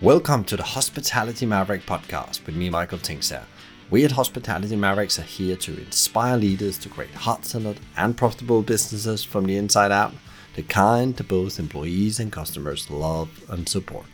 Welcome 0.00 0.44
to 0.44 0.56
the 0.56 0.62
Hospitality 0.62 1.44
Maverick 1.44 1.84
podcast 1.84 2.46
with 2.46 2.54
me, 2.54 2.70
Michael 2.70 2.98
Tingsager. 2.98 3.42
We 3.90 4.04
at 4.04 4.12
Hospitality 4.12 4.76
Mavericks 4.76 5.18
are 5.18 5.22
here 5.22 5.56
to 5.56 5.76
inspire 5.76 6.36
leaders 6.36 6.78
to 6.78 6.88
create 6.88 7.10
heart-centered 7.10 7.80
and 7.96 8.16
profitable 8.16 8.62
businesses 8.62 9.24
from 9.24 9.46
the 9.46 9.56
inside 9.56 9.90
out, 9.90 10.12
the 10.54 10.62
kind 10.62 11.16
that 11.16 11.26
both 11.26 11.58
employees 11.58 12.20
and 12.20 12.30
customers 12.30 12.88
love 12.88 13.28
and 13.50 13.68
support. 13.68 14.06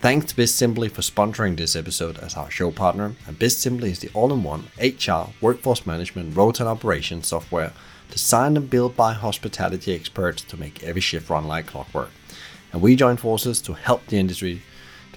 Thanks 0.00 0.26
to 0.26 0.34
BizSimply 0.34 0.90
for 0.90 1.00
sponsoring 1.00 1.56
this 1.56 1.74
episode 1.74 2.18
as 2.18 2.34
our 2.34 2.50
show 2.50 2.70
partner. 2.70 3.14
And 3.26 3.38
BizSimply 3.38 3.92
is 3.92 4.00
the 4.00 4.10
all-in-one 4.12 4.64
HR, 4.78 5.30
workforce 5.40 5.86
management, 5.86 6.36
rota 6.36 6.64
and 6.64 6.68
operations 6.68 7.28
software 7.28 7.72
designed 8.10 8.58
and 8.58 8.68
built 8.68 8.94
by 8.94 9.14
hospitality 9.14 9.94
experts 9.94 10.42
to 10.42 10.58
make 10.58 10.84
every 10.84 11.00
shift 11.00 11.30
run 11.30 11.48
like 11.48 11.68
clockwork. 11.68 12.10
And 12.74 12.82
we 12.82 12.94
join 12.94 13.16
forces 13.16 13.62
to 13.62 13.72
help 13.72 14.06
the 14.08 14.18
industry 14.18 14.60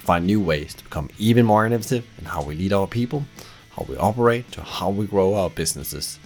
find 0.06 0.28
new 0.28 0.40
ways 0.40 0.76
to 0.76 0.84
become 0.84 1.09
even 1.18 1.45
more 1.45 1.66
innovative 1.66 2.05
in 2.20 2.26
how 2.26 2.44
we 2.44 2.54
lead 2.54 2.72
our 2.72 2.86
people, 2.86 3.26
how 3.72 3.84
we 3.90 3.98
operate, 3.98 4.52
to 4.52 4.62
how 4.62 4.91
we 4.91 5.08
grow 5.08 5.34
our 5.34 5.50
businesses, 5.50 6.20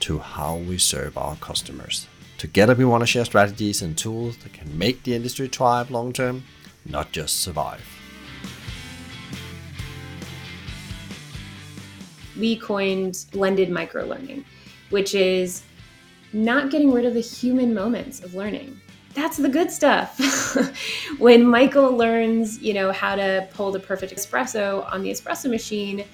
to 0.00 0.18
how 0.18 0.56
we 0.56 0.78
serve 0.78 1.18
our 1.18 1.36
customers. 1.36 2.06
Together, 2.38 2.74
we 2.74 2.86
want 2.86 3.02
to 3.02 3.06
share 3.06 3.26
strategies 3.26 3.82
and 3.82 3.96
tools 3.96 4.38
that 4.38 4.54
can 4.54 4.78
make 4.78 5.02
the 5.02 5.14
industry 5.14 5.48
thrive 5.48 5.90
long 5.90 6.14
term, 6.14 6.44
not 6.86 7.12
just 7.12 7.40
survive. 7.40 7.84
We 12.38 12.56
coined 12.56 13.26
blended 13.32 13.68
microlearning, 13.68 14.44
which 14.88 15.14
is 15.14 15.62
not 16.32 16.70
getting 16.70 16.90
rid 16.90 17.04
of 17.04 17.12
the 17.12 17.20
human 17.20 17.74
moments 17.74 18.20
of 18.20 18.34
learning 18.34 18.80
that's 19.16 19.38
the 19.38 19.48
good 19.48 19.70
stuff. 19.70 20.20
when 21.18 21.44
Michael 21.44 21.96
learns, 21.96 22.60
you 22.60 22.74
know, 22.74 22.92
how 22.92 23.16
to 23.16 23.48
pull 23.54 23.72
the 23.72 23.80
perfect 23.80 24.14
espresso 24.14 24.86
on 24.92 25.02
the 25.02 25.10
espresso 25.10 25.50
machine 25.50 26.04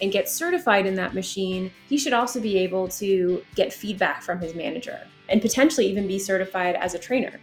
and 0.00 0.12
get 0.12 0.28
certified 0.28 0.86
in 0.86 0.94
that 0.94 1.12
machine, 1.12 1.72
he 1.88 1.98
should 1.98 2.12
also 2.12 2.40
be 2.40 2.56
able 2.56 2.86
to 2.86 3.44
get 3.56 3.72
feedback 3.72 4.22
from 4.22 4.40
his 4.40 4.54
manager 4.54 5.00
and 5.28 5.42
potentially 5.42 5.86
even 5.86 6.06
be 6.06 6.20
certified 6.20 6.76
as 6.76 6.94
a 6.94 6.98
trainer. 6.98 7.40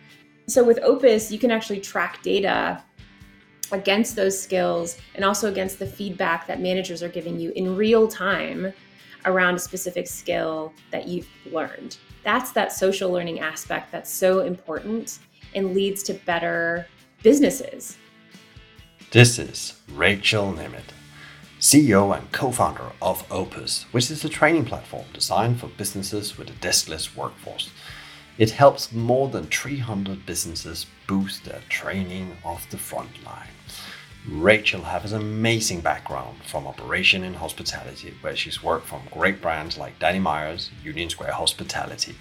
So 0.48 0.64
with 0.64 0.80
Opus, 0.82 1.32
you 1.32 1.38
can 1.38 1.52
actually 1.52 1.82
track 1.82 2.24
data 2.24 2.82
against 3.74 4.16
those 4.16 4.42
skills 4.42 4.98
and 5.16 5.26
also 5.26 5.52
against 5.52 5.80
the 5.80 5.86
feedback 5.86 6.48
that 6.48 6.62
managers 6.62 7.04
are 7.04 7.10
giving 7.10 7.40
you 7.40 7.52
in 7.58 7.76
real 7.76 8.08
time 8.08 8.72
around 9.26 9.56
a 9.56 9.60
specific 9.60 10.08
skill 10.08 10.72
that 10.92 11.08
you've 11.10 11.28
learned 11.52 11.98
that's 12.24 12.52
that 12.52 12.72
social 12.72 13.12
learning 13.12 13.40
aspect 13.40 13.92
that's 13.92 14.12
so 14.12 14.40
important 14.42 15.20
and 15.56 15.74
leads 15.74 16.04
to 16.04 16.14
better 16.14 16.88
businesses. 17.22 17.98
This 19.12 19.38
is 19.38 19.80
Rachel 19.94 20.54
Nemeth, 20.54 20.92
CEO 21.60 22.18
and 22.18 22.32
co 22.32 22.52
founder 22.52 22.92
of 23.02 23.26
Opus, 23.32 23.84
which 23.92 24.10
is 24.10 24.26
a 24.26 24.30
training 24.30 24.66
platform 24.66 25.06
designed 25.14 25.60
for 25.60 25.68
businesses 25.68 26.38
with 26.38 26.50
a 26.50 26.54
deskless 26.54 27.16
workforce. 27.16 27.70
It 28.38 28.50
helps 28.50 28.92
more 28.92 29.30
than 29.30 29.46
300 29.46 30.26
businesses 30.26 30.88
boost 31.08 31.44
their 31.44 31.62
training 31.70 32.36
off 32.44 32.70
the 32.70 32.78
front 32.78 33.24
line. 33.24 33.50
Rachel 34.30 34.84
has 34.84 35.12
an 35.12 35.22
amazing 35.22 35.82
background 35.82 36.38
from 36.46 36.66
operation 36.66 37.26
in 37.26 37.34
hospitality, 37.34 38.14
where 38.22 38.38
she's 38.38 38.64
worked 38.64 38.88
from 38.88 39.02
great 39.12 39.42
brands 39.42 39.78
like 39.78 40.00
Danny 40.00 40.20
Meyer's, 40.20 40.72
Union 40.82 41.10
Square 41.10 41.34
Hospitality. 41.34 42.16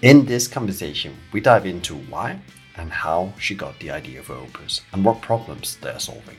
In 0.00 0.24
this 0.24 0.48
conversation, 0.48 1.18
we 1.30 1.40
dive 1.40 1.66
into 1.66 1.96
why 1.96 2.40
and 2.76 2.90
how 2.90 3.34
she 3.38 3.54
got 3.54 3.78
the 3.78 3.90
idea 3.90 4.22
for 4.22 4.36
Opus 4.36 4.80
and 4.90 5.04
what 5.04 5.20
problems 5.20 5.76
they're 5.76 5.98
solving. 5.98 6.36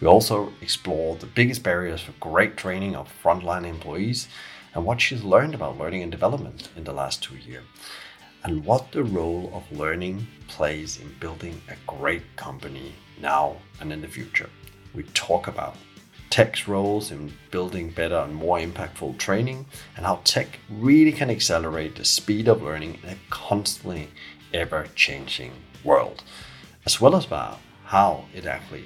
We 0.00 0.06
also 0.06 0.54
explore 0.62 1.16
the 1.16 1.26
biggest 1.26 1.62
barriers 1.62 2.00
for 2.00 2.12
great 2.12 2.56
training 2.56 2.96
of 2.96 3.12
frontline 3.22 3.66
employees 3.66 4.26
and 4.74 4.86
what 4.86 5.02
she's 5.02 5.22
learned 5.22 5.54
about 5.54 5.76
learning 5.76 6.02
and 6.02 6.10
development 6.10 6.70
in 6.76 6.84
the 6.84 6.94
last 6.94 7.22
two 7.22 7.36
years, 7.36 7.64
and 8.42 8.64
what 8.64 8.90
the 8.92 9.04
role 9.04 9.50
of 9.52 9.76
learning 9.76 10.28
plays 10.46 10.98
in 10.98 11.14
building 11.20 11.60
a 11.68 11.76
great 11.86 12.36
company 12.36 12.94
now 13.20 13.56
and 13.80 13.92
in 13.92 14.00
the 14.00 14.08
future. 14.08 14.50
We 14.94 15.02
talk 15.14 15.46
about 15.46 15.76
tech's 16.30 16.68
roles 16.68 17.10
in 17.10 17.32
building 17.50 17.90
better 17.90 18.16
and 18.16 18.34
more 18.34 18.58
impactful 18.58 19.18
training 19.18 19.66
and 19.96 20.04
how 20.04 20.20
tech 20.24 20.58
really 20.70 21.12
can 21.12 21.30
accelerate 21.30 21.96
the 21.96 22.04
speed 22.04 22.48
of 22.48 22.62
learning 22.62 22.98
in 23.02 23.10
a 23.10 23.16
constantly 23.30 24.08
ever 24.52 24.86
changing 24.94 25.52
world, 25.84 26.22
as 26.84 27.00
well 27.00 27.16
as 27.16 27.24
about 27.24 27.58
how 27.84 28.24
it 28.34 28.46
actually 28.46 28.84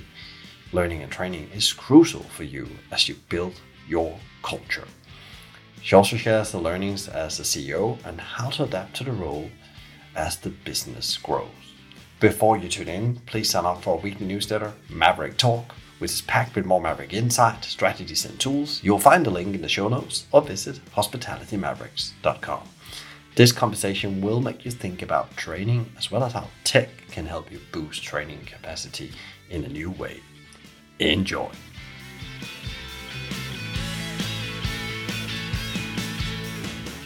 learning 0.72 1.02
and 1.02 1.12
training 1.12 1.48
is 1.54 1.72
crucial 1.72 2.22
for 2.22 2.44
you 2.44 2.68
as 2.90 3.08
you 3.08 3.16
build 3.28 3.60
your 3.88 4.18
culture. 4.42 4.86
She 5.82 5.96
also 5.96 6.16
shares 6.16 6.52
the 6.52 6.58
learnings 6.58 7.08
as 7.08 7.40
a 7.40 7.42
CEO 7.42 7.98
and 8.04 8.20
how 8.20 8.50
to 8.50 8.64
adapt 8.64 8.94
to 8.96 9.04
the 9.04 9.12
role 9.12 9.50
as 10.14 10.36
the 10.36 10.50
business 10.50 11.16
grows. 11.16 11.61
Before 12.22 12.56
you 12.56 12.68
tune 12.68 12.86
in, 12.86 13.16
please 13.26 13.50
sign 13.50 13.66
up 13.66 13.82
for 13.82 13.96
our 13.96 14.00
weekly 14.00 14.24
newsletter, 14.24 14.72
Maverick 14.88 15.36
Talk, 15.36 15.72
which 15.98 16.12
is 16.12 16.20
packed 16.20 16.54
with 16.54 16.64
more 16.64 16.80
Maverick 16.80 17.12
insight, 17.12 17.64
strategies, 17.64 18.24
and 18.24 18.38
tools. 18.38 18.78
You'll 18.80 19.00
find 19.00 19.26
the 19.26 19.30
link 19.30 19.56
in 19.56 19.60
the 19.60 19.68
show 19.68 19.88
notes 19.88 20.26
or 20.30 20.40
visit 20.40 20.78
hospitalitymavericks.com. 20.94 22.60
This 23.34 23.50
conversation 23.50 24.20
will 24.20 24.40
make 24.40 24.64
you 24.64 24.70
think 24.70 25.02
about 25.02 25.36
training 25.36 25.90
as 25.98 26.12
well 26.12 26.22
as 26.22 26.34
how 26.34 26.46
tech 26.62 26.90
can 27.10 27.26
help 27.26 27.50
you 27.50 27.58
boost 27.72 28.04
training 28.04 28.44
capacity 28.46 29.10
in 29.50 29.64
a 29.64 29.68
new 29.68 29.90
way. 29.90 30.20
Enjoy. 31.00 31.50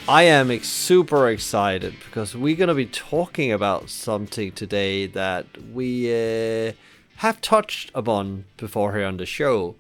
I 0.09 0.23
am 0.23 0.57
super 0.63 1.29
excited 1.29 1.97
because 2.05 2.37
we're 2.37 2.55
going 2.55 2.69
to 2.69 2.77
be 2.77 2.87
talking 2.87 3.51
about 3.51 3.91
something 3.91 4.53
today 4.53 5.09
that 5.09 5.47
we 5.73 6.07
uh, 6.13 6.73
have 7.17 7.41
touched 7.41 7.91
upon 7.93 8.45
before 8.57 8.95
here 8.95 9.05
on 9.05 9.17
the 9.17 9.27
show, 9.27 9.75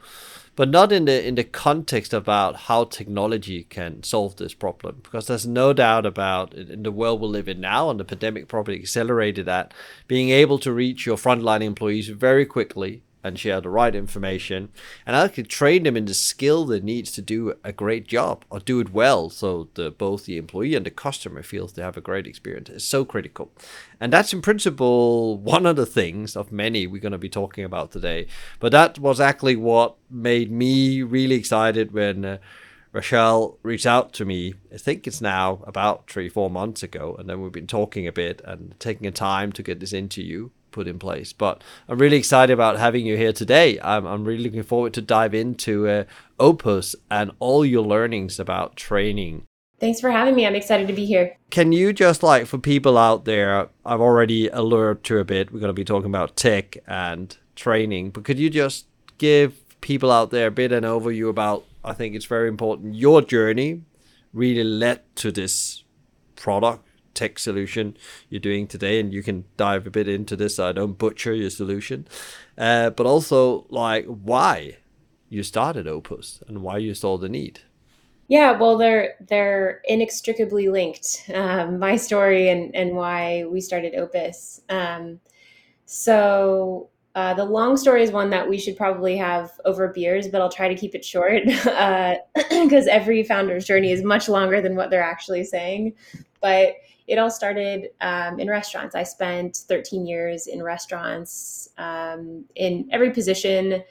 but 0.56 0.68
not 0.68 0.90
in 0.90 1.04
the 1.04 1.24
in 1.24 1.36
the 1.36 1.44
context 1.44 2.12
about 2.12 2.56
how 2.56 2.82
technology 2.82 3.62
can 3.70 4.02
solve 4.02 4.34
this 4.34 4.52
problem. 4.52 4.98
Because 5.04 5.28
there's 5.28 5.46
no 5.46 5.72
doubt 5.72 6.04
about 6.04 6.54
in 6.54 6.82
the 6.82 6.90
world 6.90 7.20
we 7.20 7.28
live 7.28 7.48
in 7.48 7.60
now, 7.60 7.88
and 7.88 8.00
the 8.00 8.04
pandemic 8.04 8.48
probably 8.48 8.80
accelerated 8.80 9.46
that, 9.46 9.72
being 10.08 10.30
able 10.30 10.58
to 10.58 10.72
reach 10.72 11.06
your 11.06 11.16
frontline 11.16 11.62
employees 11.62 12.08
very 12.08 12.44
quickly 12.44 13.04
and 13.26 13.38
share 13.38 13.60
the 13.60 13.68
right 13.68 13.94
information 13.94 14.68
and 15.04 15.16
actually 15.16 15.42
train 15.42 15.82
them 15.82 15.96
in 15.96 16.04
the 16.04 16.14
skill 16.14 16.64
that 16.66 16.84
needs 16.84 17.10
to 17.10 17.20
do 17.20 17.54
a 17.64 17.72
great 17.72 18.06
job 18.06 18.44
or 18.50 18.60
do 18.60 18.78
it 18.78 18.92
well 18.92 19.28
so 19.28 19.68
the, 19.74 19.90
both 19.90 20.26
the 20.26 20.36
employee 20.36 20.76
and 20.76 20.86
the 20.86 20.90
customer 20.90 21.42
feels 21.42 21.72
they 21.72 21.82
have 21.82 21.96
a 21.96 22.00
great 22.00 22.26
experience. 22.26 22.70
Is 22.70 22.84
so 22.84 23.04
critical. 23.04 23.50
And 24.00 24.12
that's 24.12 24.32
in 24.32 24.42
principle 24.42 25.38
one 25.38 25.66
of 25.66 25.74
the 25.74 25.86
things 25.86 26.36
of 26.36 26.52
many 26.52 26.86
we're 26.86 27.00
going 27.00 27.12
to 27.12 27.18
be 27.18 27.28
talking 27.28 27.64
about 27.64 27.90
today. 27.90 28.28
But 28.60 28.72
that 28.72 28.98
was 29.00 29.20
actually 29.20 29.56
what 29.56 29.96
made 30.08 30.52
me 30.52 31.02
really 31.02 31.34
excited 31.34 31.92
when 31.92 32.24
uh, 32.24 32.38
reached 33.62 33.86
out 33.86 34.12
to 34.14 34.24
me, 34.24 34.54
I 34.72 34.78
think 34.78 35.06
it's 35.06 35.20
now 35.20 35.62
about 35.64 36.08
three, 36.08 36.28
four 36.28 36.48
months 36.48 36.82
ago, 36.82 37.14
and 37.18 37.28
then 37.28 37.42
we've 37.42 37.52
been 37.52 37.66
talking 37.66 38.06
a 38.06 38.12
bit 38.12 38.40
and 38.44 38.74
taking 38.78 39.06
a 39.06 39.10
time 39.10 39.52
to 39.52 39.62
get 39.62 39.80
this 39.80 39.92
into 39.92 40.22
you 40.22 40.52
put 40.76 40.86
in 40.86 40.98
place. 40.98 41.32
But 41.32 41.64
I'm 41.88 41.98
really 41.98 42.18
excited 42.18 42.52
about 42.52 42.78
having 42.78 43.06
you 43.06 43.16
here 43.16 43.32
today. 43.32 43.80
I'm, 43.80 44.06
I'm 44.06 44.24
really 44.24 44.44
looking 44.44 44.62
forward 44.62 44.92
to 44.94 45.02
dive 45.02 45.34
into 45.34 45.88
uh, 45.88 46.04
Opus 46.38 46.94
and 47.10 47.32
all 47.38 47.64
your 47.64 47.82
learnings 47.82 48.38
about 48.38 48.76
training. 48.76 49.44
Thanks 49.80 50.00
for 50.00 50.10
having 50.10 50.34
me. 50.34 50.46
I'm 50.46 50.54
excited 50.54 50.86
to 50.86 50.92
be 50.92 51.06
here. 51.06 51.36
Can 51.50 51.72
you 51.72 51.92
just 51.92 52.22
like 52.22 52.46
for 52.46 52.58
people 52.58 52.96
out 52.98 53.24
there, 53.24 53.68
I've 53.84 54.00
already 54.00 54.48
alerted 54.48 55.04
to 55.04 55.18
a 55.18 55.24
bit. 55.24 55.50
We're 55.50 55.60
going 55.60 55.68
to 55.68 55.82
be 55.82 55.84
talking 55.84 56.10
about 56.10 56.36
tech 56.36 56.76
and 56.86 57.36
training, 57.56 58.10
but 58.10 58.24
could 58.24 58.38
you 58.38 58.50
just 58.50 58.86
give 59.18 59.54
people 59.80 60.12
out 60.12 60.30
there 60.30 60.48
a 60.48 60.50
bit 60.50 60.72
an 60.72 60.84
overview 60.84 61.28
about? 61.30 61.64
I 61.82 61.94
think 61.94 62.14
it's 62.14 62.26
very 62.26 62.48
important. 62.48 62.94
Your 62.94 63.22
journey 63.22 63.82
really 64.32 64.64
led 64.64 65.00
to 65.16 65.32
this 65.32 65.84
product 66.36 66.85
tech 67.16 67.38
solution 67.38 67.96
you're 68.30 68.40
doing 68.40 68.68
today, 68.68 69.00
and 69.00 69.12
you 69.12 69.22
can 69.22 69.44
dive 69.56 69.86
a 69.86 69.90
bit 69.90 70.06
into 70.06 70.36
this. 70.36 70.56
So 70.56 70.68
I 70.68 70.72
don't 70.72 70.98
butcher 70.98 71.34
your 71.34 71.50
solution, 71.50 72.06
uh, 72.56 72.90
but 72.90 73.06
also 73.06 73.66
like 73.70 74.04
why 74.06 74.76
you 75.28 75.42
started 75.42 75.88
Opus 75.88 76.42
and 76.46 76.62
why 76.62 76.78
you 76.78 76.94
saw 76.94 77.18
the 77.18 77.28
need. 77.28 77.60
Yeah, 78.28 78.52
well, 78.52 78.76
they're 78.76 79.14
they're 79.28 79.82
inextricably 79.84 80.68
linked. 80.68 81.28
Um, 81.32 81.78
my 81.78 81.96
story 81.96 82.48
and 82.48 82.74
and 82.74 82.94
why 82.94 83.44
we 83.44 83.60
started 83.60 83.94
Opus. 83.94 84.60
Um, 84.68 85.20
so 85.84 86.90
uh, 87.14 87.32
the 87.32 87.44
long 87.44 87.78
story 87.78 88.02
is 88.02 88.10
one 88.10 88.28
that 88.28 88.46
we 88.46 88.58
should 88.58 88.76
probably 88.76 89.16
have 89.16 89.50
over 89.64 89.88
beers, 89.88 90.28
but 90.28 90.42
I'll 90.42 90.50
try 90.50 90.68
to 90.68 90.74
keep 90.74 90.94
it 90.94 91.02
short 91.04 91.44
because 91.46 91.66
uh, 92.86 92.90
every 92.90 93.22
founder's 93.22 93.64
journey 93.64 93.90
is 93.90 94.02
much 94.02 94.28
longer 94.28 94.60
than 94.60 94.76
what 94.76 94.90
they're 94.90 95.02
actually 95.02 95.44
saying. 95.44 95.94
But 96.40 96.76
it 97.06 97.18
all 97.18 97.30
started 97.30 97.90
um, 98.00 98.40
in 98.40 98.48
restaurants. 98.48 98.94
I 98.94 99.04
spent 99.04 99.58
13 99.68 100.06
years 100.06 100.48
in 100.48 100.62
restaurants 100.62 101.70
um, 101.78 102.44
in 102.56 102.88
every 102.90 103.10
position, 103.10 103.82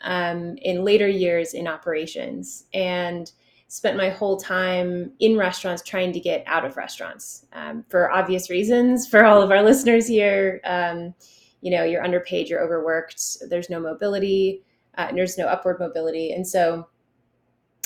um, 0.00 0.56
in 0.62 0.84
later 0.84 1.08
years 1.08 1.54
in 1.54 1.68
operations, 1.68 2.64
and 2.74 3.30
spent 3.68 3.96
my 3.96 4.08
whole 4.08 4.36
time 4.36 5.12
in 5.20 5.36
restaurants 5.36 5.82
trying 5.82 6.12
to 6.12 6.20
get 6.20 6.44
out 6.46 6.64
of 6.64 6.76
restaurants 6.76 7.46
um, 7.52 7.84
for 7.88 8.10
obvious 8.10 8.50
reasons. 8.50 9.06
For 9.06 9.24
all 9.24 9.40
of 9.40 9.50
our 9.50 9.62
listeners 9.62 10.06
here, 10.06 10.60
um, 10.64 11.14
you 11.60 11.70
know, 11.70 11.84
you're 11.84 12.04
underpaid, 12.04 12.48
you're 12.48 12.62
overworked, 12.62 13.48
there's 13.48 13.70
no 13.70 13.80
mobility, 13.80 14.62
uh, 14.98 15.10
there's 15.12 15.38
no 15.38 15.46
upward 15.46 15.80
mobility. 15.80 16.32
And 16.32 16.46
so, 16.46 16.88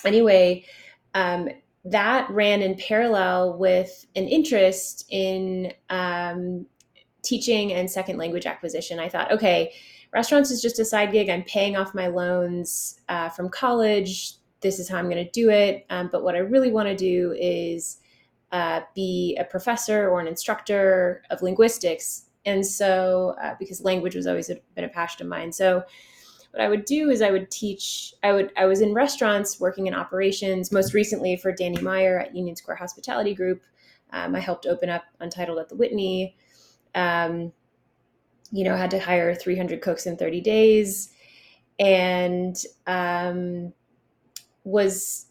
anyway, 0.04 0.64
um, 1.14 1.48
that 1.90 2.28
ran 2.30 2.62
in 2.62 2.74
parallel 2.76 3.58
with 3.58 4.06
an 4.16 4.28
interest 4.28 5.06
in 5.10 5.72
um, 5.90 6.66
teaching 7.22 7.72
and 7.72 7.90
second 7.90 8.18
language 8.18 8.46
acquisition. 8.46 8.98
I 8.98 9.08
thought, 9.08 9.32
okay, 9.32 9.72
restaurants 10.12 10.50
is 10.50 10.62
just 10.62 10.78
a 10.78 10.84
side 10.84 11.12
gig. 11.12 11.28
I'm 11.28 11.44
paying 11.44 11.76
off 11.76 11.94
my 11.94 12.08
loans 12.08 13.00
uh, 13.08 13.28
from 13.28 13.48
college. 13.48 14.34
This 14.60 14.78
is 14.78 14.88
how 14.88 14.98
I'm 14.98 15.10
going 15.10 15.24
to 15.24 15.30
do 15.30 15.50
it. 15.50 15.86
Um, 15.90 16.08
but 16.10 16.24
what 16.24 16.34
I 16.34 16.38
really 16.38 16.72
want 16.72 16.88
to 16.88 16.96
do 16.96 17.34
is 17.38 17.98
uh, 18.52 18.80
be 18.94 19.36
a 19.38 19.44
professor 19.44 20.08
or 20.08 20.20
an 20.20 20.26
instructor 20.26 21.22
of 21.30 21.42
linguistics. 21.42 22.24
And 22.44 22.66
so, 22.66 23.36
uh, 23.42 23.54
because 23.58 23.82
language 23.82 24.14
was 24.14 24.26
always 24.26 24.48
a, 24.48 24.56
been 24.74 24.84
a 24.84 24.88
passion 24.88 25.22
of 25.22 25.28
mine. 25.28 25.52
So, 25.52 25.82
what 26.50 26.62
I 26.62 26.68
would 26.68 26.84
do 26.84 27.10
is 27.10 27.22
I 27.22 27.30
would 27.30 27.50
teach. 27.50 28.14
I 28.22 28.32
would 28.32 28.52
I 28.56 28.66
was 28.66 28.80
in 28.80 28.94
restaurants 28.94 29.60
working 29.60 29.86
in 29.86 29.94
operations. 29.94 30.72
Most 30.72 30.94
recently 30.94 31.36
for 31.36 31.52
Danny 31.52 31.80
Meyer 31.80 32.18
at 32.18 32.34
Union 32.34 32.56
Square 32.56 32.76
Hospitality 32.76 33.34
Group. 33.34 33.62
Um, 34.10 34.34
I 34.34 34.40
helped 34.40 34.66
open 34.66 34.88
up 34.88 35.04
Untitled 35.20 35.58
at 35.58 35.68
the 35.68 35.76
Whitney. 35.76 36.36
Um, 36.94 37.52
you 38.50 38.64
know, 38.64 38.74
had 38.76 38.90
to 38.92 38.98
hire 38.98 39.34
300 39.34 39.82
cooks 39.82 40.06
in 40.06 40.16
30 40.16 40.40
days, 40.40 41.10
and 41.78 42.56
um, 42.86 43.74
was 44.64 45.26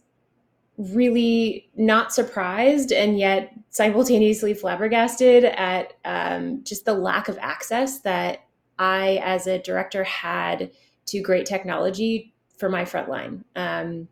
really 0.77 1.69
not 1.75 2.13
surprised 2.13 2.91
and 2.91 3.17
yet 3.17 3.51
simultaneously 3.71 4.53
flabbergasted 4.53 5.43
at 5.43 5.93
um, 6.05 6.63
just 6.63 6.85
the 6.85 6.93
lack 6.93 7.27
of 7.27 7.37
access 7.41 8.01
that 8.01 8.41
I, 8.77 9.19
as 9.23 9.47
a 9.47 9.57
director, 9.57 10.03
had 10.03 10.69
to 11.07 11.21
great 11.21 11.45
technology 11.45 12.33
for 12.57 12.69
my 12.69 12.83
frontline. 12.83 13.43
Um, 13.55 14.07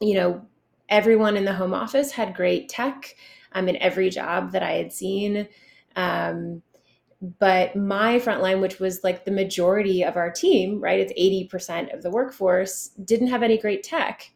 you 0.00 0.14
know, 0.14 0.46
everyone 0.88 1.36
in 1.36 1.44
the 1.44 1.52
home 1.52 1.74
office 1.74 2.12
had 2.12 2.34
great 2.34 2.68
tech 2.68 3.14
um, 3.52 3.68
in 3.68 3.76
every 3.76 4.10
job 4.10 4.52
that 4.52 4.62
I 4.62 4.72
had 4.72 4.92
seen. 4.92 5.48
Um, 5.96 6.62
but 7.40 7.74
my 7.74 8.18
frontline, 8.18 8.60
which 8.60 8.78
was 8.78 9.02
like 9.02 9.24
the 9.24 9.32
majority 9.32 10.04
of 10.04 10.16
our 10.16 10.30
team, 10.30 10.80
right? 10.80 11.00
It's 11.00 11.52
80% 11.52 11.92
of 11.92 12.02
the 12.02 12.10
workforce, 12.10 12.90
didn't 13.04 13.26
have 13.28 13.42
any 13.42 13.58
great 13.58 13.82
tech. 13.82 14.30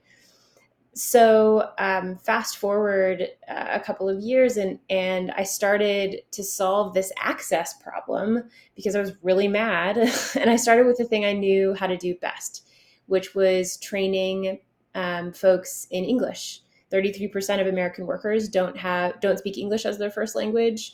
So 0.94 1.70
um, 1.78 2.18
fast 2.18 2.58
forward 2.58 3.26
uh, 3.48 3.68
a 3.70 3.80
couple 3.80 4.10
of 4.10 4.20
years, 4.20 4.58
and 4.58 4.78
and 4.90 5.30
I 5.30 5.42
started 5.42 6.20
to 6.32 6.44
solve 6.44 6.92
this 6.92 7.10
access 7.16 7.72
problem 7.74 8.44
because 8.76 8.94
I 8.94 9.00
was 9.00 9.12
really 9.22 9.48
mad, 9.48 9.96
and 10.38 10.50
I 10.50 10.56
started 10.56 10.86
with 10.86 10.98
the 10.98 11.04
thing 11.04 11.24
I 11.24 11.32
knew 11.32 11.72
how 11.74 11.86
to 11.86 11.96
do 11.96 12.14
best, 12.16 12.68
which 13.06 13.34
was 13.34 13.78
training 13.78 14.58
um, 14.94 15.32
folks 15.32 15.86
in 15.90 16.04
English. 16.04 16.60
Thirty-three 16.90 17.28
percent 17.28 17.62
of 17.62 17.68
American 17.68 18.06
workers 18.06 18.48
don't 18.48 18.76
have 18.76 19.18
don't 19.20 19.38
speak 19.38 19.56
English 19.56 19.86
as 19.86 19.96
their 19.96 20.10
first 20.10 20.36
language. 20.36 20.92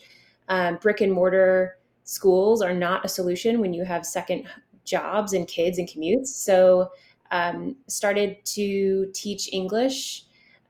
Um, 0.48 0.76
brick 0.76 1.00
and 1.00 1.12
mortar 1.12 1.78
schools 2.04 2.62
are 2.62 2.72
not 2.72 3.04
a 3.04 3.08
solution 3.08 3.60
when 3.60 3.74
you 3.74 3.84
have 3.84 4.06
second 4.06 4.46
jobs 4.84 5.32
and 5.32 5.46
kids 5.46 5.78
and 5.78 5.88
commutes. 5.88 6.28
So 6.28 6.90
um, 7.30 7.76
started 7.86 8.44
to 8.44 9.10
teach 9.14 9.52
English 9.52 10.24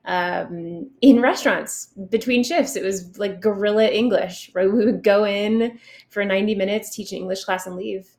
um, 0.05 0.89
in 1.01 1.21
restaurants 1.21 1.87
between 2.09 2.43
shifts. 2.43 2.75
It 2.75 2.83
was 2.83 3.17
like 3.17 3.41
guerrilla 3.41 3.87
English, 3.87 4.49
right? 4.53 4.71
We 4.71 4.85
would 4.85 5.03
go 5.03 5.25
in 5.25 5.79
for 6.09 6.25
90 6.25 6.55
minutes, 6.55 6.95
teach 6.95 7.11
an 7.11 7.19
English 7.19 7.43
class, 7.43 7.67
and 7.67 7.75
leave. 7.75 8.09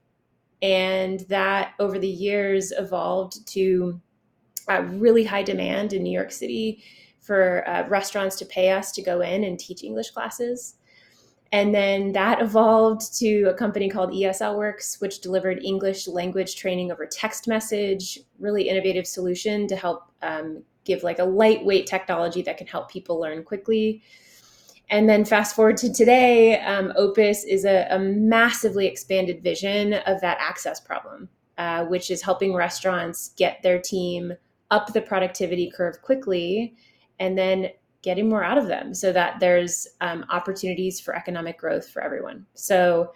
And 0.62 1.20
that 1.28 1.72
over 1.80 1.98
the 1.98 2.08
years 2.08 2.72
evolved 2.72 3.46
to 3.48 4.00
a 4.68 4.84
really 4.84 5.24
high 5.24 5.42
demand 5.42 5.92
in 5.92 6.02
New 6.02 6.12
York 6.12 6.30
City 6.30 6.84
for 7.20 7.68
uh, 7.68 7.88
restaurants 7.88 8.36
to 8.36 8.44
pay 8.44 8.70
us 8.70 8.92
to 8.92 9.02
go 9.02 9.20
in 9.20 9.44
and 9.44 9.58
teach 9.58 9.82
English 9.82 10.10
classes. 10.10 10.76
And 11.52 11.74
then 11.74 12.12
that 12.12 12.40
evolved 12.40 13.18
to 13.18 13.44
a 13.44 13.54
company 13.54 13.88
called 13.88 14.10
ESL 14.10 14.56
Works, 14.56 15.00
which 15.00 15.20
delivered 15.20 15.64
English 15.64 16.06
language 16.06 16.54
training 16.54 16.92
over 16.92 17.06
text 17.06 17.48
message, 17.48 18.20
really 18.38 18.68
innovative 18.68 19.06
solution 19.06 19.66
to 19.66 19.74
help 19.74 20.12
um, 20.22 20.62
give 20.84 21.02
like 21.02 21.18
a 21.18 21.24
lightweight 21.24 21.86
technology 21.86 22.42
that 22.42 22.56
can 22.56 22.68
help 22.68 22.90
people 22.90 23.18
learn 23.18 23.42
quickly. 23.42 24.02
And 24.90 25.08
then 25.08 25.24
fast 25.24 25.56
forward 25.56 25.76
to 25.78 25.92
today, 25.92 26.60
um, 26.60 26.92
Opus 26.96 27.44
is 27.44 27.64
a, 27.64 27.86
a, 27.90 27.98
massively 27.98 28.86
expanded 28.86 29.42
vision 29.42 29.94
of 29.94 30.20
that 30.20 30.36
access 30.40 30.80
problem, 30.80 31.28
uh, 31.58 31.84
which 31.84 32.10
is 32.10 32.22
helping 32.22 32.54
restaurants 32.54 33.30
get 33.36 33.62
their 33.62 33.80
team 33.80 34.32
up 34.70 34.92
the 34.92 35.00
productivity 35.00 35.70
curve 35.70 36.00
quickly 36.02 36.74
and 37.20 37.36
then 37.36 37.68
getting 38.02 38.28
more 38.28 38.42
out 38.42 38.58
of 38.58 38.66
them 38.66 38.94
so 38.94 39.12
that 39.12 39.40
there's 39.40 39.86
um, 40.00 40.24
opportunities 40.30 41.00
for 41.00 41.14
economic 41.14 41.58
growth 41.58 41.88
for 41.88 42.02
everyone. 42.02 42.46
So 42.54 43.12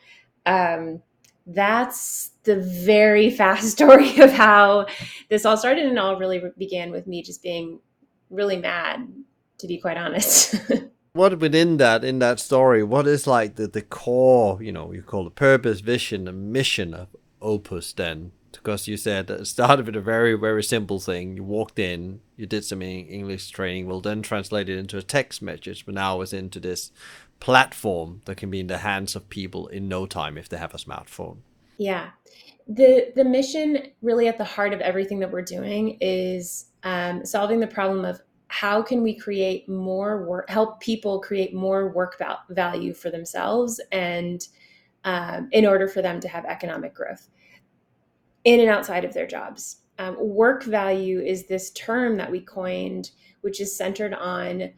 um, 0.46 1.02
that's 1.46 2.30
the 2.44 2.56
very 2.56 3.30
fast 3.36 3.70
story 3.70 4.20
of 4.20 4.32
how 4.32 4.86
this 5.30 5.44
all 5.44 5.56
started 5.56 5.86
and 5.86 5.98
all 5.98 6.18
really 6.18 6.42
began 6.58 6.90
with 6.90 7.06
me 7.06 7.22
just 7.22 7.42
being 7.42 7.80
really 8.30 8.56
mad, 8.56 9.08
to 9.58 9.66
be 9.66 9.78
quite 9.78 9.96
honest. 9.96 10.56
what 11.14 11.38
within 11.38 11.76
that 11.76 12.02
in 12.02 12.18
that 12.18 12.40
story 12.40 12.82
what 12.82 13.06
is 13.06 13.24
like 13.24 13.54
the, 13.54 13.68
the 13.68 13.80
core 13.80 14.60
you 14.60 14.72
know 14.72 14.90
you 14.90 15.00
call 15.00 15.22
the 15.22 15.30
purpose 15.30 15.78
vision 15.78 16.26
and 16.26 16.52
mission 16.52 16.92
of 16.92 17.06
opus 17.40 17.92
then 17.92 18.32
because 18.56 18.88
you 18.88 18.96
said 18.96 19.30
it 19.30 19.46
started 19.46 19.86
with 19.86 19.96
a 19.96 20.00
very 20.00 20.34
very 20.34 20.62
simple 20.62 21.00
thing. 21.00 21.36
You 21.36 21.44
walked 21.44 21.78
in, 21.78 22.20
you 22.36 22.46
did 22.46 22.64
some 22.64 22.82
English 22.82 23.50
training, 23.50 23.86
will 23.86 24.00
then 24.00 24.22
translate 24.22 24.68
it 24.68 24.78
into 24.78 24.98
a 24.98 25.02
text 25.02 25.42
message, 25.42 25.86
but 25.86 25.94
now 25.94 26.20
it's 26.20 26.32
into 26.32 26.60
this 26.60 26.92
platform 27.40 28.22
that 28.24 28.36
can 28.36 28.50
be 28.50 28.60
in 28.60 28.68
the 28.68 28.78
hands 28.78 29.14
of 29.14 29.28
people 29.28 29.66
in 29.68 29.88
no 29.88 30.06
time 30.06 30.38
if 30.38 30.48
they 30.48 30.56
have 30.56 30.74
a 30.74 30.78
smartphone. 30.78 31.38
Yeah, 31.76 32.10
the 32.66 33.12
the 33.14 33.24
mission 33.24 33.88
really 34.00 34.28
at 34.28 34.38
the 34.38 34.44
heart 34.44 34.72
of 34.72 34.80
everything 34.80 35.18
that 35.20 35.30
we're 35.30 35.42
doing 35.42 35.98
is 36.00 36.66
um, 36.82 37.24
solving 37.24 37.60
the 37.60 37.66
problem 37.66 38.04
of 38.04 38.20
how 38.48 38.82
can 38.82 39.02
we 39.02 39.14
create 39.14 39.68
more 39.68 40.24
work, 40.24 40.48
help 40.48 40.80
people 40.80 41.20
create 41.20 41.54
more 41.54 41.90
work 41.90 42.16
val- 42.18 42.44
value 42.50 42.94
for 42.94 43.10
themselves, 43.10 43.80
and 43.90 44.48
um, 45.04 45.48
in 45.52 45.66
order 45.66 45.88
for 45.88 46.00
them 46.00 46.20
to 46.20 46.28
have 46.28 46.44
economic 46.44 46.94
growth 46.94 47.28
in 48.44 48.60
and 48.60 48.68
outside 48.68 49.04
of 49.04 49.14
their 49.14 49.26
jobs. 49.26 49.78
Um, 49.98 50.16
work 50.18 50.64
value 50.64 51.20
is 51.20 51.46
this 51.46 51.70
term 51.70 52.16
that 52.16 52.30
we 52.30 52.40
coined, 52.40 53.10
which 53.42 53.60
is 53.60 53.76
centered 53.76 54.12
on 54.14 54.70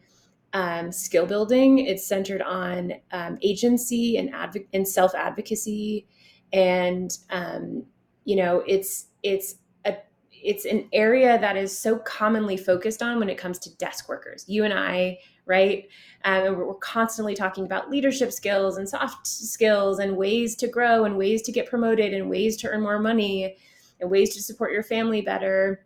um, 0.53 0.91
skill 0.91 1.25
building. 1.25 1.79
It's 1.79 2.07
centered 2.07 2.41
on 2.41 2.93
um, 3.11 3.37
agency 3.41 4.17
and 4.17 4.33
adv- 4.33 4.65
and 4.73 4.87
self 4.87 5.13
advocacy, 5.15 6.07
and 6.53 7.15
um, 7.29 7.83
you 8.25 8.35
know, 8.35 8.63
it's 8.67 9.07
it's 9.23 9.55
a 9.85 9.97
it's 10.31 10.65
an 10.65 10.87
area 10.93 11.39
that 11.39 11.57
is 11.57 11.77
so 11.77 11.97
commonly 11.99 12.57
focused 12.57 13.01
on 13.01 13.19
when 13.19 13.29
it 13.29 13.37
comes 13.37 13.59
to 13.59 13.75
desk 13.77 14.07
workers. 14.07 14.45
You 14.47 14.63
and 14.63 14.73
I, 14.73 15.19
right? 15.47 15.87
Um, 16.25 16.57
we're 16.57 16.73
constantly 16.75 17.33
talking 17.33 17.65
about 17.65 17.89
leadership 17.89 18.31
skills 18.31 18.77
and 18.77 18.87
soft 18.87 19.25
skills 19.25 19.99
and 19.99 20.15
ways 20.15 20.55
to 20.57 20.67
grow 20.67 21.05
and 21.05 21.17
ways 21.17 21.41
to 21.43 21.51
get 21.51 21.69
promoted 21.69 22.13
and 22.13 22.29
ways 22.29 22.57
to 22.57 22.67
earn 22.67 22.81
more 22.81 22.99
money 22.99 23.55
and 23.99 24.11
ways 24.11 24.35
to 24.35 24.43
support 24.43 24.73
your 24.73 24.83
family 24.83 25.21
better. 25.21 25.85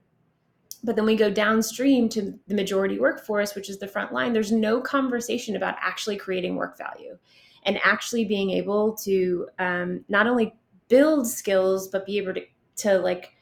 But 0.84 0.96
then 0.96 1.06
we 1.06 1.16
go 1.16 1.30
downstream 1.30 2.10
to 2.10 2.38
the 2.48 2.56
majority 2.56 3.00
workforce, 3.00 3.54
which 3.54 3.70
is 3.70 3.78
the 3.78 3.88
front 3.88 4.12
line. 4.12 4.34
There's 4.34 4.52
no 4.52 4.82
conversation 4.82 5.56
about 5.56 5.76
actually 5.80 6.18
creating 6.18 6.56
work 6.56 6.78
value 6.78 7.18
and 7.64 7.80
actually 7.84 8.26
being 8.26 8.50
able 8.50 8.96
to 8.96 9.48
um, 9.60 10.04
not 10.10 10.26
only 10.26 10.56
build 10.88 11.28
skills, 11.28 11.88
but 11.88 12.08
be 12.08 12.18
able 12.18 12.34
to, 12.34 12.42
to 12.78 12.98
like 12.98 13.34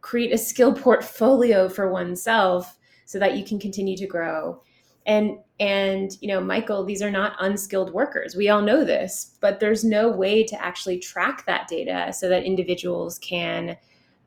create 0.00 0.32
a 0.32 0.38
skill 0.38 0.72
portfolio 0.74 1.68
for 1.68 1.92
oneself 1.92 2.76
so 3.04 3.20
that 3.20 3.36
you 3.36 3.44
can 3.44 3.60
continue 3.60 3.96
to 3.96 4.06
grow 4.06 4.60
and 5.08 5.38
and 5.58 6.12
you 6.20 6.28
know 6.28 6.40
michael 6.40 6.84
these 6.84 7.02
are 7.02 7.10
not 7.10 7.32
unskilled 7.40 7.92
workers 7.92 8.36
we 8.36 8.48
all 8.48 8.62
know 8.62 8.84
this 8.84 9.36
but 9.40 9.58
there's 9.58 9.82
no 9.82 10.08
way 10.08 10.44
to 10.44 10.62
actually 10.62 10.98
track 10.98 11.44
that 11.46 11.66
data 11.66 12.12
so 12.12 12.28
that 12.28 12.44
individuals 12.44 13.18
can 13.18 13.76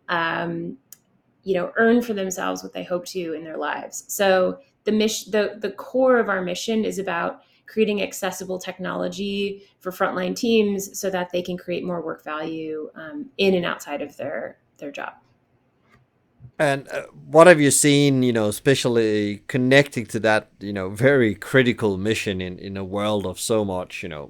um, 0.09 0.75
you 1.43 1.53
know 1.53 1.71
earn 1.77 2.01
for 2.01 2.13
themselves 2.13 2.61
what 2.61 2.73
they 2.73 2.83
hope 2.83 3.05
to 3.05 3.33
in 3.33 3.45
their 3.45 3.57
lives 3.57 4.03
so 4.07 4.59
the 4.83 4.91
mission 4.91 5.31
the, 5.31 5.57
the 5.59 5.71
core 5.71 6.17
of 6.17 6.27
our 6.27 6.41
mission 6.41 6.83
is 6.83 6.99
about 6.99 7.43
creating 7.67 8.01
accessible 8.01 8.59
technology 8.59 9.63
for 9.79 9.91
frontline 9.91 10.35
teams 10.35 10.99
so 10.99 11.09
that 11.09 11.31
they 11.31 11.41
can 11.41 11.57
create 11.57 11.85
more 11.85 12.01
work 12.01 12.21
value 12.21 12.89
um, 12.95 13.29
in 13.37 13.53
and 13.53 13.65
outside 13.65 14.01
of 14.01 14.17
their 14.17 14.57
their 14.77 14.91
job. 14.91 15.13
And 16.61 16.87
uh, 16.89 17.05
what 17.25 17.47
have 17.47 17.59
you 17.59 17.71
seen, 17.71 18.21
you 18.21 18.31
know, 18.31 18.47
especially 18.47 19.41
connecting 19.47 20.05
to 20.05 20.19
that, 20.19 20.51
you 20.59 20.71
know, 20.71 20.89
very 20.89 21.33
critical 21.33 21.97
mission 21.97 22.39
in, 22.39 22.59
in 22.59 22.77
a 22.77 22.83
world 22.83 23.25
of 23.25 23.39
so 23.39 23.65
much, 23.65 24.03
you 24.03 24.09
know, 24.09 24.29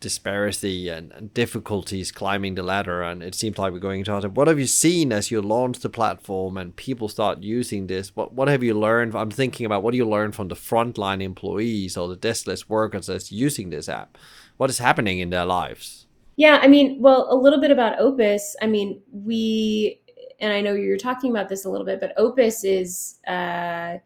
disparity 0.00 0.88
and, 0.88 1.12
and 1.12 1.34
difficulties 1.34 2.12
climbing 2.12 2.54
the 2.54 2.62
ladder? 2.62 3.02
And 3.02 3.22
it 3.22 3.34
seems 3.34 3.58
like 3.58 3.74
we're 3.74 3.78
going 3.78 3.98
into. 3.98 4.30
What 4.30 4.48
have 4.48 4.58
you 4.58 4.66
seen 4.66 5.12
as 5.12 5.30
you 5.30 5.42
launch 5.42 5.80
the 5.80 5.90
platform 5.90 6.56
and 6.56 6.74
people 6.74 7.10
start 7.10 7.42
using 7.42 7.88
this? 7.88 8.16
What 8.16 8.32
what 8.32 8.48
have 8.48 8.62
you 8.62 8.72
learned? 8.72 9.14
I'm 9.14 9.30
thinking 9.30 9.66
about 9.66 9.82
what 9.82 9.90
do 9.90 9.98
you 9.98 10.08
learn 10.08 10.32
from 10.32 10.48
the 10.48 10.56
frontline 10.56 11.22
employees 11.22 11.94
or 11.94 12.08
the 12.08 12.16
deskless 12.16 12.70
workers 12.70 13.08
that's 13.08 13.30
using 13.30 13.68
this 13.68 13.86
app? 13.86 14.16
What 14.56 14.70
is 14.70 14.78
happening 14.78 15.18
in 15.18 15.28
their 15.28 15.44
lives? 15.44 16.06
Yeah, 16.40 16.58
I 16.62 16.68
mean, 16.68 17.02
well, 17.02 17.26
a 17.30 17.36
little 17.36 17.60
bit 17.60 17.70
about 17.70 18.00
Opus. 18.00 18.56
I 18.62 18.66
mean, 18.66 19.02
we 19.12 19.99
and 20.40 20.52
I 20.52 20.60
know 20.60 20.72
you're 20.72 20.96
talking 20.96 21.30
about 21.30 21.48
this 21.48 21.64
a 21.64 21.70
little 21.70 21.86
bit, 21.86 22.00
but 22.00 22.14
Opus 22.16 22.64
is 22.64 23.18
uh, 23.26 23.98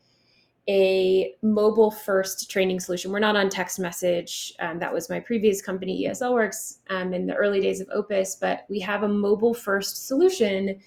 a 0.69 1.35
mobile 1.43 1.91
first 1.91 2.51
training 2.51 2.81
solution. 2.81 3.13
We're 3.13 3.19
not 3.19 3.37
on 3.37 3.49
text 3.49 3.79
message. 3.79 4.55
Um, 4.61 4.79
that 4.79 4.93
was 4.93 5.11
my 5.11 5.21
previous 5.21 5.61
company, 5.61 6.07
ESL 6.07 6.33
Works, 6.33 6.81
um, 6.91 7.13
in 7.13 7.27
the 7.27 7.35
early 7.35 7.61
days 7.61 7.81
of 7.81 7.89
Opus, 7.93 8.37
but 8.37 8.65
we 8.69 8.81
have 8.81 9.03
a 9.03 9.09
mobile 9.09 9.55
first 9.55 10.07
solution 10.07 10.81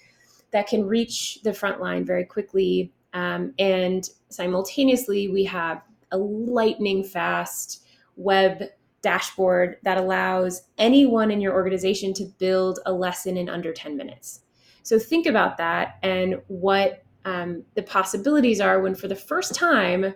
that 0.50 0.66
can 0.66 0.86
reach 0.86 1.40
the 1.44 1.52
front 1.52 1.80
line 1.80 2.04
very 2.04 2.24
quickly. 2.24 2.92
Um, 3.14 3.54
and 3.58 4.08
simultaneously, 4.28 5.28
we 5.28 5.44
have 5.44 5.82
a 6.10 6.18
lightning 6.18 7.04
fast 7.04 7.84
web 8.16 8.64
dashboard 9.00 9.76
that 9.84 9.96
allows 9.98 10.62
anyone 10.76 11.30
in 11.30 11.40
your 11.40 11.52
organization 11.54 12.12
to 12.14 12.24
build 12.38 12.80
a 12.86 12.92
lesson 12.92 13.36
in 13.36 13.48
under 13.48 13.72
10 13.72 13.96
minutes. 13.96 14.40
So 14.88 14.98
think 14.98 15.26
about 15.26 15.58
that 15.58 15.98
and 16.02 16.40
what 16.46 17.02
um, 17.26 17.62
the 17.74 17.82
possibilities 17.82 18.58
are 18.58 18.80
when, 18.80 18.94
for 18.94 19.06
the 19.06 19.14
first 19.14 19.54
time, 19.54 20.14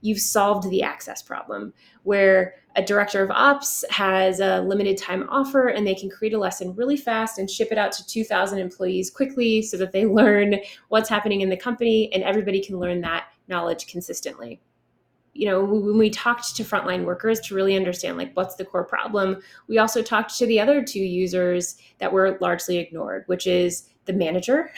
you've 0.00 0.20
solved 0.20 0.70
the 0.70 0.82
access 0.82 1.20
problem 1.20 1.74
where 2.04 2.54
a 2.76 2.82
director 2.82 3.22
of 3.22 3.30
ops 3.30 3.84
has 3.90 4.40
a 4.40 4.62
limited 4.62 4.96
time 4.96 5.28
offer 5.28 5.68
and 5.68 5.86
they 5.86 5.94
can 5.94 6.08
create 6.08 6.32
a 6.32 6.38
lesson 6.38 6.74
really 6.76 6.96
fast 6.96 7.38
and 7.38 7.50
ship 7.50 7.68
it 7.70 7.76
out 7.76 7.92
to 7.92 8.06
2000 8.06 8.58
employees 8.58 9.10
quickly 9.10 9.60
so 9.60 9.76
that 9.76 9.92
they 9.92 10.06
learn 10.06 10.56
what's 10.88 11.10
happening 11.10 11.42
in 11.42 11.50
the 11.50 11.56
company 11.56 12.10
and 12.14 12.22
everybody 12.22 12.64
can 12.64 12.78
learn 12.78 13.02
that 13.02 13.26
knowledge 13.48 13.86
consistently. 13.86 14.62
You 15.34 15.50
know 15.50 15.62
when 15.62 15.98
we 15.98 16.08
talked 16.08 16.56
to 16.56 16.64
frontline 16.64 17.04
workers 17.04 17.40
to 17.40 17.54
really 17.54 17.76
understand 17.76 18.16
like 18.16 18.32
what's 18.32 18.54
the 18.54 18.64
core 18.64 18.86
problem 18.86 19.42
we 19.68 19.76
also 19.76 20.00
talked 20.00 20.34
to 20.38 20.46
the 20.46 20.58
other 20.58 20.82
two 20.82 21.04
users 21.04 21.76
that 21.98 22.10
were 22.10 22.38
largely 22.40 22.78
ignored 22.78 23.24
which 23.26 23.46
is 23.46 23.90
the 24.06 24.12
manager 24.12 24.70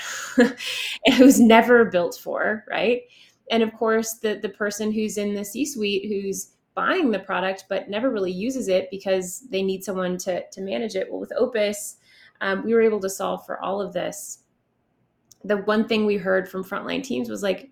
who's 1.16 1.40
never 1.40 1.84
built 1.84 2.18
for, 2.22 2.64
right? 2.68 3.02
And 3.50 3.62
of 3.62 3.72
course, 3.74 4.14
the 4.14 4.38
the 4.40 4.48
person 4.48 4.92
who's 4.92 5.18
in 5.18 5.34
the 5.34 5.44
C-suite 5.44 6.06
who's 6.08 6.52
buying 6.74 7.10
the 7.10 7.18
product 7.18 7.64
but 7.68 7.90
never 7.90 8.10
really 8.10 8.30
uses 8.30 8.68
it 8.68 8.88
because 8.90 9.40
they 9.50 9.62
need 9.62 9.84
someone 9.84 10.16
to 10.18 10.44
to 10.50 10.60
manage 10.60 10.96
it. 10.96 11.10
Well, 11.10 11.20
with 11.20 11.32
Opus, 11.36 11.96
um, 12.40 12.64
we 12.64 12.74
were 12.74 12.82
able 12.82 13.00
to 13.00 13.10
solve 13.10 13.44
for 13.46 13.60
all 13.60 13.80
of 13.80 13.92
this. 13.92 14.40
The 15.44 15.58
one 15.58 15.86
thing 15.86 16.04
we 16.04 16.16
heard 16.16 16.48
from 16.48 16.64
frontline 16.64 17.02
teams 17.02 17.30
was 17.30 17.42
like, 17.42 17.70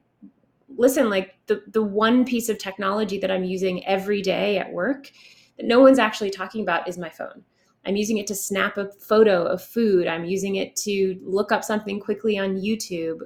listen, 0.77 1.11
like 1.11 1.37
the 1.47 1.63
the 1.69 1.83
one 1.83 2.25
piece 2.25 2.49
of 2.49 2.59
technology 2.59 3.19
that 3.19 3.31
I'm 3.31 3.45
using 3.45 3.87
every 3.87 4.23
day 4.23 4.59
at 4.59 4.73
work 4.73 5.11
that 5.57 5.67
no 5.67 5.81
one's 5.81 5.99
actually 5.99 6.31
talking 6.31 6.63
about 6.63 6.89
is 6.89 6.99
my 6.99 7.09
phone 7.09 7.45
I'm 7.87 7.97
using 7.97 8.19
it 8.19 8.27
to 8.27 8.35
snap 8.35 8.77
a 8.77 8.91
photo 8.93 9.45
of 9.45 9.63
food. 9.63 10.07
I'm 10.07 10.25
using 10.25 10.57
it 10.57 10.75
to 10.77 11.19
look 11.23 11.53
up 11.53 11.65
something 11.65 12.01
quickly 12.01 12.37
on 12.37 12.57
YouTube. 12.57 13.21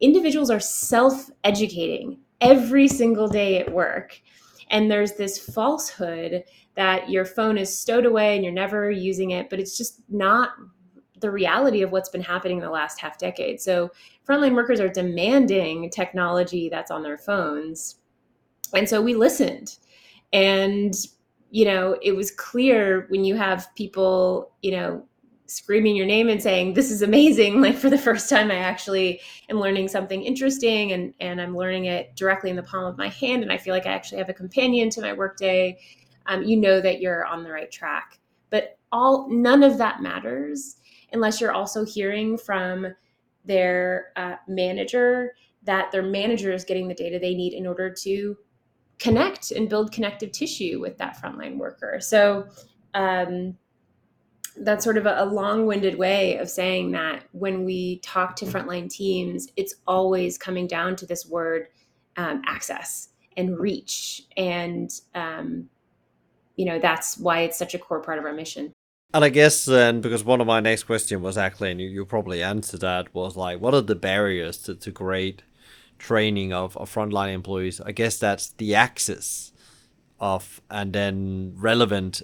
Individuals 0.00 0.50
are 0.50 0.60
self 0.60 1.30
educating 1.44 2.18
every 2.40 2.88
single 2.88 3.28
day 3.28 3.58
at 3.58 3.72
work. 3.72 4.20
And 4.70 4.90
there's 4.90 5.12
this 5.12 5.38
falsehood 5.38 6.44
that 6.74 7.08
your 7.08 7.24
phone 7.24 7.58
is 7.58 7.78
stowed 7.78 8.06
away 8.06 8.34
and 8.34 8.44
you're 8.44 8.52
never 8.52 8.90
using 8.90 9.30
it, 9.30 9.48
but 9.50 9.60
it's 9.60 9.76
just 9.76 10.00
not 10.08 10.50
the 11.20 11.30
reality 11.30 11.82
of 11.82 11.92
what's 11.92 12.08
been 12.08 12.22
happening 12.22 12.56
in 12.56 12.64
the 12.64 12.70
last 12.70 13.00
half 13.00 13.16
decade. 13.18 13.60
So, 13.60 13.90
frontline 14.26 14.54
workers 14.54 14.80
are 14.80 14.88
demanding 14.88 15.90
technology 15.90 16.68
that's 16.68 16.90
on 16.90 17.02
their 17.02 17.18
phones. 17.18 17.96
And 18.74 18.88
so 18.88 19.00
we 19.00 19.14
listened. 19.14 19.76
And 20.32 20.94
you 21.52 21.66
know, 21.66 21.98
it 22.00 22.16
was 22.16 22.30
clear 22.30 23.04
when 23.10 23.24
you 23.24 23.36
have 23.36 23.68
people, 23.74 24.52
you 24.62 24.70
know, 24.70 25.04
screaming 25.46 25.94
your 25.94 26.06
name 26.06 26.30
and 26.30 26.42
saying, 26.42 26.72
This 26.72 26.90
is 26.90 27.02
amazing. 27.02 27.60
Like 27.60 27.76
for 27.76 27.90
the 27.90 27.98
first 27.98 28.30
time, 28.30 28.50
I 28.50 28.56
actually 28.56 29.20
am 29.50 29.60
learning 29.60 29.88
something 29.88 30.22
interesting 30.22 30.92
and, 30.92 31.12
and 31.20 31.42
I'm 31.42 31.54
learning 31.54 31.84
it 31.84 32.16
directly 32.16 32.48
in 32.48 32.56
the 32.56 32.62
palm 32.62 32.86
of 32.86 32.96
my 32.96 33.08
hand. 33.08 33.42
And 33.42 33.52
I 33.52 33.58
feel 33.58 33.74
like 33.74 33.84
I 33.84 33.92
actually 33.92 34.16
have 34.18 34.30
a 34.30 34.34
companion 34.34 34.88
to 34.90 35.02
my 35.02 35.12
workday. 35.12 35.78
Um, 36.24 36.42
you 36.42 36.56
know 36.56 36.80
that 36.80 37.02
you're 37.02 37.26
on 37.26 37.44
the 37.44 37.52
right 37.52 37.70
track. 37.70 38.18
But 38.48 38.78
all 38.90 39.28
none 39.28 39.62
of 39.62 39.76
that 39.76 40.00
matters 40.00 40.76
unless 41.12 41.38
you're 41.38 41.52
also 41.52 41.84
hearing 41.84 42.38
from 42.38 42.86
their 43.44 44.12
uh, 44.16 44.36
manager 44.48 45.34
that 45.64 45.92
their 45.92 46.02
manager 46.02 46.50
is 46.50 46.64
getting 46.64 46.88
the 46.88 46.94
data 46.94 47.18
they 47.18 47.34
need 47.34 47.52
in 47.52 47.66
order 47.66 47.90
to 47.90 48.38
connect 48.98 49.50
and 49.50 49.68
build 49.68 49.92
connective 49.92 50.32
tissue 50.32 50.80
with 50.80 50.98
that 50.98 51.20
frontline 51.20 51.56
worker. 51.56 51.98
So 52.00 52.46
um, 52.94 53.56
that's 54.56 54.84
sort 54.84 54.96
of 54.96 55.06
a, 55.06 55.16
a 55.18 55.24
long-winded 55.24 55.98
way 55.98 56.36
of 56.36 56.48
saying 56.48 56.92
that 56.92 57.24
when 57.32 57.64
we 57.64 57.98
talk 57.98 58.36
to 58.36 58.44
frontline 58.44 58.88
teams, 58.88 59.48
it's 59.56 59.74
always 59.86 60.38
coming 60.38 60.66
down 60.66 60.96
to 60.96 61.06
this 61.06 61.26
word 61.26 61.68
um, 62.16 62.42
access 62.46 63.08
and 63.36 63.58
reach, 63.58 64.26
and 64.36 64.90
um, 65.14 65.70
you 66.56 66.66
know 66.66 66.78
that's 66.78 67.16
why 67.16 67.40
it's 67.40 67.58
such 67.58 67.74
a 67.74 67.78
core 67.78 68.00
part 68.00 68.18
of 68.18 68.24
our 68.26 68.32
mission. 68.34 68.72
And 69.14 69.24
I 69.24 69.28
guess 69.30 69.64
then, 69.64 70.00
because 70.00 70.24
one 70.24 70.40
of 70.40 70.46
my 70.46 70.60
next 70.60 70.84
question 70.84 71.22
was 71.22 71.36
actually, 71.36 71.70
and 71.70 71.80
you, 71.80 71.88
you 71.88 72.04
probably 72.04 72.42
answered 72.42 72.80
that, 72.80 73.14
was 73.14 73.36
like, 73.36 73.60
what 73.60 73.74
are 73.74 73.82
the 73.82 73.94
barriers 73.94 74.58
to, 74.62 74.74
to 74.74 74.90
great 74.90 75.42
training 76.02 76.52
of, 76.52 76.76
of 76.76 76.92
frontline 76.92 77.32
employees. 77.32 77.80
I 77.80 77.92
guess 77.92 78.18
that's 78.18 78.50
the 78.50 78.74
axis 78.74 79.52
of 80.18 80.60
and 80.68 80.92
then 80.92 81.54
relevant 81.56 82.22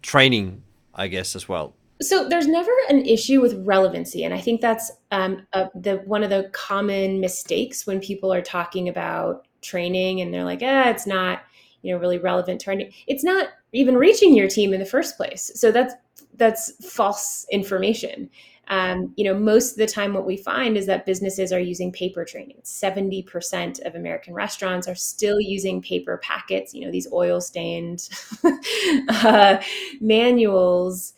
training, 0.00 0.62
I 0.94 1.08
guess 1.08 1.34
as 1.34 1.48
well. 1.48 1.74
So 2.00 2.28
there's 2.28 2.46
never 2.46 2.70
an 2.88 3.04
issue 3.04 3.40
with 3.40 3.54
relevancy, 3.66 4.22
and 4.22 4.32
I 4.32 4.40
think 4.40 4.60
that's 4.60 4.92
um, 5.10 5.46
a, 5.54 5.68
the 5.74 5.96
one 6.04 6.22
of 6.22 6.30
the 6.30 6.50
common 6.52 7.20
mistakes 7.20 7.86
when 7.86 8.00
people 8.00 8.32
are 8.32 8.42
talking 8.42 8.88
about 8.88 9.46
training, 9.62 10.20
and 10.20 10.32
they're 10.32 10.44
like, 10.44 10.60
"Ah, 10.62 10.90
it's 10.90 11.06
not, 11.06 11.40
you 11.82 11.92
know, 11.92 11.98
really 11.98 12.18
relevant 12.18 12.60
training. 12.60 12.92
It's 13.06 13.24
not 13.24 13.48
even 13.72 13.96
reaching 13.96 14.36
your 14.36 14.48
team 14.48 14.74
in 14.74 14.80
the 14.80 14.86
first 14.86 15.16
place." 15.16 15.50
So 15.54 15.72
that's 15.72 15.94
that's 16.36 16.72
false 16.86 17.46
information 17.50 18.28
um, 18.68 19.12
you 19.16 19.24
know, 19.24 19.38
most 19.38 19.72
of 19.72 19.78
the 19.78 19.86
time, 19.86 20.12
what 20.12 20.26
we 20.26 20.36
find 20.36 20.76
is 20.76 20.86
that 20.86 21.06
businesses 21.06 21.52
are 21.52 21.60
using 21.60 21.92
paper 21.92 22.24
training. 22.24 22.56
70% 22.64 23.84
of 23.86 23.94
American 23.94 24.34
restaurants 24.34 24.88
are 24.88 24.94
still 24.94 25.40
using 25.40 25.80
paper 25.80 26.18
packets, 26.18 26.74
you 26.74 26.84
know, 26.84 26.90
these 26.90 27.10
oil 27.12 27.40
stained 27.40 28.08
uh, 29.08 29.58
manuals, 30.00 31.14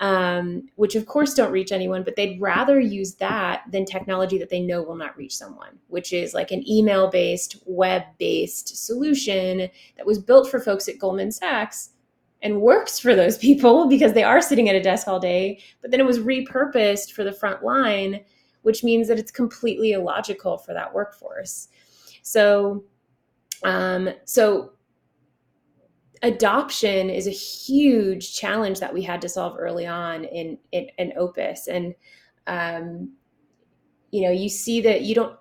um, 0.00 0.68
which 0.76 0.94
of 0.94 1.06
course 1.06 1.34
don't 1.34 1.52
reach 1.52 1.70
anyone, 1.70 2.02
but 2.02 2.16
they'd 2.16 2.40
rather 2.40 2.80
use 2.80 3.14
that 3.14 3.62
than 3.70 3.84
technology 3.84 4.38
that 4.38 4.48
they 4.48 4.60
know 4.60 4.82
will 4.82 4.96
not 4.96 5.16
reach 5.18 5.36
someone, 5.36 5.78
which 5.88 6.14
is 6.14 6.32
like 6.32 6.50
an 6.50 6.66
email 6.68 7.08
based, 7.10 7.62
web 7.66 8.04
based 8.18 8.86
solution 8.86 9.68
that 9.96 10.06
was 10.06 10.18
built 10.18 10.50
for 10.50 10.60
folks 10.60 10.88
at 10.88 10.98
Goldman 10.98 11.32
Sachs 11.32 11.90
and 12.42 12.60
works 12.60 12.98
for 12.98 13.14
those 13.14 13.38
people 13.38 13.88
because 13.88 14.12
they 14.12 14.24
are 14.24 14.40
sitting 14.40 14.68
at 14.68 14.76
a 14.76 14.82
desk 14.82 15.08
all 15.08 15.20
day, 15.20 15.60
but 15.82 15.90
then 15.90 16.00
it 16.00 16.06
was 16.06 16.18
repurposed 16.18 17.12
for 17.12 17.24
the 17.24 17.32
front 17.32 17.62
line, 17.64 18.20
which 18.62 18.84
means 18.84 19.08
that 19.08 19.18
it's 19.18 19.30
completely 19.30 19.92
illogical 19.92 20.58
for 20.58 20.72
that 20.74 20.92
workforce. 20.92 21.68
So, 22.22 22.84
um, 23.64 24.10
so 24.24 24.72
adoption 26.22 27.10
is 27.10 27.26
a 27.26 27.30
huge 27.30 28.34
challenge 28.34 28.80
that 28.80 28.92
we 28.92 29.02
had 29.02 29.20
to 29.22 29.28
solve 29.28 29.56
early 29.58 29.86
on 29.86 30.24
in 30.24 30.58
in, 30.72 30.88
in 30.98 31.12
Opus, 31.16 31.68
and 31.68 31.94
um, 32.46 33.12
you 34.10 34.22
know, 34.22 34.30
you 34.30 34.48
see 34.48 34.80
that 34.82 35.02
you 35.02 35.14
don't, 35.14 35.36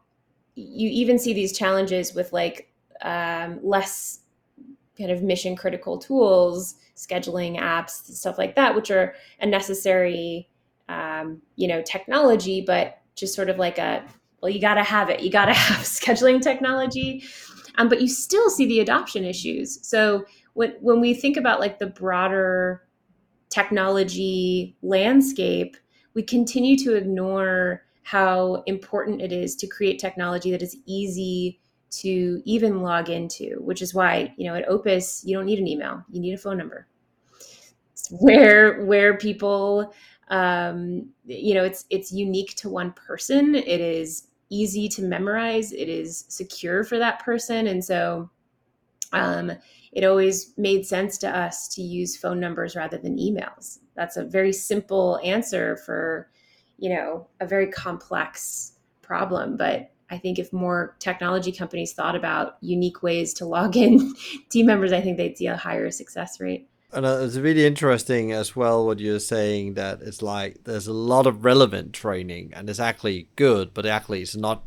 you 0.55 0.89
even 0.89 1.19
see 1.19 1.33
these 1.33 1.57
challenges 1.57 2.13
with 2.13 2.33
like 2.33 2.71
um, 3.01 3.59
less 3.63 4.19
kind 4.97 5.11
of 5.11 5.21
mission 5.21 5.55
critical 5.55 5.97
tools 5.97 6.75
scheduling 6.95 7.59
apps, 7.59 7.89
stuff 7.91 8.37
like 8.37 8.55
that, 8.55 8.75
which 8.75 8.89
are 8.89 9.15
a 9.41 9.45
necessary, 9.45 10.49
um, 10.87 11.41
you 11.55 11.67
know, 11.67 11.81
technology, 11.81 12.63
but 12.65 13.01
just 13.15 13.35
sort 13.35 13.49
of 13.49 13.57
like 13.57 13.77
a, 13.77 14.03
well, 14.41 14.51
you 14.51 14.61
got 14.61 14.75
to 14.75 14.83
have 14.83 15.09
it. 15.09 15.21
You 15.21 15.29
got 15.29 15.45
to 15.45 15.53
have 15.53 15.85
scheduling 15.85 16.41
technology. 16.41 17.23
Um, 17.77 17.89
but 17.89 18.01
you 18.01 18.07
still 18.07 18.49
see 18.49 18.65
the 18.65 18.79
adoption 18.79 19.25
issues. 19.25 19.85
So 19.85 20.25
when 20.53 20.75
when 20.79 21.01
we 21.01 21.13
think 21.13 21.35
about 21.35 21.59
like 21.59 21.79
the 21.79 21.87
broader 21.87 22.87
technology 23.49 24.77
landscape, 24.81 25.75
we 26.13 26.23
continue 26.23 26.77
to 26.77 26.95
ignore 26.95 27.83
how 28.03 28.63
important 28.65 29.21
it 29.21 29.31
is 29.31 29.55
to 29.57 29.67
create 29.67 29.99
technology 29.99 30.51
that 30.51 30.61
is 30.61 30.77
easy 30.85 31.59
to 32.01 32.41
even 32.45 32.81
log 32.81 33.09
into, 33.09 33.61
which 33.61 33.81
is 33.81 33.93
why, 33.93 34.33
you 34.37 34.47
know, 34.47 34.55
at 34.55 34.67
Opus, 34.67 35.23
you 35.25 35.35
don't 35.35 35.45
need 35.45 35.59
an 35.59 35.67
email, 35.67 36.03
you 36.11 36.19
need 36.19 36.33
a 36.33 36.37
phone 36.37 36.57
number. 36.57 36.87
where 38.11 38.83
where 38.85 39.17
people 39.17 39.93
um, 40.29 41.09
you 41.25 41.53
know, 41.53 41.63
it's 41.63 41.85
it's 41.89 42.11
unique 42.11 42.55
to 42.55 42.69
one 42.69 42.93
person. 42.93 43.55
It 43.55 43.81
is 43.81 44.27
easy 44.49 44.87
to 44.89 45.03
memorize. 45.03 45.71
It 45.71 45.87
is 45.87 46.25
secure 46.29 46.83
for 46.83 46.97
that 46.97 47.19
person, 47.23 47.67
and 47.67 47.83
so 47.83 48.29
um, 49.13 49.51
it 49.91 50.03
always 50.03 50.53
made 50.57 50.85
sense 50.85 51.17
to 51.19 51.29
us 51.29 51.67
to 51.69 51.81
use 51.81 52.17
phone 52.17 52.39
numbers 52.39 52.75
rather 52.75 52.97
than 52.97 53.17
emails. 53.17 53.79
That's 53.95 54.17
a 54.17 54.25
very 54.25 54.51
simple 54.51 55.19
answer 55.23 55.77
for, 55.77 56.29
you 56.77 56.89
know, 56.89 57.27
a 57.39 57.45
very 57.45 57.67
complex 57.67 58.73
problem. 59.01 59.57
But 59.57 59.91
I 60.09 60.17
think 60.17 60.37
if 60.37 60.53
more 60.53 60.95
technology 60.99 61.51
companies 61.51 61.93
thought 61.93 62.15
about 62.15 62.57
unique 62.61 63.01
ways 63.01 63.33
to 63.35 63.45
log 63.45 63.75
in 63.75 64.13
team 64.49 64.67
members, 64.67 64.93
I 64.93 65.01
think 65.01 65.17
they'd 65.17 65.37
see 65.37 65.47
a 65.47 65.57
higher 65.57 65.89
success 65.91 66.39
rate. 66.39 66.69
And 66.91 67.05
uh, 67.05 67.19
it's 67.21 67.35
really 67.35 67.65
interesting 67.65 68.31
as 68.31 68.55
well 68.55 68.85
what 68.85 68.99
you're 68.99 69.19
saying 69.19 69.73
that 69.73 70.01
it's 70.01 70.21
like 70.21 70.63
there's 70.63 70.87
a 70.87 70.93
lot 70.93 71.27
of 71.27 71.43
relevant 71.43 71.93
training 71.93 72.53
and 72.55 72.69
it's 72.69 72.79
actually 72.79 73.27
good, 73.35 73.73
but 73.73 73.85
actually 73.85 74.21
it's 74.21 74.35
not 74.35 74.63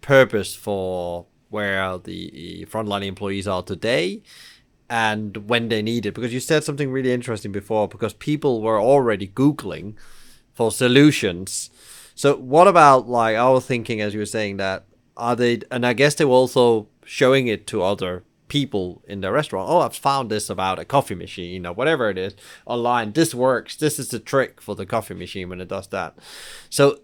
purpose 0.00 0.54
for 0.54 1.26
where 1.48 1.98
the 1.98 2.66
frontline 2.70 3.04
employees 3.04 3.48
are 3.48 3.62
today 3.62 4.22
and 4.90 5.48
when 5.48 5.68
they 5.68 5.82
need 5.82 6.06
it. 6.06 6.14
Because 6.14 6.32
you 6.32 6.40
said 6.40 6.62
something 6.62 6.92
really 6.92 7.12
interesting 7.12 7.52
before, 7.52 7.88
because 7.88 8.12
people 8.12 8.62
were 8.62 8.80
already 8.80 9.26
Googling 9.26 9.94
for 10.52 10.70
solutions. 10.70 11.70
So 12.14 12.36
what 12.36 12.68
about 12.68 13.08
like 13.08 13.36
our 13.36 13.60
thinking 13.60 14.00
as 14.00 14.14
you 14.14 14.20
were 14.20 14.26
saying 14.26 14.56
that 14.58 14.84
are 15.16 15.36
they 15.36 15.60
and 15.70 15.86
I 15.86 15.92
guess 15.92 16.14
they 16.14 16.24
were 16.24 16.32
also 16.32 16.88
showing 17.04 17.46
it 17.46 17.66
to 17.68 17.82
other 17.82 18.24
people 18.48 19.02
in 19.08 19.20
the 19.20 19.32
restaurant. 19.32 19.68
Oh, 19.68 19.80
I've 19.80 19.96
found 19.96 20.30
this 20.30 20.50
about 20.50 20.78
a 20.78 20.84
coffee 20.84 21.14
machine 21.14 21.66
or 21.66 21.72
whatever 21.72 22.10
it 22.10 22.18
is 22.18 22.34
online. 22.66 23.12
This 23.12 23.34
works. 23.34 23.76
This 23.76 23.98
is 23.98 24.08
the 24.08 24.18
trick 24.18 24.60
for 24.60 24.74
the 24.74 24.86
coffee 24.86 25.14
machine 25.14 25.48
when 25.48 25.60
it 25.60 25.68
does 25.68 25.88
that. 25.88 26.16
So 26.70 26.98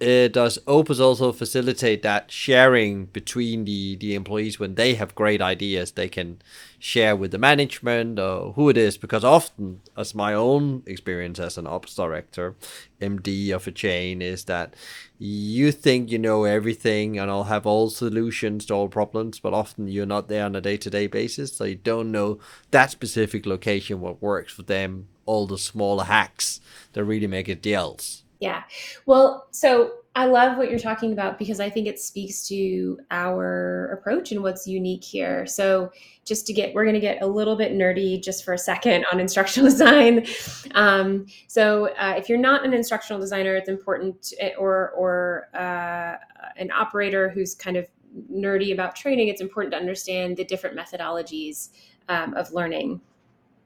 uh, 0.00 0.28
does 0.28 0.58
Opus 0.66 1.00
also 1.00 1.32
facilitate 1.32 2.02
that 2.02 2.30
sharing 2.30 3.06
between 3.06 3.64
the, 3.64 3.96
the 3.96 4.14
employees 4.14 4.58
when 4.58 4.74
they 4.74 4.94
have 4.94 5.14
great 5.14 5.40
ideas 5.40 5.92
they 5.92 6.08
can 6.08 6.42
share 6.78 7.16
with 7.16 7.30
the 7.30 7.38
management 7.38 8.18
or 8.18 8.52
who 8.52 8.68
it 8.68 8.76
is? 8.76 8.98
Because 8.98 9.24
often, 9.24 9.80
as 9.96 10.14
my 10.14 10.34
own 10.34 10.82
experience 10.84 11.38
as 11.38 11.56
an 11.56 11.66
ops 11.66 11.94
director, 11.94 12.54
MD 13.00 13.50
of 13.54 13.66
a 13.66 13.72
chain, 13.72 14.20
is 14.20 14.44
that 14.44 14.74
you 15.18 15.72
think 15.72 16.10
you 16.10 16.18
know 16.18 16.44
everything 16.44 17.18
and 17.18 17.30
I'll 17.30 17.44
have 17.44 17.66
all 17.66 17.88
solutions 17.88 18.66
to 18.66 18.74
all 18.74 18.88
problems, 18.88 19.40
but 19.40 19.54
often 19.54 19.88
you're 19.88 20.04
not 20.04 20.28
there 20.28 20.44
on 20.44 20.54
a 20.54 20.60
day 20.60 20.76
to 20.76 20.90
day 20.90 21.06
basis. 21.06 21.54
So 21.54 21.64
you 21.64 21.76
don't 21.76 22.12
know 22.12 22.38
that 22.70 22.90
specific 22.90 23.46
location, 23.46 24.02
what 24.02 24.20
works 24.20 24.52
for 24.52 24.62
them, 24.62 25.08
all 25.24 25.46
the 25.46 25.56
smaller 25.56 26.04
hacks 26.04 26.60
that 26.92 27.02
really 27.02 27.26
make 27.26 27.48
it 27.48 27.62
deals. 27.62 28.24
Yeah. 28.40 28.64
Well, 29.06 29.48
so 29.50 29.92
I 30.16 30.24
love 30.24 30.56
what 30.56 30.70
you're 30.70 30.78
talking 30.78 31.12
about 31.12 31.38
because 31.38 31.60
I 31.60 31.68
think 31.68 31.86
it 31.86 31.98
speaks 31.98 32.48
to 32.48 32.98
our 33.10 33.90
approach 33.92 34.32
and 34.32 34.42
what's 34.42 34.66
unique 34.66 35.04
here. 35.04 35.46
So, 35.46 35.92
just 36.24 36.46
to 36.46 36.54
get, 36.54 36.74
we're 36.74 36.84
going 36.84 36.94
to 36.94 37.00
get 37.00 37.22
a 37.22 37.26
little 37.26 37.54
bit 37.54 37.72
nerdy 37.72 38.22
just 38.22 38.42
for 38.42 38.54
a 38.54 38.58
second 38.58 39.04
on 39.12 39.20
instructional 39.26 39.68
design. 39.68 40.26
Um, 40.74 41.26
so, 41.48 41.94
uh, 41.98 42.14
if 42.16 42.30
you're 42.30 42.38
not 42.38 42.64
an 42.64 42.72
instructional 42.72 43.20
designer, 43.20 43.56
it's 43.56 43.68
important, 43.68 44.32
eh, 44.40 44.52
or 44.58 44.90
or 44.92 45.48
uh, 45.54 46.16
an 46.56 46.70
operator 46.72 47.28
who's 47.28 47.54
kind 47.54 47.76
of 47.76 47.86
nerdy 48.32 48.72
about 48.72 48.96
training, 48.96 49.28
it's 49.28 49.42
important 49.42 49.72
to 49.72 49.78
understand 49.78 50.38
the 50.38 50.44
different 50.44 50.74
methodologies 50.76 51.68
um, 52.08 52.32
of 52.34 52.50
learning. 52.52 53.02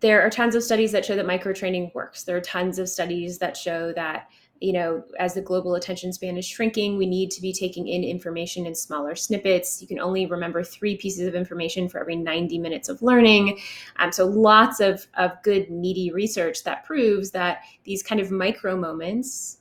There 0.01 0.21
are 0.23 0.31
tons 0.31 0.57
of 0.57 0.65
studies 0.65 0.91
that 0.93 1.05
show 1.05 1.15
that 1.15 1.27
micro 1.27 1.53
training 1.53 1.93
works. 1.95 2.25
There 2.25 2.37
are 2.37 2.41
tons 2.41 2.81
of 2.81 2.89
studies 2.89 3.39
that 3.39 3.57
show 3.57 3.93
that 3.93 4.31
you 4.61 4.75
know, 4.75 5.03
as 5.19 5.33
the 5.33 5.41
global 5.41 5.75
attention 5.75 6.13
span 6.13 6.37
is 6.37 6.47
shrinking, 6.47 6.99
we 6.99 7.07
need 7.07 7.31
to 7.31 7.41
be 7.41 7.53
taking 7.53 7.89
in 7.89 8.05
information 8.05 8.67
in 8.67 8.75
smaller 8.75 9.15
snippets. 9.15 9.81
You 9.81 9.89
can 9.89 9.99
only 9.99 10.27
remember 10.27 10.63
three 10.63 10.97
pieces 10.97 11.27
of 11.27 11.35
information 11.35 11.89
for 11.89 11.99
every 11.99 12.17
90 12.17 12.59
minutes 12.59 12.91
of 12.91 13.01
learning. 13.01 13.59
Um, 13.97 14.13
so, 14.13 14.27
lots 14.27 14.81
of, 14.81 15.07
of 15.15 15.33
good, 15.43 15.71
meaty 15.71 16.13
research 16.13 16.63
that 16.65 16.85
proves 16.85 17.31
that 17.31 17.61
these 17.85 18.03
kind 18.03 18.21
of 18.21 18.31
micro 18.31 18.77
moments 18.77 19.59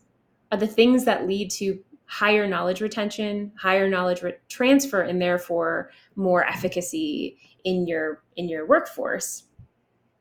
are 0.52 0.58
the 0.58 0.68
things 0.68 1.06
that 1.06 1.28
lead 1.28 1.50
to 1.52 1.80
higher 2.06 2.48
knowledge 2.48 2.82
retention, 2.82 3.54
higher 3.56 3.88
knowledge 3.88 4.22
re- 4.22 4.34
transfer, 4.50 5.02
and 5.02 5.22
therefore 5.22 5.92
more 6.16 6.44
efficacy 6.46 7.38
in 7.64 7.88
your 7.88 8.24
in 8.36 8.50
your 8.50 8.68
workforce. 8.68 9.44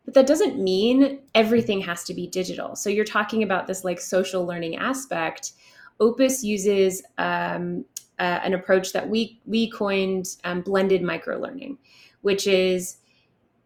But 0.09 0.15
that 0.15 0.27
doesn't 0.27 0.59
mean 0.59 1.21
everything 1.35 1.83
has 1.83 2.03
to 2.05 2.15
be 2.15 2.27
digital. 2.27 2.75
So 2.77 2.89
you're 2.89 3.05
talking 3.05 3.43
about 3.43 3.67
this 3.67 3.85
like 3.85 4.01
social 4.01 4.47
learning 4.47 4.77
aspect. 4.77 5.53
Opus 6.01 6.43
uses 6.43 7.03
um, 7.19 7.85
uh, 8.19 8.41
an 8.43 8.55
approach 8.55 8.95
that 8.95 9.07
we 9.07 9.39
we 9.45 9.71
coined 9.71 10.37
um, 10.45 10.63
blended 10.63 11.03
microlearning, 11.03 11.77
which 12.23 12.47
is 12.47 12.97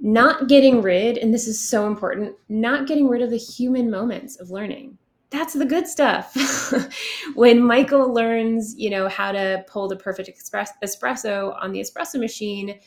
not 0.00 0.48
getting 0.48 0.82
rid, 0.82 1.16
and 1.16 1.32
this 1.32 1.46
is 1.46 1.60
so 1.60 1.86
important, 1.86 2.34
not 2.48 2.88
getting 2.88 3.08
rid 3.08 3.22
of 3.22 3.30
the 3.30 3.36
human 3.36 3.88
moments 3.88 4.34
of 4.40 4.50
learning. 4.50 4.98
That's 5.30 5.52
the 5.52 5.64
good 5.64 5.86
stuff. 5.86 6.36
when 7.36 7.62
Michael 7.62 8.12
learns, 8.12 8.74
you 8.76 8.90
know, 8.90 9.08
how 9.08 9.30
to 9.30 9.64
pull 9.68 9.86
the 9.86 9.94
perfect 9.94 10.28
espresso 10.82 11.56
on 11.62 11.70
the 11.70 11.78
espresso 11.78 12.18
machine, 12.18 12.80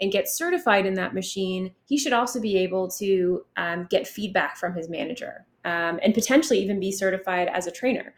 and 0.00 0.10
get 0.10 0.28
certified 0.28 0.86
in 0.86 0.94
that 0.94 1.14
machine, 1.14 1.72
he 1.86 1.96
should 1.96 2.12
also 2.12 2.40
be 2.40 2.56
able 2.56 2.88
to 2.88 3.44
um, 3.56 3.86
get 3.90 4.06
feedback 4.06 4.56
from 4.56 4.74
his 4.74 4.88
manager 4.88 5.46
um, 5.64 6.00
and 6.02 6.14
potentially 6.14 6.58
even 6.58 6.80
be 6.80 6.90
certified 6.90 7.48
as 7.48 7.66
a 7.66 7.70
trainer. 7.70 8.14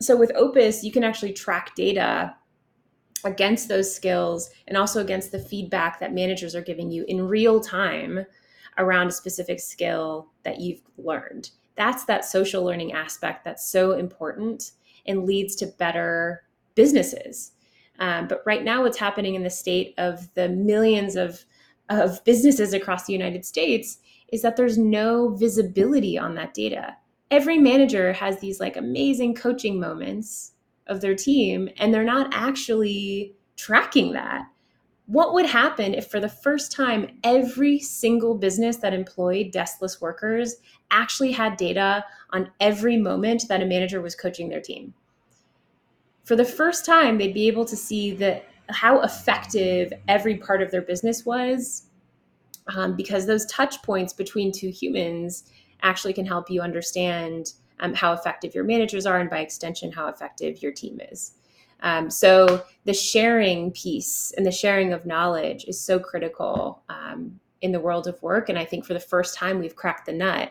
So 0.00 0.16
with 0.16 0.32
Opus, 0.34 0.82
you 0.84 0.92
can 0.92 1.04
actually 1.04 1.32
track 1.32 1.74
data 1.74 2.34
against 3.24 3.68
those 3.68 3.94
skills 3.94 4.50
and 4.68 4.76
also 4.76 5.00
against 5.00 5.32
the 5.32 5.38
feedback 5.38 6.00
that 6.00 6.12
managers 6.12 6.54
are 6.54 6.62
giving 6.62 6.90
you 6.90 7.04
in 7.08 7.26
real 7.26 7.60
time 7.60 8.24
around 8.78 9.08
a 9.08 9.12
specific 9.12 9.58
skill 9.58 10.28
that 10.44 10.60
you've 10.60 10.82
learned. 10.98 11.50
That's 11.76 12.04
that 12.04 12.24
social 12.24 12.62
learning 12.62 12.92
aspect 12.92 13.44
that's 13.44 13.68
so 13.68 13.92
important 13.92 14.72
and 15.06 15.24
leads 15.24 15.56
to 15.56 15.66
better 15.66 16.42
businesses 16.74 17.52
um, 17.98 18.28
but 18.28 18.42
right 18.46 18.64
now, 18.64 18.82
what's 18.82 18.98
happening 18.98 19.34
in 19.34 19.42
the 19.42 19.50
state 19.50 19.94
of 19.98 20.32
the 20.34 20.48
millions 20.48 21.16
of, 21.16 21.44
of 21.88 22.22
businesses 22.24 22.72
across 22.72 23.06
the 23.06 23.12
United 23.12 23.44
States 23.44 23.98
is 24.32 24.42
that 24.42 24.56
there's 24.56 24.78
no 24.78 25.30
visibility 25.36 26.18
on 26.18 26.34
that 26.34 26.54
data. 26.54 26.96
Every 27.30 27.58
manager 27.58 28.12
has 28.12 28.40
these 28.40 28.60
like 28.60 28.76
amazing 28.76 29.34
coaching 29.34 29.80
moments 29.80 30.52
of 30.86 31.00
their 31.00 31.14
team, 31.14 31.68
and 31.78 31.92
they're 31.92 32.04
not 32.04 32.32
actually 32.32 33.34
tracking 33.56 34.12
that. 34.12 34.46
What 35.06 35.34
would 35.34 35.46
happen 35.46 35.94
if, 35.94 36.08
for 36.08 36.18
the 36.18 36.28
first 36.28 36.72
time, 36.72 37.18
every 37.22 37.78
single 37.78 38.34
business 38.34 38.78
that 38.78 38.92
employed 38.92 39.52
deskless 39.52 40.00
workers 40.00 40.56
actually 40.90 41.32
had 41.32 41.56
data 41.56 42.04
on 42.30 42.50
every 42.58 42.96
moment 42.96 43.44
that 43.48 43.62
a 43.62 43.66
manager 43.66 44.00
was 44.00 44.16
coaching 44.16 44.48
their 44.48 44.60
team? 44.60 44.94
For 46.26 46.34
the 46.34 46.44
first 46.44 46.84
time, 46.84 47.18
they'd 47.18 47.32
be 47.32 47.46
able 47.46 47.64
to 47.64 47.76
see 47.76 48.10
that 48.16 48.46
how 48.68 49.00
effective 49.02 49.92
every 50.08 50.36
part 50.36 50.60
of 50.60 50.72
their 50.72 50.82
business 50.82 51.24
was, 51.24 51.84
um, 52.74 52.96
because 52.96 53.26
those 53.26 53.46
touch 53.46 53.80
points 53.82 54.12
between 54.12 54.50
two 54.50 54.68
humans 54.68 55.52
actually 55.82 56.12
can 56.12 56.26
help 56.26 56.50
you 56.50 56.60
understand 56.60 57.52
um, 57.78 57.94
how 57.94 58.12
effective 58.12 58.56
your 58.56 58.64
managers 58.64 59.06
are, 59.06 59.20
and 59.20 59.30
by 59.30 59.38
extension, 59.38 59.92
how 59.92 60.08
effective 60.08 60.60
your 60.60 60.72
team 60.72 61.00
is. 61.12 61.34
Um, 61.80 62.10
so 62.10 62.64
the 62.86 62.94
sharing 62.94 63.70
piece 63.70 64.32
and 64.36 64.44
the 64.44 64.50
sharing 64.50 64.92
of 64.92 65.06
knowledge 65.06 65.66
is 65.66 65.80
so 65.80 66.00
critical 66.00 66.82
um, 66.88 67.38
in 67.60 67.70
the 67.70 67.78
world 67.78 68.08
of 68.08 68.20
work. 68.20 68.48
And 68.48 68.58
I 68.58 68.64
think 68.64 68.84
for 68.84 68.94
the 68.94 69.00
first 69.00 69.36
time, 69.36 69.60
we've 69.60 69.76
cracked 69.76 70.06
the 70.06 70.12
nut 70.12 70.50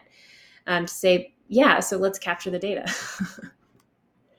um, 0.67 0.85
to 0.85 0.93
say, 0.93 1.33
yeah, 1.49 1.81
so 1.81 1.97
let's 1.97 2.17
capture 2.17 2.49
the 2.49 2.59
data. 2.59 2.89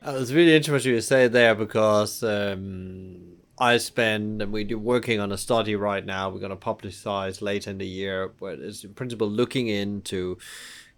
Uh, 0.07 0.19
it's 0.21 0.31
really 0.31 0.55
interesting 0.55 0.93
you 0.93 1.01
say 1.01 1.27
there 1.27 1.53
because 1.57 2.23
um, 2.23 3.39
I 3.59 3.77
spend 3.79 4.41
and 4.41 4.53
we're 4.53 4.79
working 4.79 5.19
on 5.19 5.33
a 5.33 5.37
study 5.37 5.75
right 5.75 6.07
now. 6.07 6.31
We're 6.31 6.39
going 6.39 6.51
to 6.51 6.57
publicize 6.57 7.43
later 7.43 7.71
in 7.71 7.79
the 7.79 7.89
year, 7.89 8.29
but 8.29 8.61
it's 8.61 8.85
in 8.85 8.95
principle 8.95 9.29
looking 9.29 9.67
into 9.67 10.39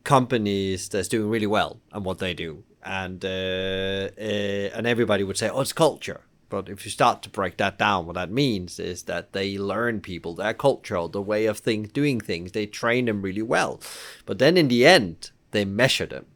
companies 0.04 0.90
that's 0.90 1.08
doing 1.08 1.30
really 1.30 1.46
well 1.46 1.80
and 1.90 2.04
what 2.04 2.18
they 2.18 2.34
do, 2.34 2.64
and 2.84 3.24
uh, 3.24 4.10
uh, 4.18 4.76
and 4.76 4.86
everybody 4.86 5.24
would 5.24 5.38
say, 5.38 5.48
oh, 5.48 5.62
it's 5.62 5.72
culture. 5.72 6.20
But 6.50 6.68
if 6.68 6.84
you 6.84 6.90
start 6.90 7.22
to 7.22 7.30
break 7.30 7.56
that 7.56 7.78
down, 7.78 8.04
what 8.04 8.14
that 8.16 8.30
means 8.30 8.78
is 8.78 9.04
that 9.04 9.32
they 9.32 9.56
learn 9.56 10.02
people, 10.02 10.34
their 10.34 10.52
culture, 10.52 11.08
the 11.08 11.22
way 11.22 11.46
of 11.46 11.58
thing, 11.58 11.84
doing 11.84 12.20
things. 12.20 12.52
They 12.52 12.66
train 12.66 13.06
them 13.06 13.22
really 13.22 13.42
well. 13.42 13.80
But 14.26 14.38
then 14.38 14.58
in 14.58 14.68
the 14.68 14.84
end, 14.84 15.30
they 15.52 15.64
measure 15.64 16.06
them. 16.06 16.26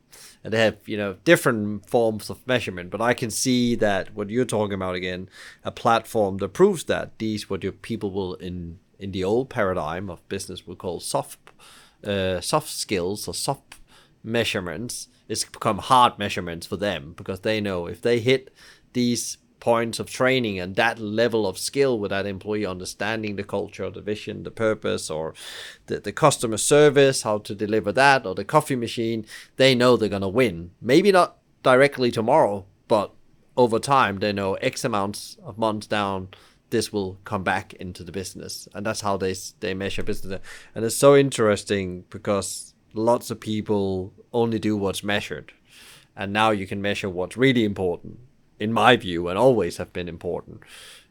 And 0.45 0.53
they 0.53 0.65
have, 0.65 0.79
you 0.87 0.97
know, 0.97 1.17
different 1.25 1.89
forms 1.89 2.29
of 2.29 2.45
measurement. 2.47 2.91
But 2.91 3.01
I 3.01 3.15
can 3.15 3.31
see 3.31 3.77
that 3.77 4.15
what 4.15 4.29
you're 4.29 4.45
talking 4.45 4.75
about 4.75 4.97
again, 4.97 5.29
a 5.65 5.71
platform 5.71 6.39
that 6.39 6.53
proves 6.53 6.85
that 6.85 7.19
these 7.19 7.49
what 7.49 7.63
your 7.63 7.73
people 7.73 8.11
will 8.11 8.35
in 8.35 8.79
in 9.03 9.11
the 9.11 9.25
old 9.25 9.51
paradigm 9.51 10.09
of 10.09 10.27
business 10.29 10.67
we 10.67 10.77
call 10.77 11.01
soft 11.01 11.39
uh, 12.05 12.41
soft 12.41 12.71
skills 12.71 13.27
or 13.27 13.35
soft 13.35 13.81
measurements 14.23 15.09
it's 15.29 15.45
become 15.45 15.79
hard 15.79 16.19
measurements 16.19 16.67
for 16.67 16.77
them 16.77 17.13
because 17.17 17.41
they 17.41 17.61
know 17.61 17.87
if 17.87 18.01
they 18.01 18.21
hit 18.21 18.55
these 18.93 19.39
points 19.63 20.01
of 20.01 20.11
training 20.11 20.59
and 20.59 20.75
that 20.75 20.99
level 20.99 21.47
of 21.47 21.57
skill 21.57 21.97
with 21.97 22.11
that 22.11 22.27
employee 22.27 22.67
understanding 22.67 23.37
the 23.37 23.45
culture, 23.45 23.89
the 23.91 24.01
vision, 24.01 24.43
the 24.43 24.51
purpose, 24.51 25.09
or 25.09 25.35
the, 25.87 26.01
the 26.01 26.11
customer 26.11 26.57
service, 26.57 27.23
how 27.23 27.39
to 27.39 27.55
deliver 27.55 27.93
that, 27.93 28.27
or 28.27 28.35
the 28.35 28.45
coffee 28.45 28.75
machine, 28.75 29.25
they 29.59 29.73
know 29.73 29.97
they're 29.97 30.09
going 30.09 30.21
to 30.21 30.27
win. 30.27 30.73
Maybe 30.81 31.13
not 31.13 31.37
directly 31.63 32.11
tomorrow, 32.11 32.67
but 32.89 33.13
over 33.57 33.79
time, 33.79 34.19
they 34.19 34.33
know 34.33 34.55
X 34.55 34.85
amounts 34.85 35.39
of 35.45 35.59
months 35.59 35.87
down, 35.87 36.31
this 36.71 36.93
will 36.93 37.21
come 37.23 37.45
back 37.45 37.73
into 37.75 38.03
the 38.03 38.11
business. 38.11 38.67
And 38.75 38.85
that's 38.85 39.03
how 39.03 39.17
they, 39.17 39.37
they 39.61 39.75
measure 39.75 40.03
business. 40.03 40.41
And 40.75 40.85
it's 40.85 40.97
so 40.97 41.15
interesting 41.15 42.05
because 42.11 42.75
lots 42.95 43.31
of 43.31 43.39
people 43.39 44.13
only 44.33 44.59
do 44.59 44.77
what's 44.77 45.05
measured. 45.05 45.53
And 46.17 46.33
now 46.33 46.51
you 46.51 46.67
can 46.67 46.83
measure 46.83 47.09
what's 47.09 47.37
really 47.37 47.63
important 47.63 48.19
in 48.63 48.73
my 48.73 48.97
view, 48.97 49.29
and 49.29 49.39
always 49.39 49.77
have 49.77 49.93
been 49.93 50.09
important 50.09 50.61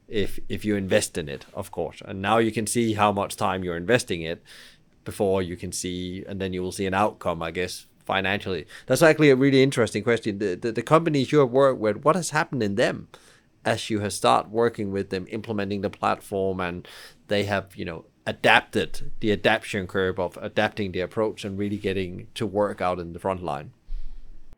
if 0.08 0.40
if 0.50 0.66
you 0.66 0.76
invest 0.76 1.18
in 1.18 1.28
it, 1.30 1.46
of 1.54 1.72
course. 1.72 2.02
And 2.06 2.22
now 2.22 2.38
you 2.38 2.52
can 2.52 2.68
see 2.68 2.94
how 2.94 3.12
much 3.12 3.36
time 3.36 3.64
you're 3.64 3.78
investing 3.78 4.22
it 4.22 4.44
before 5.04 5.42
you 5.42 5.56
can 5.58 5.72
see, 5.72 6.24
and 6.28 6.40
then 6.40 6.54
you 6.54 6.62
will 6.62 6.72
see 6.72 6.86
an 6.86 6.94
outcome, 6.94 7.42
I 7.42 7.52
guess, 7.52 7.86
financially. 8.06 8.66
That's 8.86 9.02
actually 9.02 9.32
a 9.32 9.36
really 9.36 9.64
interesting 9.64 10.04
question. 10.04 10.40
The 10.40 10.56
the, 10.56 10.72
the 10.72 10.82
companies 10.96 11.32
you 11.32 11.40
have 11.40 11.52
worked 11.52 11.80
with, 11.80 12.04
what 12.06 12.16
has 12.16 12.30
happened 12.32 12.64
in 12.64 12.76
them 12.76 13.08
as 13.64 13.90
you 13.90 14.00
have 14.00 14.14
started 14.14 14.52
working 14.52 14.92
with 14.92 15.10
them, 15.10 15.28
implementing 15.30 15.82
the 15.82 15.90
platform, 15.90 16.60
and 16.60 16.88
they 17.28 17.44
have 17.46 17.76
you 17.76 17.86
know 17.86 18.06
adapted 18.26 19.12
the 19.20 19.32
adaptation 19.32 19.88
curve 19.88 20.20
of 20.20 20.38
adapting 20.42 20.92
the 20.92 21.02
approach 21.02 21.44
and 21.46 21.58
really 21.58 21.78
getting 21.78 22.28
to 22.36 22.46
work 22.46 22.82
out 22.82 23.00
in 23.00 23.14
the 23.14 23.20
front 23.20 23.44
line? 23.44 23.72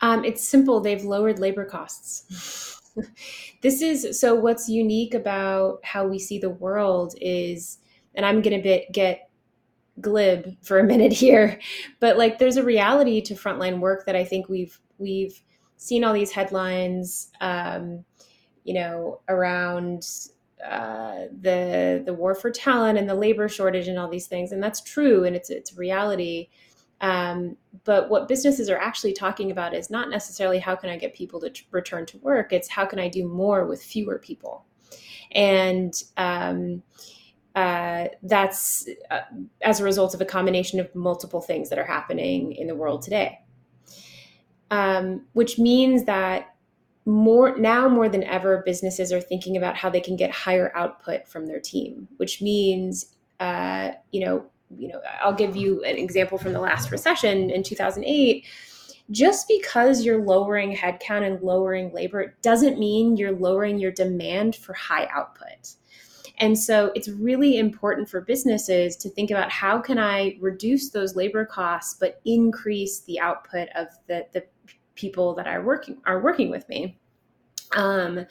Um, 0.02 0.26
it's 0.26 0.44
simple. 0.44 0.82
They've 0.82 1.04
lowered 1.04 1.40
labor 1.40 1.66
costs. 1.66 2.82
this 3.62 3.82
is 3.82 4.20
so 4.20 4.36
what's 4.36 4.70
unique 4.70 5.14
about 5.14 5.80
how 5.84 6.06
we 6.06 6.20
see 6.20 6.38
the 6.38 6.50
world 6.50 7.16
is 7.20 7.80
and 8.16 8.26
i'm 8.26 8.42
going 8.42 8.62
to 8.62 8.86
get 8.92 9.30
glib 10.02 10.56
for 10.62 10.80
a 10.80 10.84
minute 10.84 11.14
here 11.26 11.60
but 12.00 12.18
like 12.18 12.40
there's 12.40 12.58
a 12.58 12.64
reality 12.64 13.22
to 13.22 13.34
frontline 13.34 13.80
work 13.80 14.06
that 14.06 14.16
i 14.16 14.24
think 14.24 14.50
we've 14.50 14.80
we've 14.98 15.42
seen 15.78 16.04
all 16.04 16.14
these 16.14 16.32
headlines 16.32 17.30
um, 17.42 18.06
you 18.64 18.74
know 18.74 19.20
around 19.28 20.08
uh, 20.66 21.26
the 21.42 22.02
the 22.06 22.14
war 22.14 22.34
for 22.34 22.50
talent 22.50 22.98
and 22.98 23.10
the 23.10 23.16
labor 23.16 23.50
shortage 23.50 23.88
and 23.88 24.00
all 24.00 24.10
these 24.10 24.28
things 24.28 24.52
and 24.52 24.64
that's 24.64 24.82
true 24.82 25.26
and 25.26 25.36
it's 25.36 25.50
it's 25.50 25.78
reality 25.78 26.48
um, 27.02 27.58
but 27.84 28.10
what 28.10 28.28
businesses 28.28 28.70
are 28.70 28.78
actually 28.78 29.14
talking 29.14 29.52
about 29.52 29.74
is 29.74 29.90
not 29.90 30.10
necessarily 30.10 30.60
how 30.60 30.76
can 30.76 30.90
I 30.90 30.98
get 30.98 31.14
people 31.14 31.40
to 31.42 31.50
t- 31.50 31.66
return 31.72 32.06
to 32.08 32.18
work, 32.20 32.54
it's 32.54 32.70
how 32.70 32.86
can 32.86 33.00
I 33.00 33.10
do 33.10 33.28
more 33.28 33.66
with 33.66 33.84
fewer 33.84 34.20
people. 34.20 34.66
And 35.32 35.94
um, 36.18 36.84
uh, 37.56 38.08
that's 38.24 38.88
uh, 39.12 39.22
as 39.62 39.80
a 39.80 39.84
result 39.84 40.14
of 40.14 40.22
a 40.22 40.26
combination 40.26 40.80
of 40.80 40.94
multiple 40.96 41.42
things 41.42 41.70
that 41.70 41.78
are 41.78 41.86
happening 41.86 42.54
in 42.54 42.68
the 42.68 42.76
world 42.76 43.02
today. 43.02 43.40
Um, 44.72 45.26
which 45.34 45.60
means 45.60 46.06
that 46.06 46.56
more 47.06 47.58
now 47.58 47.88
more 47.90 48.10
than 48.10 48.24
ever, 48.24 48.64
businesses 48.66 49.12
are 49.12 49.22
thinking 49.22 49.58
about 49.58 49.76
how 49.76 49.90
they 49.90 50.00
can 50.00 50.16
get 50.16 50.32
higher 50.32 50.72
output 50.76 51.28
from 51.28 51.46
their 51.46 51.60
team, 51.60 52.08
which 52.18 52.42
means 52.42 53.14
uh, 53.40 53.92
you 54.12 54.26
know 54.26 54.46
you 54.78 54.88
know, 54.90 55.02
I'll 55.22 55.34
give 55.34 55.56
you 55.56 55.84
an 55.84 55.98
example 55.98 56.38
from 56.38 56.54
the 56.54 56.60
last 56.60 56.92
recession 56.92 57.50
in 57.50 57.64
2008. 57.64 58.46
Just 59.12 59.48
because 59.48 60.06
you're 60.06 60.24
lowering 60.24 60.76
headcount 60.76 61.28
and 61.28 61.42
lowering 61.42 61.94
labor 61.94 62.38
doesn't 62.42 62.80
mean 62.80 63.18
you're 63.18 63.34
lowering 63.34 63.78
your 63.78 63.92
demand 63.92 64.56
for 64.56 64.74
high 64.74 65.08
output. 65.14 65.76
And 66.38 66.58
so 66.58 66.92
it's 66.96 67.10
really 67.10 67.58
important 67.58 68.10
for 68.10 68.22
businesses 68.22 68.96
to 68.98 69.10
think 69.10 69.30
about 69.30 69.52
how 69.52 69.80
can 69.80 70.00
I 70.00 70.38
reduce 70.42 70.90
those 70.90 71.16
labor 71.16 71.46
costs 71.46 71.96
but 72.00 72.22
increase 72.26 73.02
the 73.02 73.20
output 73.20 73.70
of 73.76 73.88
the, 74.08 74.26
the 74.34 74.44
people 74.96 75.36
that 75.36 75.48
are 75.48 75.62
working 75.62 76.02
are 76.06 76.22
working 76.22 76.50
with 76.50 76.68
me. 76.70 77.00
Um, 77.76 78.26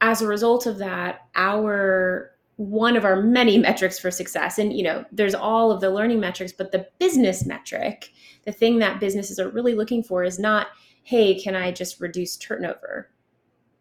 as 0.00 0.20
a 0.20 0.26
result 0.26 0.66
of 0.66 0.78
that, 0.78 1.20
our 1.34 2.31
one 2.62 2.96
of 2.96 3.04
our 3.04 3.20
many 3.20 3.58
metrics 3.58 3.98
for 3.98 4.10
success. 4.10 4.58
And 4.58 4.72
you 4.72 4.84
know 4.84 5.04
there's 5.10 5.34
all 5.34 5.72
of 5.72 5.80
the 5.80 5.90
learning 5.90 6.20
metrics 6.20 6.52
but 6.52 6.70
the 6.70 6.86
business 6.98 7.44
metric 7.44 8.10
the 8.44 8.52
thing 8.52 8.78
that 8.78 9.00
businesses 9.00 9.38
are 9.38 9.50
really 9.50 9.74
looking 9.74 10.02
for 10.02 10.24
is 10.24 10.38
not 10.38 10.68
hey 11.04 11.40
can 11.40 11.56
i 11.56 11.72
just 11.72 12.00
reduce 12.00 12.36
turnover? 12.36 13.10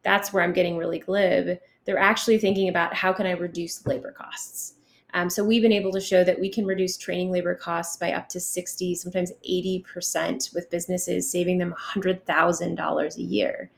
That's 0.03 0.33
where 0.33 0.43
i'm 0.43 0.53
getting 0.53 0.77
really 0.77 0.99
glib. 0.99 1.59
They're 1.85 1.97
actually 1.97 2.39
thinking 2.39 2.69
about 2.69 2.93
how 2.93 3.13
can 3.13 3.27
i 3.27 3.31
reduce 3.31 3.85
labor 3.85 4.11
costs? 4.11 4.73
Um, 5.13 5.29
so 5.29 5.43
we've 5.43 5.61
been 5.61 5.73
able 5.73 5.91
to 5.91 5.99
show 5.99 6.23
that 6.23 6.39
we 6.39 6.49
can 6.49 6.65
reduce 6.65 6.97
training 6.97 7.31
labor 7.31 7.53
costs 7.53 7.97
by 7.97 8.13
up 8.13 8.29
to 8.29 8.39
60 8.39 8.95
sometimes 8.95 9.31
80% 9.47 10.55
with 10.55 10.71
businesses 10.71 11.29
saving 11.29 11.57
them 11.59 11.75
$100000 11.93 13.17
a 13.17 13.21
year 13.21 13.69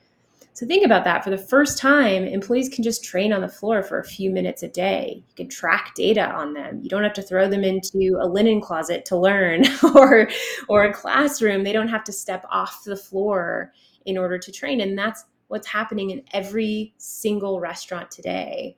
so 0.53 0.67
think 0.67 0.85
about 0.85 1.03
that. 1.05 1.23
For 1.23 1.31
the 1.31 1.37
first 1.37 1.79
time, 1.79 2.25
employees 2.25 2.69
can 2.69 2.83
just 2.83 3.03
train 3.03 3.33
on 3.33 3.41
the 3.41 3.49
floor 3.49 3.81
for 3.81 3.99
a 3.99 4.03
few 4.03 4.29
minutes 4.29 4.61
a 4.61 4.67
day. 4.67 5.23
You 5.27 5.35
can 5.35 5.49
track 5.49 5.93
data 5.95 6.29
on 6.29 6.53
them. 6.53 6.79
You 6.83 6.89
don't 6.89 7.03
have 7.03 7.13
to 7.13 7.23
throw 7.23 7.49
them 7.49 7.63
into 7.63 8.19
a 8.21 8.27
linen 8.27 8.61
closet 8.61 9.03
to 9.05 9.17
learn 9.17 9.65
or 9.95 10.29
or 10.69 10.85
a 10.85 10.93
classroom. 10.93 11.63
They 11.63 11.73
don't 11.73 11.87
have 11.87 12.03
to 12.03 12.11
step 12.11 12.45
off 12.51 12.83
the 12.83 12.95
floor 12.95 13.73
in 14.05 14.15
order 14.15 14.37
to 14.37 14.51
train. 14.51 14.81
And 14.81 14.97
that's 14.97 15.25
what's 15.47 15.67
happening 15.67 16.11
in 16.11 16.21
every 16.33 16.93
single 16.97 17.59
restaurant 17.59 18.11
today 18.11 18.77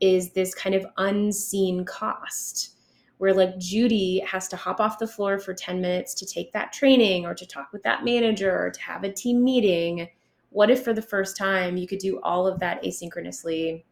is 0.00 0.32
this 0.32 0.54
kind 0.54 0.74
of 0.74 0.84
unseen 0.96 1.84
cost 1.84 2.70
where 3.18 3.32
like 3.32 3.56
Judy 3.58 4.18
has 4.26 4.48
to 4.48 4.56
hop 4.56 4.80
off 4.80 4.98
the 4.98 5.06
floor 5.06 5.38
for 5.38 5.54
10 5.54 5.80
minutes 5.80 6.14
to 6.14 6.26
take 6.26 6.52
that 6.52 6.72
training 6.72 7.24
or 7.24 7.34
to 7.34 7.46
talk 7.46 7.72
with 7.72 7.84
that 7.84 8.04
manager 8.04 8.50
or 8.50 8.70
to 8.70 8.80
have 8.82 9.04
a 9.04 9.12
team 9.12 9.44
meeting 9.44 10.08
what 10.52 10.70
if 10.70 10.84
for 10.84 10.92
the 10.92 11.02
first 11.02 11.36
time 11.36 11.76
you 11.76 11.86
could 11.86 11.98
do 11.98 12.20
all 12.22 12.46
of 12.46 12.58
that 12.60 12.82
asynchronously 12.82 13.82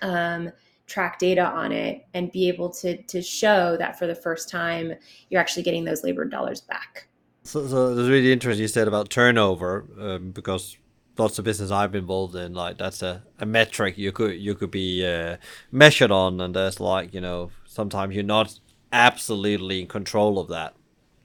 um, 0.00 0.50
track 0.86 1.18
data 1.18 1.44
on 1.44 1.72
it 1.72 2.04
and 2.14 2.32
be 2.32 2.48
able 2.48 2.68
to 2.68 3.00
to 3.02 3.22
show 3.22 3.76
that 3.76 3.98
for 3.98 4.06
the 4.06 4.14
first 4.14 4.48
time 4.48 4.92
you're 5.30 5.40
actually 5.40 5.62
getting 5.62 5.84
those 5.84 6.02
labor 6.02 6.24
dollars 6.24 6.60
back? 6.60 7.08
So, 7.44 7.66
so 7.66 7.90
it's 7.90 8.08
really 8.08 8.32
interesting 8.32 8.62
you 8.62 8.68
said 8.68 8.88
about 8.88 9.10
turnover 9.10 9.84
um, 9.98 10.30
because 10.30 10.76
lots 11.18 11.38
of 11.38 11.44
business 11.44 11.70
I've 11.70 11.92
been 11.92 12.02
involved 12.02 12.34
in, 12.34 12.54
like 12.54 12.78
that's 12.78 13.02
a, 13.02 13.22
a 13.38 13.46
metric 13.46 13.98
you 13.98 14.12
could 14.12 14.38
you 14.38 14.54
could 14.54 14.70
be 14.70 15.06
uh, 15.06 15.36
measured 15.70 16.10
on, 16.10 16.40
and 16.40 16.54
there's 16.54 16.80
like 16.80 17.12
you 17.14 17.20
know 17.20 17.50
sometimes 17.66 18.14
you're 18.14 18.24
not 18.24 18.58
absolutely 18.92 19.80
in 19.80 19.86
control 19.86 20.38
of 20.38 20.48
that 20.48 20.74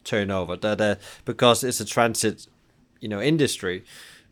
turnover. 0.03 0.55
That 0.55 0.81
uh, 0.81 0.95
because 1.25 1.63
it's 1.63 1.79
a 1.79 1.85
transit 1.85 2.47
you 2.99 3.09
know 3.09 3.21
industry. 3.21 3.83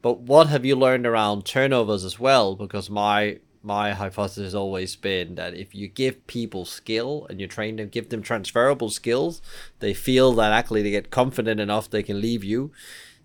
But 0.05 0.19
what 0.19 0.49
have 0.49 0.63
you 0.63 0.75
learned 0.75 1.07
around 1.07 1.45
turnovers 1.45 2.05
as 2.05 2.19
well? 2.19 2.55
Because 2.55 2.91
my 2.91 3.39
my 3.63 3.93
hypothesis 3.93 4.43
has 4.43 4.53
always 4.53 4.95
been 4.95 5.33
that 5.33 5.55
if 5.55 5.73
you 5.73 5.87
give 5.87 6.27
people 6.27 6.63
skill 6.63 7.25
and 7.27 7.41
you 7.41 7.47
train 7.47 7.77
them, 7.77 7.89
give 7.89 8.09
them 8.09 8.21
transferable 8.21 8.91
skills, 8.91 9.41
they 9.79 9.95
feel 9.95 10.31
that 10.33 10.53
actually 10.53 10.83
they 10.83 10.91
get 10.91 11.09
confident 11.09 11.59
enough 11.59 11.89
they 11.89 12.03
can 12.03 12.21
leave 12.21 12.43
you, 12.43 12.71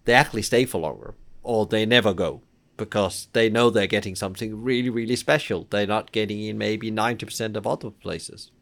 they 0.06 0.14
actually 0.14 0.40
stay 0.40 0.64
for 0.64 0.78
longer 0.78 1.12
or 1.42 1.66
they 1.66 1.84
never 1.84 2.14
go 2.14 2.40
because 2.78 3.28
they 3.34 3.50
know 3.50 3.68
they're 3.68 3.86
getting 3.86 4.16
something 4.16 4.62
really, 4.62 4.88
really 4.88 5.16
special. 5.16 5.66
They're 5.68 5.86
not 5.86 6.12
getting 6.12 6.42
in 6.42 6.56
maybe 6.56 6.90
90% 6.90 7.56
of 7.56 7.66
other 7.66 7.90
places. 7.90 8.52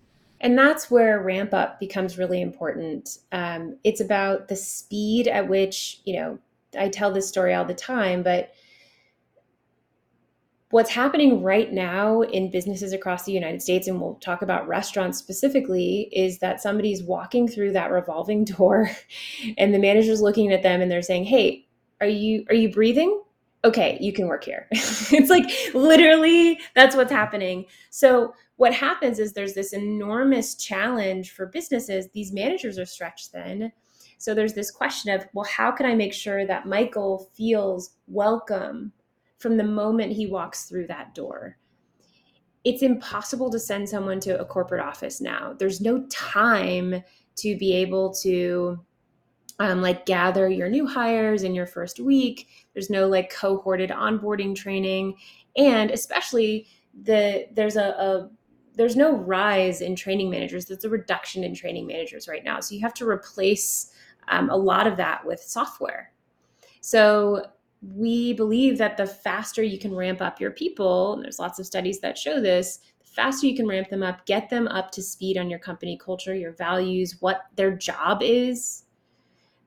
And 0.41 0.59
that's 0.59 0.91
where 0.91 1.23
ramp 1.23 1.55
up 1.55 1.79
becomes 1.79 2.19
really 2.19 2.43
important. 2.43 3.19
Um, 3.31 3.77
it's 3.85 4.01
about 4.01 4.49
the 4.49 4.57
speed 4.57 5.29
at 5.29 5.47
which, 5.47 6.01
you 6.05 6.17
know, 6.17 6.39
I 6.79 6.89
tell 6.89 7.13
this 7.13 7.29
story 7.29 7.55
all 7.55 7.65
the 7.65 7.75
time, 7.75 8.23
but 8.23 8.53
what's 10.71 10.91
happening 10.91 11.43
right 11.43 11.73
now 11.73 12.23
in 12.23 12.51
businesses 12.51 12.93
across 12.93 13.25
the 13.25 13.33
United 13.33 13.63
States, 13.63 13.89
and 13.89 14.01
we'll 14.01 14.17
talk 14.17 14.43
about 14.43 14.69
restaurants 14.69 15.19
specifically, 15.19 16.09
is 16.13 16.39
that 16.41 16.61
somebody's 16.61 17.03
walking 17.03 17.49
through 17.49 17.73
that 17.73 17.91
revolving 17.91 18.45
door 18.57 18.91
and 19.57 19.75
the 19.75 19.79
manager's 19.79 20.23
looking 20.23 20.53
at 20.53 20.63
them 20.63 20.81
and 20.81 20.91
they're 20.91 21.03
saying, 21.03 21.25
Hey, 21.25 21.67
are 22.01 22.07
you 22.07 22.45
are 22.49 22.55
you 22.55 22.71
breathing? 22.71 23.23
okay, 23.65 23.99
you 24.01 24.13
can 24.13 24.29
work 24.29 24.45
here. 24.45 24.67
it's 24.73 25.31
like 25.31 25.51
literally 25.75 26.61
that's 26.75 26.97
what's 26.97 27.13
happening. 27.13 27.67
So 27.91 28.35
what 28.57 28.73
happens 28.73 29.19
is 29.19 29.33
there's 29.33 29.55
this 29.55 29.73
enormous 29.73 30.55
challenge 30.55 31.33
for 31.33 31.47
businesses. 31.47 32.09
These 32.13 32.33
managers 32.33 32.79
are 32.79 32.87
stretched 32.87 33.29
thin. 33.29 33.73
So 34.19 34.35
there's 34.35 34.53
this 34.53 34.71
question 34.71 35.13
of, 35.15 35.27
well, 35.33 35.47
how 35.47 35.71
can 35.71 35.87
I 35.87 35.95
make 35.95 36.13
sure 36.13 36.45
that 36.45 36.67
Michael 36.67 37.31
feels 37.35 37.93
welcome 38.09 38.93
from 39.39 39.57
the 39.57 39.65
moment 39.65 40.13
he 40.13 40.27
walks 40.27 40.65
through 40.65 40.89
that 40.89 41.15
door? 41.15 41.57
It's 42.65 42.83
impossible 42.83 43.49
to 43.51 43.61
send 43.61 43.89
someone 43.89 44.19
to 44.21 44.41
a 44.41 44.45
corporate 44.45 44.85
office 44.85 45.21
now. 45.21 45.55
There's 45.57 45.81
no 45.81 46.05
time 46.09 47.03
to 47.37 47.57
be 47.57 47.73
able 47.73 48.13
to 48.15 48.81
um, 49.61 49.81
like 49.81 50.07
gather 50.07 50.49
your 50.49 50.69
new 50.69 50.87
hires 50.87 51.45
in 51.45 51.55
your 51.55 51.67
first 51.67 52.01
week. 52.01 52.49
There's 52.75 52.91
no 52.91 53.07
like 53.07 53.33
cohorted 53.33 53.91
onboarding 53.91 54.55
training, 54.55 55.15
and 55.57 55.91
especially 55.91 56.67
the 57.05 57.47
there's 57.55 57.77
a, 57.77 57.89
a 57.89 58.31
there's 58.75 58.97
no 58.97 59.17
rise 59.17 59.81
in 59.81 59.97
training 59.97 60.31
managers. 60.31 60.67
There's 60.67 60.85
a 60.85 60.89
reduction 60.89 61.43
in 61.43 61.55
training 61.55 61.87
managers 61.87 62.29
right 62.29 62.45
now. 62.45 62.61
So 62.61 62.75
you 62.75 62.81
have 62.83 62.95
to 62.95 63.09
replace 63.09 63.91
um, 64.31 64.51
a 64.51 64.57
lot 64.57 64.87
of 64.87 64.97
that 64.97 65.25
with 65.25 65.41
software. 65.41 66.13
So 66.81 67.45
we 67.95 68.33
believe 68.33 68.79
that 68.79 68.97
the 68.97 69.07
faster 69.07 69.63
you 69.63 69.79
can 69.79 69.95
ramp 69.95 70.21
up 70.21 70.41
your 70.41 70.51
people, 70.51 71.15
and 71.15 71.25
there's 71.25 71.39
lots 71.39 71.59
of 71.59 71.67
studies 71.67 72.01
that 72.01 72.19
show 72.19 72.41
this, 72.41 72.81
the 73.01 73.07
faster 73.07 73.47
you 73.47 73.57
can 73.57 73.69
ramp 73.69 73.89
them 73.89 74.03
up, 74.03 74.27
get 74.27 74.51
them 74.51 74.67
up 74.69 74.91
to 74.93 75.03
speed 75.03 75.39
on 75.39 75.51
your 75.51 75.59
company 75.59 75.97
culture, 75.97 76.35
your 76.35 76.53
values, 76.53 77.17
what 77.21 77.47
their 77.57 77.77
job 77.77 78.23
is, 78.23 78.85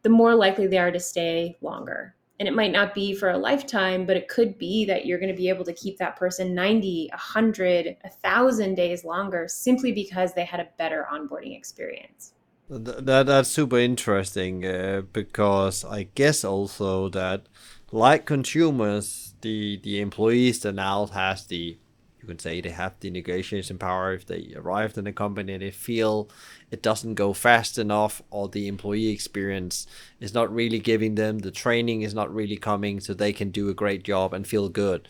the 0.04 0.10
more 0.10 0.36
likely 0.36 0.68
they 0.68 0.78
are 0.78 0.92
to 0.92 1.00
stay 1.00 1.58
longer. 1.62 2.16
And 2.40 2.48
it 2.48 2.56
might 2.56 2.72
not 2.72 2.96
be 2.96 3.14
for 3.14 3.30
a 3.30 3.38
lifetime, 3.38 4.08
but 4.08 4.18
it 4.18 4.28
could 4.28 4.58
be 4.58 4.84
that 4.86 5.06
you're 5.06 5.20
going 5.20 5.32
to 5.32 5.38
be 5.38 5.48
able 5.48 5.64
to 5.64 5.74
keep 5.74 5.98
that 6.00 6.16
person 6.16 6.56
90, 6.56 7.10
100, 7.12 7.98
1,000 8.02 8.76
days 8.76 9.06
longer 9.06 9.48
simply 9.48 9.92
because 9.92 10.34
they 10.34 10.44
had 10.44 10.60
a 10.60 10.68
better 10.80 11.08
onboarding 11.14 11.56
experience. 11.56 12.34
That, 12.74 13.26
that's 13.26 13.50
super 13.50 13.78
interesting 13.78 14.66
uh, 14.66 15.02
because 15.12 15.84
I 15.84 16.04
guess 16.16 16.46
also 16.46 17.10
that, 17.10 17.48
like 17.92 18.26
consumers, 18.26 19.34
the, 19.42 19.78
the 19.84 20.00
employees 20.00 20.62
that 20.62 20.76
now 20.76 21.08
has 21.08 21.46
the 21.48 21.78
you 22.22 22.28
can 22.28 22.40
say 22.40 22.62
they 22.62 22.70
have 22.70 22.94
the 23.00 23.10
negotiation 23.10 23.78
power. 23.78 24.14
If 24.14 24.28
they 24.28 24.54
arrived 24.56 24.98
in 24.98 25.08
a 25.08 25.12
company 25.12 25.54
and 25.54 25.62
they 25.62 25.72
feel 25.72 26.30
it 26.70 26.82
doesn't 26.82 27.16
go 27.16 27.34
fast 27.34 27.78
enough 27.78 28.22
or 28.30 28.48
the 28.48 28.70
employee 28.70 29.10
experience 29.10 29.86
is 30.22 30.34
not 30.34 30.54
really 30.54 30.80
giving 30.80 31.16
them 31.16 31.40
the 31.40 31.52
training 31.52 32.04
is 32.04 32.14
not 32.14 32.34
really 32.34 32.58
coming 32.58 33.00
so 33.00 33.14
they 33.14 33.34
can 33.34 33.50
do 33.50 33.70
a 33.70 33.74
great 33.74 34.04
job 34.04 34.34
and 34.34 34.46
feel 34.46 34.70
good 34.70 35.08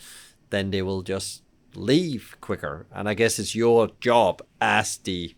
then 0.52 0.72
they 0.72 0.82
will 0.82 1.02
just 1.02 1.44
leave 1.76 2.36
quicker. 2.40 2.88
And 2.94 3.10
i 3.10 3.14
guess 3.14 3.40
it's 3.40 3.56
your 3.56 3.90
job 4.00 4.42
as 4.62 4.98
the 4.98 5.36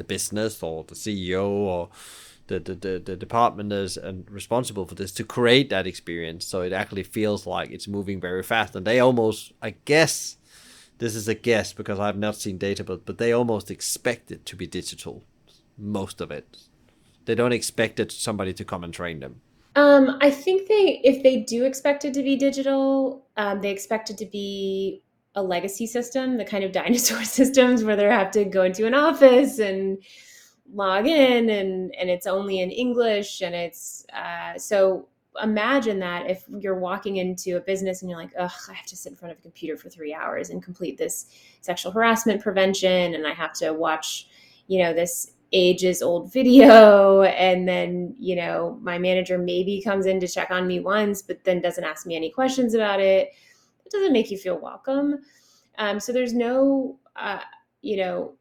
the 0.00 0.04
business 0.04 0.62
or 0.62 0.84
the 0.84 0.94
ceo 0.94 1.46
or 1.48 1.88
the, 2.48 2.58
the, 2.58 2.74
the, 2.74 2.98
the 2.98 3.16
department 3.16 3.72
is 3.72 3.96
and 3.96 4.28
responsible 4.28 4.84
for 4.84 4.96
this 4.96 5.12
to 5.12 5.22
create 5.22 5.70
that 5.70 5.86
experience 5.86 6.44
so 6.46 6.62
it 6.62 6.72
actually 6.72 7.04
feels 7.04 7.46
like 7.46 7.70
it's 7.70 7.86
moving 7.86 8.20
very 8.20 8.42
fast 8.42 8.74
and 8.74 8.86
they 8.86 8.98
almost 8.98 9.52
i 9.62 9.70
guess 9.84 10.36
this 11.00 11.16
is 11.16 11.26
a 11.28 11.34
guess 11.34 11.72
because 11.72 11.98
I've 11.98 12.18
not 12.18 12.36
seen 12.36 12.58
data, 12.58 12.84
but 12.84 13.04
but 13.04 13.18
they 13.18 13.32
almost 13.32 13.70
expect 13.70 14.30
it 14.30 14.46
to 14.46 14.54
be 14.54 14.66
digital, 14.66 15.24
most 15.76 16.20
of 16.20 16.30
it. 16.30 16.58
They 17.24 17.34
don't 17.34 17.52
expect 17.52 17.98
it 17.98 18.12
somebody 18.12 18.52
to 18.52 18.64
come 18.64 18.84
and 18.84 18.94
train 18.94 19.20
them. 19.20 19.40
Um, 19.76 20.18
I 20.20 20.30
think 20.30 20.68
they, 20.68 21.00
if 21.04 21.22
they 21.22 21.38
do 21.38 21.64
expect 21.64 22.04
it 22.04 22.12
to 22.14 22.22
be 22.22 22.36
digital, 22.36 23.24
um, 23.36 23.60
they 23.60 23.70
expect 23.70 24.10
it 24.10 24.18
to 24.18 24.26
be 24.26 25.02
a 25.40 25.42
legacy 25.42 25.86
system, 25.86 26.36
the 26.36 26.44
kind 26.44 26.64
of 26.64 26.72
dinosaur 26.80 27.24
systems 27.24 27.84
where 27.84 27.96
they 27.96 28.04
have 28.04 28.30
to 28.32 28.44
go 28.44 28.62
into 28.62 28.86
an 28.86 28.94
office 28.94 29.58
and 29.58 29.98
log 30.72 31.06
in, 31.06 31.50
and 31.50 31.94
and 31.96 32.10
it's 32.10 32.26
only 32.26 32.60
in 32.60 32.70
English, 32.70 33.40
and 33.40 33.54
it's 33.54 34.06
uh, 34.12 34.58
so 34.58 35.08
imagine 35.42 36.00
that 36.00 36.28
if 36.28 36.44
you're 36.58 36.78
walking 36.78 37.16
into 37.16 37.56
a 37.56 37.60
business 37.60 38.02
and 38.02 38.10
you're 38.10 38.18
like, 38.18 38.32
ugh, 38.38 38.50
I 38.68 38.72
have 38.74 38.86
to 38.86 38.96
sit 38.96 39.10
in 39.10 39.16
front 39.16 39.32
of 39.32 39.38
a 39.38 39.42
computer 39.42 39.76
for 39.76 39.88
three 39.88 40.12
hours 40.12 40.50
and 40.50 40.62
complete 40.62 40.98
this 40.98 41.26
sexual 41.60 41.92
harassment 41.92 42.42
prevention, 42.42 43.14
and 43.14 43.26
I 43.26 43.32
have 43.32 43.52
to 43.54 43.72
watch, 43.72 44.28
you 44.66 44.82
know, 44.82 44.92
this 44.92 45.32
ages 45.52 46.02
old 46.02 46.32
video, 46.32 47.22
and 47.22 47.66
then, 47.66 48.14
you 48.18 48.36
know, 48.36 48.78
my 48.82 48.98
manager 48.98 49.38
maybe 49.38 49.82
comes 49.82 50.06
in 50.06 50.20
to 50.20 50.28
check 50.28 50.50
on 50.50 50.66
me 50.66 50.80
once, 50.80 51.22
but 51.22 51.42
then 51.44 51.60
doesn't 51.60 51.84
ask 51.84 52.06
me 52.06 52.16
any 52.16 52.30
questions 52.30 52.74
about 52.74 53.00
it. 53.00 53.32
It 53.92 53.96
doesn't 53.96 54.12
make 54.12 54.30
you 54.30 54.38
feel 54.38 54.58
welcome. 54.58 55.20
Um, 55.78 55.98
so 55.98 56.12
there's 56.12 56.34
no, 56.34 56.98
uh, 57.16 57.40
you 57.82 57.96
know, 57.96 58.34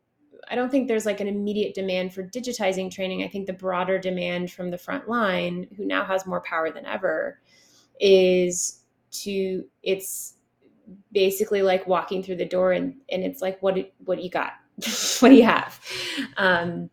I 0.50 0.56
don't 0.56 0.70
think 0.70 0.88
there's 0.88 1.06
like 1.06 1.20
an 1.20 1.28
immediate 1.28 1.74
demand 1.74 2.14
for 2.14 2.24
digitizing 2.24 2.92
training. 2.92 3.24
I 3.24 3.28
think 3.28 3.48
the 3.48 3.54
broader 3.54 4.00
demand 4.00 4.52
from 4.52 4.72
the 4.72 4.78
front 4.78 5.08
line, 5.08 5.68
who 5.78 5.86
now 5.86 6.04
has 6.04 6.26
more 6.26 6.42
power 6.42 6.72
than 6.72 6.86
ever, 6.86 7.40
is 8.00 8.84
to 9.12 9.66
it's 9.84 10.36
basically 11.12 11.62
like 11.62 11.88
walking 11.88 12.24
through 12.24 12.36
the 12.38 12.46
door 12.46 12.72
and 12.72 12.96
and 13.12 13.24
it's 13.24 13.42
like 13.42 13.62
what 13.62 13.78
what 14.06 14.18
do 14.18 14.24
you 14.24 14.30
got? 14.30 14.54
what 15.20 15.30
do 15.30 15.36
you 15.36 15.44
have? 15.44 15.80
Um, 16.38 16.90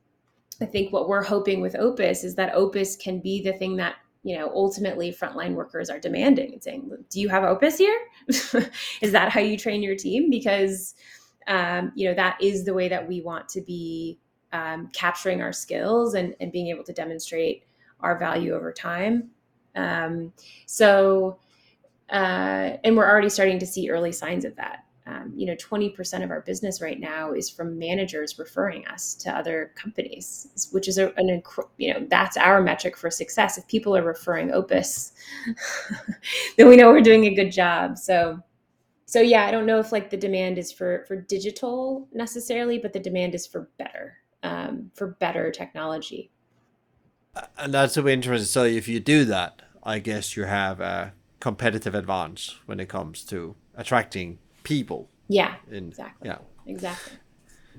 I 0.60 0.66
think 0.66 0.92
what 0.92 1.08
we're 1.08 1.22
hoping 1.22 1.60
with 1.60 1.76
Opus 1.76 2.24
is 2.24 2.34
that 2.36 2.54
Opus 2.54 2.96
can 2.96 3.20
be 3.20 3.42
the 3.42 3.52
thing 3.52 3.76
that 3.76 3.96
you 4.26 4.36
know 4.36 4.50
ultimately 4.54 5.12
frontline 5.12 5.54
workers 5.54 5.88
are 5.88 6.00
demanding 6.00 6.52
and 6.52 6.62
saying, 6.62 6.90
"Do 7.10 7.20
you 7.20 7.28
have 7.28 7.44
Opus 7.44 7.78
here? 7.78 7.98
is 8.28 9.12
that 9.12 9.30
how 9.30 9.40
you 9.40 9.56
train 9.56 9.82
your 9.82 9.94
team?" 9.94 10.30
Because 10.30 10.96
um, 11.46 11.92
you 11.94 12.08
know 12.08 12.14
that 12.14 12.36
is 12.42 12.64
the 12.64 12.74
way 12.74 12.88
that 12.88 13.06
we 13.06 13.20
want 13.20 13.48
to 13.50 13.60
be 13.60 14.18
um, 14.52 14.88
capturing 14.92 15.42
our 15.42 15.52
skills 15.52 16.14
and, 16.14 16.34
and 16.40 16.50
being 16.50 16.68
able 16.68 16.82
to 16.84 16.92
demonstrate 16.92 17.64
our 18.00 18.18
value 18.18 18.52
over 18.52 18.72
time 18.72 19.30
um, 19.76 20.32
so 20.66 21.38
uh, 22.10 22.76
and 22.84 22.96
we're 22.96 23.08
already 23.08 23.28
starting 23.28 23.58
to 23.58 23.66
see 23.66 23.90
early 23.90 24.12
signs 24.12 24.44
of 24.44 24.56
that 24.56 24.85
um, 25.06 25.32
you 25.36 25.46
know 25.46 25.54
20% 25.54 26.24
of 26.24 26.30
our 26.30 26.40
business 26.40 26.80
right 26.80 26.98
now 26.98 27.32
is 27.32 27.48
from 27.48 27.78
managers 27.78 28.38
referring 28.38 28.86
us 28.88 29.14
to 29.14 29.30
other 29.30 29.72
companies 29.76 30.68
which 30.72 30.88
is 30.88 30.98
a, 30.98 31.12
an 31.16 31.42
you 31.78 31.94
know 31.94 32.06
that's 32.10 32.36
our 32.36 32.60
metric 32.60 32.96
for 32.96 33.10
success. 33.10 33.56
If 33.56 33.66
people 33.68 33.96
are 33.96 34.02
referring 34.02 34.52
opus 34.52 35.12
then 36.56 36.68
we 36.68 36.76
know 36.76 36.90
we're 36.90 37.00
doing 37.00 37.24
a 37.24 37.34
good 37.34 37.52
job. 37.52 37.98
So 37.98 38.40
so 39.08 39.20
yeah 39.20 39.46
i 39.46 39.52
don't 39.52 39.66
know 39.66 39.78
if 39.78 39.92
like 39.92 40.10
the 40.10 40.16
demand 40.16 40.58
is 40.58 40.72
for 40.72 41.04
for 41.06 41.14
digital 41.14 42.08
necessarily 42.12 42.76
but 42.76 42.92
the 42.92 42.98
demand 42.98 43.36
is 43.36 43.46
for 43.46 43.70
better 43.78 44.18
um, 44.42 44.90
for 44.94 45.08
better 45.08 45.50
technology. 45.50 46.30
And 47.58 47.74
that's 47.74 47.94
so 47.94 48.06
interesting. 48.06 48.46
So 48.46 48.64
if 48.64 48.88
you 48.88 48.98
do 48.98 49.24
that 49.26 49.62
i 49.84 50.00
guess 50.00 50.36
you 50.36 50.44
have 50.44 50.80
a 50.80 51.12
competitive 51.38 51.94
advantage 51.94 52.60
when 52.66 52.80
it 52.80 52.88
comes 52.88 53.24
to 53.24 53.54
attracting 53.76 54.38
people. 54.66 55.08
Yeah 55.28 55.56
in, 55.70 55.88
exactly. 55.88 56.28
yeah. 56.28 56.38
Exactly. 56.66 57.12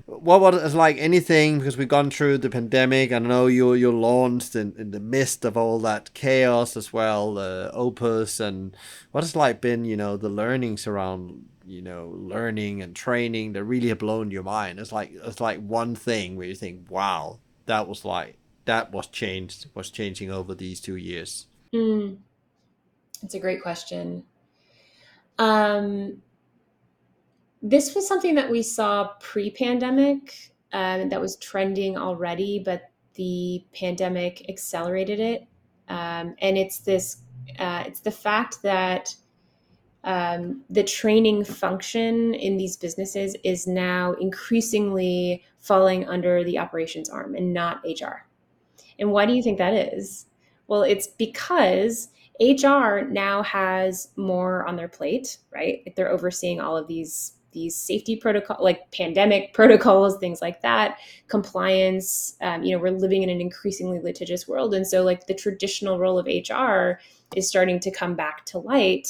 What 0.06 0.40
was 0.40 0.74
like 0.74 0.96
anything 0.98 1.58
because 1.58 1.76
we've 1.76 1.88
gone 1.88 2.10
through 2.10 2.38
the 2.38 2.48
pandemic 2.48 3.12
i 3.12 3.18
know 3.18 3.46
you 3.46 3.74
you 3.74 3.90
launched 3.90 4.56
in, 4.56 4.72
in 4.78 4.90
the 4.92 5.00
midst 5.00 5.44
of 5.44 5.56
all 5.56 5.78
that 5.80 6.14
chaos 6.14 6.76
as 6.76 6.92
well 6.92 7.34
the 7.34 7.70
opus 7.74 8.40
and 8.40 8.74
what 9.10 9.24
has 9.24 9.36
like 9.36 9.60
been 9.60 9.84
you 9.84 9.96
know 9.96 10.16
the 10.16 10.30
learnings 10.30 10.86
around 10.86 11.44
you 11.68 11.82
know 11.82 12.14
learning 12.16 12.82
and 12.82 12.96
training 12.96 13.52
that 13.52 13.62
really 13.62 13.88
have 13.88 13.98
blown 13.98 14.30
your 14.30 14.42
mind. 14.42 14.80
It's 14.80 14.92
like 14.92 15.12
it's 15.12 15.40
like 15.40 15.60
one 15.60 15.94
thing 15.94 16.36
where 16.36 16.46
you 16.46 16.54
think 16.54 16.90
wow 16.90 17.38
that 17.66 17.86
was 17.86 18.04
like 18.04 18.38
that 18.64 18.90
was 18.90 19.06
changed 19.06 19.66
was 19.74 19.90
changing 19.90 20.30
over 20.30 20.54
these 20.54 20.80
two 20.80 20.96
years. 20.96 21.46
Mm. 21.74 22.18
it's 23.22 23.34
a 23.34 23.38
great 23.38 23.62
question. 23.62 24.24
Um 25.38 26.22
this 27.62 27.94
was 27.94 28.06
something 28.06 28.34
that 28.34 28.50
we 28.50 28.62
saw 28.62 29.10
pre-pandemic 29.20 30.52
um, 30.72 31.08
that 31.08 31.20
was 31.20 31.36
trending 31.36 31.96
already, 31.96 32.58
but 32.58 32.90
the 33.14 33.64
pandemic 33.74 34.48
accelerated 34.48 35.18
it. 35.18 35.46
Um, 35.88 36.34
and 36.40 36.56
it's 36.56 36.78
this, 36.80 37.22
uh, 37.58 37.84
it's 37.86 38.00
the 38.00 38.10
fact 38.10 38.62
that 38.62 39.14
um, 40.04 40.62
the 40.70 40.84
training 40.84 41.44
function 41.44 42.34
in 42.34 42.56
these 42.56 42.76
businesses 42.76 43.34
is 43.42 43.66
now 43.66 44.12
increasingly 44.14 45.44
falling 45.58 46.06
under 46.08 46.44
the 46.44 46.58
operations 46.58 47.10
arm 47.10 47.34
and 47.34 47.52
not 47.52 47.82
HR. 47.84 48.26
And 48.98 49.10
why 49.10 49.26
do 49.26 49.32
you 49.32 49.42
think 49.42 49.58
that 49.58 49.74
is? 49.74 50.26
Well, 50.66 50.82
it's 50.82 51.08
because 51.08 52.08
HR 52.40 53.00
now 53.10 53.42
has 53.42 54.10
more 54.16 54.66
on 54.66 54.76
their 54.76 54.88
plate, 54.88 55.38
right? 55.52 55.92
they're 55.96 56.10
overseeing 56.10 56.60
all 56.60 56.76
of 56.76 56.86
these 56.86 57.32
these 57.58 57.76
safety 57.76 58.16
protocol 58.16 58.56
like 58.60 58.90
pandemic 58.92 59.52
protocols 59.58 60.18
things 60.18 60.40
like 60.42 60.62
that 60.62 60.98
compliance 61.28 62.36
um, 62.42 62.62
you 62.62 62.74
know 62.74 62.82
we're 62.82 62.90
living 62.92 63.22
in 63.24 63.30
an 63.30 63.40
increasingly 63.40 64.00
litigious 64.00 64.48
world 64.48 64.74
and 64.74 64.86
so 64.86 65.02
like 65.02 65.26
the 65.26 65.34
traditional 65.34 65.98
role 65.98 66.18
of 66.18 66.26
hr 66.26 67.00
is 67.36 67.48
starting 67.48 67.80
to 67.80 67.90
come 67.90 68.14
back 68.14 68.44
to 68.46 68.58
light 68.58 69.08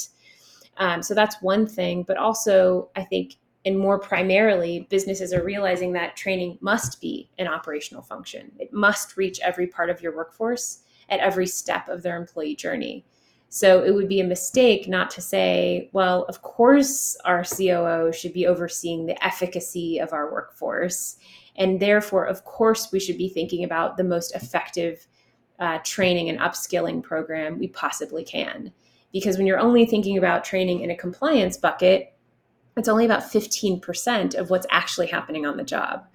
Um, 0.77 1.03
so 1.03 1.13
that's 1.13 1.41
one 1.41 1.67
thing. 1.67 2.03
But 2.03 2.17
also, 2.17 2.89
I 2.95 3.03
think, 3.03 3.35
and 3.65 3.77
more 3.77 3.99
primarily, 3.99 4.87
businesses 4.89 5.33
are 5.33 5.43
realizing 5.43 5.93
that 5.93 6.17
training 6.17 6.57
must 6.61 7.01
be 7.01 7.29
an 7.39 7.47
operational 7.47 8.03
function. 8.03 8.51
It 8.59 8.73
must 8.73 9.17
reach 9.17 9.39
every 9.41 9.67
part 9.67 9.91
of 9.91 10.01
your 10.01 10.15
workforce 10.15 10.81
at 11.09 11.21
every 11.21 11.47
step 11.47 11.89
of 11.89 12.03
their 12.03 12.17
employee 12.17 12.55
journey. 12.55 13.05
So 13.49 13.83
it 13.83 13.93
would 13.93 14.07
be 14.07 14.19
a 14.19 14.25
mistake 14.25 14.87
not 14.87 15.09
to 15.11 15.21
say, 15.21 15.89
well, 15.91 16.23
of 16.25 16.43
course, 16.43 17.17
our 17.25 17.43
COO 17.43 18.11
should 18.13 18.31
be 18.31 18.45
overseeing 18.45 19.07
the 19.07 19.23
efficacy 19.25 19.97
of 19.97 20.13
our 20.13 20.31
workforce. 20.31 21.17
And 21.55 21.79
therefore, 21.79 22.25
of 22.25 22.45
course, 22.45 22.91
we 22.91 22.99
should 22.99 23.17
be 23.17 23.27
thinking 23.27 23.63
about 23.63 23.97
the 23.97 24.03
most 24.03 24.35
effective 24.35 25.07
uh, 25.59 25.79
training 25.83 26.29
and 26.29 26.39
upskilling 26.39 27.01
program 27.01 27.57
we 27.57 27.67
possibly 27.67 28.23
can. 28.23 28.71
Because 29.11 29.37
when 29.37 29.47
you're 29.47 29.59
only 29.59 29.87
thinking 29.87 30.17
about 30.17 30.43
training 30.43 30.81
in 30.81 30.91
a 30.91 30.95
compliance 30.95 31.57
bucket, 31.57 32.13
it's 32.77 32.87
only 32.87 33.05
about 33.05 33.23
15% 33.23 34.35
of 34.35 34.51
what's 34.51 34.67
actually 34.69 35.07
happening 35.07 35.47
on 35.47 35.57
the 35.57 35.63
job. 35.63 36.05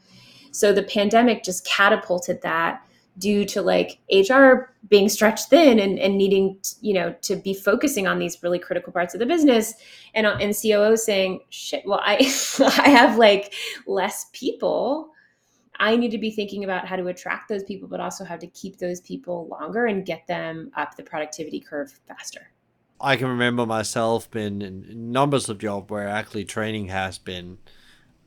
So 0.53 0.73
the 0.73 0.85
pandemic 0.85 1.43
just 1.43 1.67
catapulted 1.67 2.41
that 2.43 2.84
due 3.19 3.45
to 3.45 3.63
like 3.63 3.99
HR 4.13 4.75
being 4.89 5.09
stretched 5.09 5.49
thin 5.49 5.79
and, 5.79 5.99
and 5.99 6.19
needing, 6.19 6.59
you 6.81 6.95
know, 6.95 7.15
to 7.23 7.37
be 7.37 7.55
focusing 7.55 8.07
on 8.07 8.19
these 8.19 8.43
really 8.43 8.59
critical 8.59 8.93
parts 8.93 9.15
of 9.15 9.21
the 9.21 9.27
business 9.27 9.75
and, 10.15 10.27
uh, 10.27 10.37
and 10.41 10.55
COO 10.61 10.97
saying, 10.97 11.41
shit, 11.51 11.85
well, 11.87 12.01
I, 12.03 12.17
I 12.79 12.89
have 12.89 13.17
like 13.17 13.55
less 13.87 14.27
people. 14.33 15.11
I 15.79 15.97
need 15.97 16.11
to 16.11 16.19
be 16.19 16.31
thinking 16.31 16.65
about 16.65 16.87
how 16.87 16.97
to 16.97 17.07
attract 17.09 17.49
those 17.49 17.65
people, 17.65 17.89
but 17.89 18.01
also 18.01 18.25
how 18.25 18.37
to 18.37 18.47
keep 18.49 18.79
those 18.79 19.01
people 19.01 19.49
longer 19.49 19.87
and 19.87 20.05
get 20.05 20.27
them 20.27 20.71
up 20.77 20.97
the 20.97 21.03
productivity 21.03 21.61
curve 21.61 21.93
faster. 22.07 22.51
I 23.01 23.17
can 23.17 23.29
remember 23.29 23.67
myself 23.67 24.31
being 24.31 24.63
in 24.63 25.13
numbers 25.13 25.49
of 25.49 25.59
jobs 25.59 25.91
where 25.91 26.09
actually 26.09 26.45
training 26.45 26.89
has 26.89 27.19
been 27.19 27.59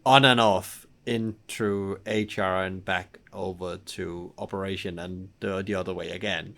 on 0.05 0.25
and 0.25 0.39
off 0.39 0.85
in 1.05 1.35
through 1.47 1.99
HR 2.05 2.41
and 2.41 2.83
back 2.83 3.19
over 3.37 3.77
to 3.77 4.33
operation 4.37 4.99
and 4.99 5.29
the, 5.39 5.61
the 5.61 5.75
other 5.75 5.93
way 5.93 6.09
again. 6.09 6.55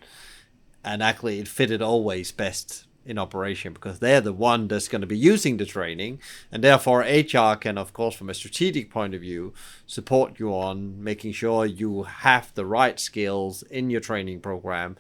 And 0.83 1.03
actually, 1.03 1.39
it 1.39 1.47
fitted 1.47 1.81
always 1.81 2.31
best 2.31 2.85
in 3.05 3.17
operation 3.17 3.73
because 3.73 3.99
they're 3.99 4.21
the 4.21 4.33
one 4.33 4.67
that's 4.67 4.87
going 4.87 5.01
to 5.01 5.07
be 5.07 5.17
using 5.17 5.57
the 5.57 5.65
training. 5.65 6.19
And 6.51 6.63
therefore 6.63 7.01
hr 7.01 7.55
can 7.55 7.77
of 7.77 7.91
course 7.93 8.15
from 8.15 8.29
a 8.29 8.33
strategic 8.33 8.91
point 8.91 9.15
of 9.15 9.21
view 9.21 9.53
support 9.87 10.39
you 10.39 10.51
on 10.51 11.03
making 11.03 11.31
sure 11.33 11.65
you 11.65 12.03
have 12.03 12.53
the 12.53 12.65
right 12.65 12.99
skills 12.99 13.63
in 13.63 13.89
your 13.89 14.01
training 14.01 14.41
program 14.41 14.97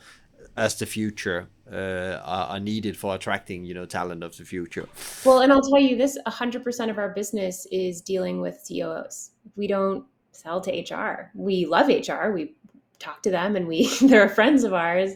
as 0.57 0.77
the 0.79 0.85
future 0.85 1.47
uh, 1.71 2.19
are, 2.23 2.59
needed 2.59 2.97
for 2.97 3.13
attracting 3.13 3.63
you 3.63 3.73
know 3.73 3.85
talent 3.85 4.23
of 4.23 4.35
the 4.37 4.43
future. 4.43 4.89
Well 5.23 5.41
and 5.41 5.53
i'll 5.53 5.61
tell 5.61 5.79
you 5.79 5.95
this 5.95 6.17
100% 6.25 6.89
of 6.89 6.97
our 6.97 7.09
business 7.09 7.67
is 7.71 8.01
dealing 8.01 8.41
with 8.41 8.65
coos 8.67 9.29
we 9.55 9.67
don't 9.67 10.05
sell 10.31 10.61
to 10.61 10.71
hr 10.93 11.31
we 11.35 11.65
love 11.65 11.87
hr 11.87 12.31
we 12.31 12.55
talk 12.99 13.23
to 13.23 13.31
them 13.31 13.55
and 13.55 13.67
we 13.67 13.89
they're 14.01 14.29
friends 14.29 14.63
of 14.63 14.73
ours. 14.73 15.13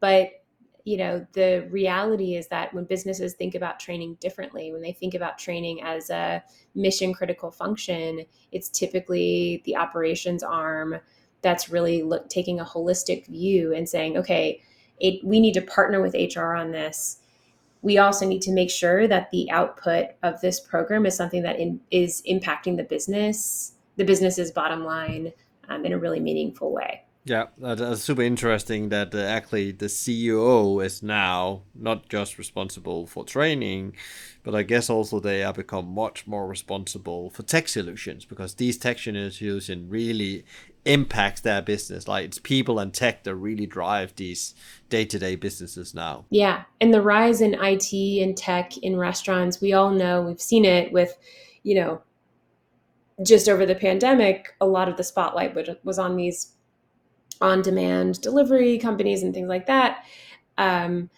But 0.00 0.30
you 0.84 0.96
know 0.96 1.26
the 1.32 1.68
reality 1.70 2.36
is 2.36 2.48
that 2.48 2.72
when 2.72 2.84
businesses 2.84 3.34
think 3.34 3.54
about 3.54 3.78
training 3.78 4.16
differently 4.20 4.72
when 4.72 4.80
they 4.80 4.92
think 4.92 5.12
about 5.12 5.36
training 5.36 5.82
as 5.82 6.08
a 6.08 6.42
mission 6.74 7.12
critical 7.12 7.50
function 7.50 8.24
it's 8.52 8.70
typically 8.70 9.60
the 9.66 9.76
operations 9.76 10.42
arm 10.42 10.98
that's 11.42 11.68
really 11.68 12.02
look, 12.02 12.30
taking 12.30 12.58
a 12.58 12.64
holistic 12.64 13.26
view 13.26 13.74
and 13.74 13.86
saying 13.86 14.16
okay 14.16 14.62
it, 15.00 15.24
we 15.24 15.40
need 15.40 15.54
to 15.54 15.62
partner 15.62 16.00
with 16.00 16.14
HR 16.14 16.54
on 16.54 16.72
this. 16.72 17.18
We 17.82 17.98
also 17.98 18.26
need 18.26 18.42
to 18.42 18.52
make 18.52 18.70
sure 18.70 19.06
that 19.06 19.30
the 19.30 19.50
output 19.50 20.08
of 20.22 20.40
this 20.40 20.58
program 20.58 21.06
is 21.06 21.16
something 21.16 21.42
that 21.42 21.58
in, 21.58 21.80
is 21.90 22.22
impacting 22.28 22.76
the 22.76 22.82
business, 22.82 23.74
the 23.98 24.04
business's 24.04 24.50
bottom 24.50 24.84
line 24.84 25.32
um, 25.68 25.84
in 25.84 25.92
a 25.92 25.98
really 25.98 26.20
meaningful 26.20 26.72
way. 26.72 27.02
Yeah, 27.24 27.46
that's 27.58 28.02
super 28.02 28.22
interesting 28.22 28.88
that 28.88 29.14
uh, 29.14 29.18
actually 29.18 29.72
the 29.72 29.86
CEO 29.86 30.82
is 30.82 31.02
now 31.02 31.62
not 31.74 32.08
just 32.08 32.38
responsible 32.38 33.06
for 33.06 33.22
training, 33.22 33.96
but 34.42 34.54
I 34.54 34.62
guess 34.62 34.88
also 34.88 35.20
they 35.20 35.40
have 35.40 35.56
become 35.56 35.92
much 35.92 36.26
more 36.26 36.46
responsible 36.46 37.28
for 37.28 37.42
tech 37.42 37.68
solutions 37.68 38.24
because 38.24 38.54
these 38.54 38.78
tech 38.78 38.98
solutions 38.98 39.90
really 39.90 40.46
impacts 40.86 41.42
their 41.42 41.60
business. 41.60 42.08
Like 42.08 42.24
it's 42.24 42.38
people 42.38 42.78
and 42.78 42.94
tech 42.94 43.24
that 43.24 43.34
really 43.34 43.66
drive 43.66 44.16
these 44.16 44.54
day 44.88 45.04
to 45.04 45.18
day 45.18 45.36
businesses 45.36 45.94
now. 45.94 46.24
Yeah. 46.30 46.62
And 46.80 46.94
the 46.94 47.02
rise 47.02 47.42
in 47.42 47.54
IT 47.60 47.92
and 47.92 48.34
tech 48.38 48.78
in 48.78 48.96
restaurants, 48.96 49.60
we 49.60 49.74
all 49.74 49.90
know, 49.90 50.22
we've 50.22 50.40
seen 50.40 50.64
it 50.64 50.92
with, 50.92 51.14
you 51.62 51.74
know, 51.74 52.00
just 53.24 53.48
over 53.48 53.66
the 53.66 53.74
pandemic, 53.74 54.54
a 54.60 54.66
lot 54.66 54.88
of 54.88 54.96
the 54.96 55.04
spotlight 55.04 55.56
was 55.84 55.98
on 55.98 56.16
these 56.16 56.52
on 57.40 57.62
demand 57.62 58.20
delivery 58.20 58.78
companies 58.78 59.22
and 59.22 59.32
things 59.32 59.48
like 59.48 59.66
that. 59.66 60.04
Um, 60.56 61.08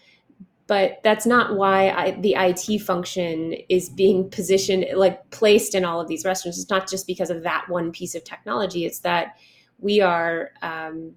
but 0.67 1.01
that's 1.03 1.27
not 1.27 1.57
why 1.57 1.91
I, 1.91 2.11
the 2.13 2.37
IT 2.39 2.81
function 2.81 3.55
is 3.69 3.89
being 3.89 4.31
positioned, 4.31 4.87
like 4.95 5.31
placed 5.31 5.75
in 5.75 5.85
all 5.85 6.01
of 6.01 6.09
these 6.09 6.25
restaurants. 6.25 6.61
It's 6.61 6.71
not 6.71 6.89
just 6.89 7.07
because 7.07 7.31
of 7.31 7.43
that 7.43 7.69
one 7.69 7.91
piece 7.91 8.15
of 8.15 8.23
technology. 8.23 8.85
It's 8.85 9.01
that 9.01 9.37
we 9.79 10.01
are 10.01 10.51
um, 10.63 11.15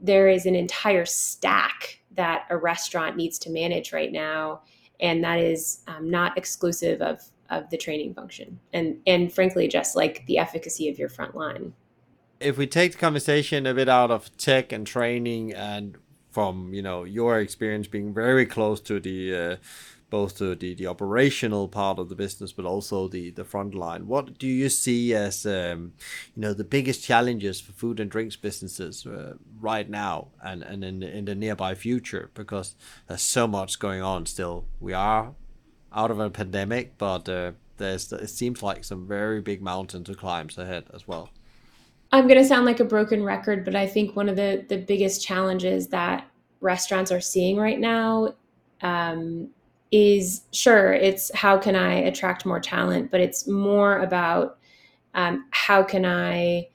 there 0.00 0.28
is 0.28 0.46
an 0.46 0.54
entire 0.54 1.04
stack 1.04 2.00
that 2.12 2.46
a 2.50 2.56
restaurant 2.56 3.16
needs 3.16 3.38
to 3.40 3.50
manage 3.50 3.92
right 3.92 4.12
now 4.12 4.62
and 5.00 5.24
that 5.24 5.38
is 5.38 5.82
um, 5.86 6.10
not 6.10 6.36
exclusive 6.36 7.00
of 7.00 7.20
of 7.50 7.68
the 7.70 7.76
training 7.76 8.14
function 8.14 8.58
and 8.72 8.98
and 9.06 9.32
frankly 9.32 9.68
just 9.68 9.96
like 9.96 10.24
the 10.26 10.38
efficacy 10.38 10.88
of 10.88 10.98
your 10.98 11.08
front 11.08 11.34
line 11.34 11.72
if 12.38 12.56
we 12.56 12.66
take 12.66 12.92
the 12.92 12.98
conversation 12.98 13.66
a 13.66 13.74
bit 13.74 13.88
out 13.88 14.10
of 14.10 14.34
tech 14.36 14.72
and 14.72 14.86
training 14.86 15.52
and 15.52 15.96
from 16.30 16.72
you 16.72 16.82
know 16.82 17.04
your 17.04 17.38
experience 17.38 17.86
being 17.86 18.14
very 18.14 18.46
close 18.46 18.80
to 18.80 19.00
the 19.00 19.36
uh, 19.36 19.56
both 20.10 20.38
the, 20.38 20.56
the, 20.56 20.74
the 20.74 20.88
operational 20.88 21.68
part 21.68 21.98
of 21.98 22.08
the 22.08 22.16
business, 22.16 22.52
but 22.52 22.64
also 22.64 23.08
the, 23.08 23.30
the 23.30 23.44
front 23.44 23.74
line. 23.74 24.08
What 24.08 24.38
do 24.38 24.48
you 24.48 24.68
see 24.68 25.14
as 25.14 25.46
um, 25.46 25.92
you 26.34 26.42
know 26.42 26.52
the 26.52 26.64
biggest 26.64 27.02
challenges 27.02 27.60
for 27.60 27.72
food 27.72 28.00
and 28.00 28.10
drinks 28.10 28.36
businesses 28.36 29.06
uh, 29.06 29.34
right 29.60 29.88
now 29.88 30.28
and, 30.42 30.62
and 30.62 30.84
in, 30.84 31.02
in 31.02 31.24
the 31.24 31.34
nearby 31.34 31.74
future? 31.74 32.30
Because 32.34 32.74
there's 33.06 33.22
so 33.22 33.46
much 33.46 33.78
going 33.78 34.02
on 34.02 34.26
still. 34.26 34.66
We 34.80 34.92
are 34.92 35.34
out 35.94 36.10
of 36.10 36.20
a 36.20 36.30
pandemic, 36.30 36.96
but 36.98 37.28
uh, 37.28 37.52
there's 37.76 38.12
it 38.12 38.28
seems 38.28 38.62
like 38.62 38.84
some 38.84 39.06
very 39.06 39.40
big 39.40 39.62
mountain 39.62 40.04
to 40.04 40.14
climb 40.14 40.48
ahead 40.56 40.84
as 40.92 41.06
well. 41.08 41.30
I'm 42.12 42.26
going 42.26 42.38
to 42.38 42.44
sound 42.44 42.66
like 42.66 42.80
a 42.80 42.84
broken 42.84 43.22
record, 43.22 43.64
but 43.64 43.76
I 43.76 43.86
think 43.86 44.16
one 44.16 44.28
of 44.28 44.36
the 44.36 44.64
the 44.68 44.78
biggest 44.78 45.24
challenges 45.24 45.88
that 45.88 46.26
restaurants 46.60 47.10
are 47.10 47.20
seeing 47.20 47.56
right 47.56 47.78
now 47.80 48.34
um, 48.82 49.50
is 49.90 50.42
sure 50.52 50.92
it's 50.92 51.34
how 51.34 51.58
can 51.58 51.74
i 51.74 51.94
attract 51.94 52.46
more 52.46 52.60
talent 52.60 53.10
but 53.10 53.20
it's 53.20 53.48
more 53.48 53.98
about 53.98 54.58
um, 55.14 55.46
how 55.50 55.82
can 55.82 56.04
i 56.04 56.66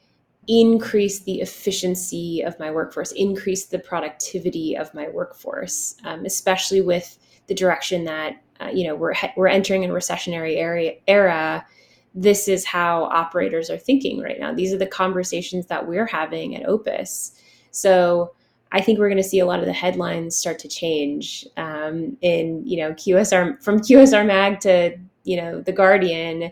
increase 0.48 1.22
the 1.22 1.42
efficiency 1.42 2.42
of 2.42 2.60
my 2.60 2.70
workforce 2.70 3.12
increase 3.14 3.66
the 3.66 3.80
productivity 3.80 4.76
of 4.76 4.94
my 4.94 5.08
workforce 5.08 5.96
um, 6.04 6.26
especially 6.26 6.82
with 6.82 7.18
the 7.48 7.54
direction 7.54 8.04
that 8.04 8.42
uh, 8.62 8.70
you 8.74 8.88
know 8.88 8.96
we're 8.96 9.14
we're 9.36 9.48
entering 9.48 9.86
a 9.86 9.88
recessionary 9.90 10.58
area 10.58 10.94
era 11.08 11.66
this 12.14 12.48
is 12.48 12.66
how 12.66 13.04
operators 13.06 13.70
are 13.70 13.78
thinking 13.78 14.22
right 14.22 14.40
now 14.40 14.54
these 14.54 14.74
are 14.74 14.78
the 14.78 14.88
conversations 14.88 15.66
that 15.68 15.88
we're 15.88 16.08
having 16.08 16.56
at 16.56 16.66
opus 16.66 17.34
so 17.72 18.32
I 18.72 18.82
think 18.82 19.00
we're 19.00 19.10
going 19.10 19.22
to 19.22 19.24
see 19.24 19.40
a 19.40 19.46
lot 19.46 19.60
of 19.60 19.66
the 19.66 19.74
headlines 19.74 20.36
start 20.36 20.60
to 20.60 20.68
change 20.68 21.46
um, 21.56 22.18
in 22.22 22.62
you 22.66 22.78
know 22.78 22.92
QSR 22.94 23.64
from 23.64 23.80
QSR 23.80 24.26
Mag 24.26 24.60
to 24.62 24.98
you 25.24 25.38
know 25.38 25.62
the 25.62 25.72
Guardian. 25.72 26.52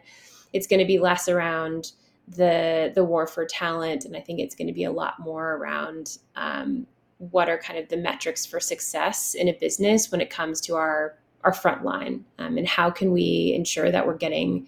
It's 0.53 0.67
going 0.67 0.79
to 0.79 0.85
be 0.85 0.99
less 0.99 1.27
around 1.27 1.91
the 2.27 2.91
the 2.95 3.03
war 3.03 3.27
for 3.27 3.45
talent, 3.45 4.05
and 4.05 4.15
I 4.15 4.21
think 4.21 4.39
it's 4.39 4.55
going 4.55 4.67
to 4.67 4.73
be 4.73 4.85
a 4.85 4.91
lot 4.91 5.19
more 5.19 5.55
around 5.55 6.17
um, 6.35 6.87
what 7.17 7.49
are 7.49 7.57
kind 7.57 7.77
of 7.77 7.89
the 7.89 7.97
metrics 7.97 8.45
for 8.45 8.59
success 8.59 9.33
in 9.33 9.49
a 9.49 9.53
business 9.53 10.11
when 10.11 10.21
it 10.21 10.29
comes 10.29 10.61
to 10.61 10.75
our 10.75 11.17
our 11.43 11.53
front 11.53 11.83
line, 11.83 12.25
um, 12.39 12.57
and 12.57 12.67
how 12.67 12.89
can 12.89 13.11
we 13.11 13.53
ensure 13.55 13.91
that 13.91 14.07
we're 14.07 14.17
getting 14.17 14.67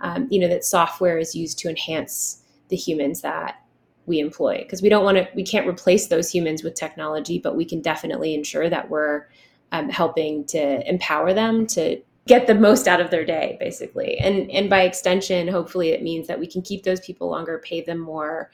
um, 0.00 0.28
you 0.30 0.40
know 0.40 0.48
that 0.48 0.64
software 0.64 1.18
is 1.18 1.34
used 1.34 1.58
to 1.60 1.68
enhance 1.68 2.42
the 2.68 2.76
humans 2.76 3.20
that 3.20 3.62
we 4.06 4.18
employ. 4.18 4.58
Because 4.58 4.82
we 4.82 4.88
don't 4.88 5.04
want 5.04 5.18
to 5.18 5.28
we 5.34 5.42
can't 5.42 5.68
replace 5.68 6.08
those 6.08 6.30
humans 6.30 6.62
with 6.62 6.74
technology 6.74 7.38
but 7.38 7.56
we 7.56 7.64
can 7.64 7.80
definitely 7.80 8.34
ensure 8.34 8.68
that 8.68 8.90
we're 8.90 9.26
um, 9.72 9.88
helping 9.88 10.44
to 10.46 10.88
empower 10.88 11.32
them 11.32 11.66
to 11.68 12.00
get 12.26 12.46
the 12.46 12.54
most 12.54 12.86
out 12.86 13.00
of 13.00 13.10
their 13.10 13.24
day 13.24 13.56
basically. 13.60 14.18
And 14.18 14.50
and 14.50 14.68
by 14.68 14.82
extension 14.82 15.48
hopefully 15.48 15.90
it 15.90 16.02
means 16.02 16.26
that 16.28 16.40
we 16.40 16.46
can 16.46 16.62
keep 16.62 16.82
those 16.82 17.00
people 17.00 17.30
longer 17.30 17.60
pay 17.64 17.82
them 17.82 17.98
more 17.98 18.50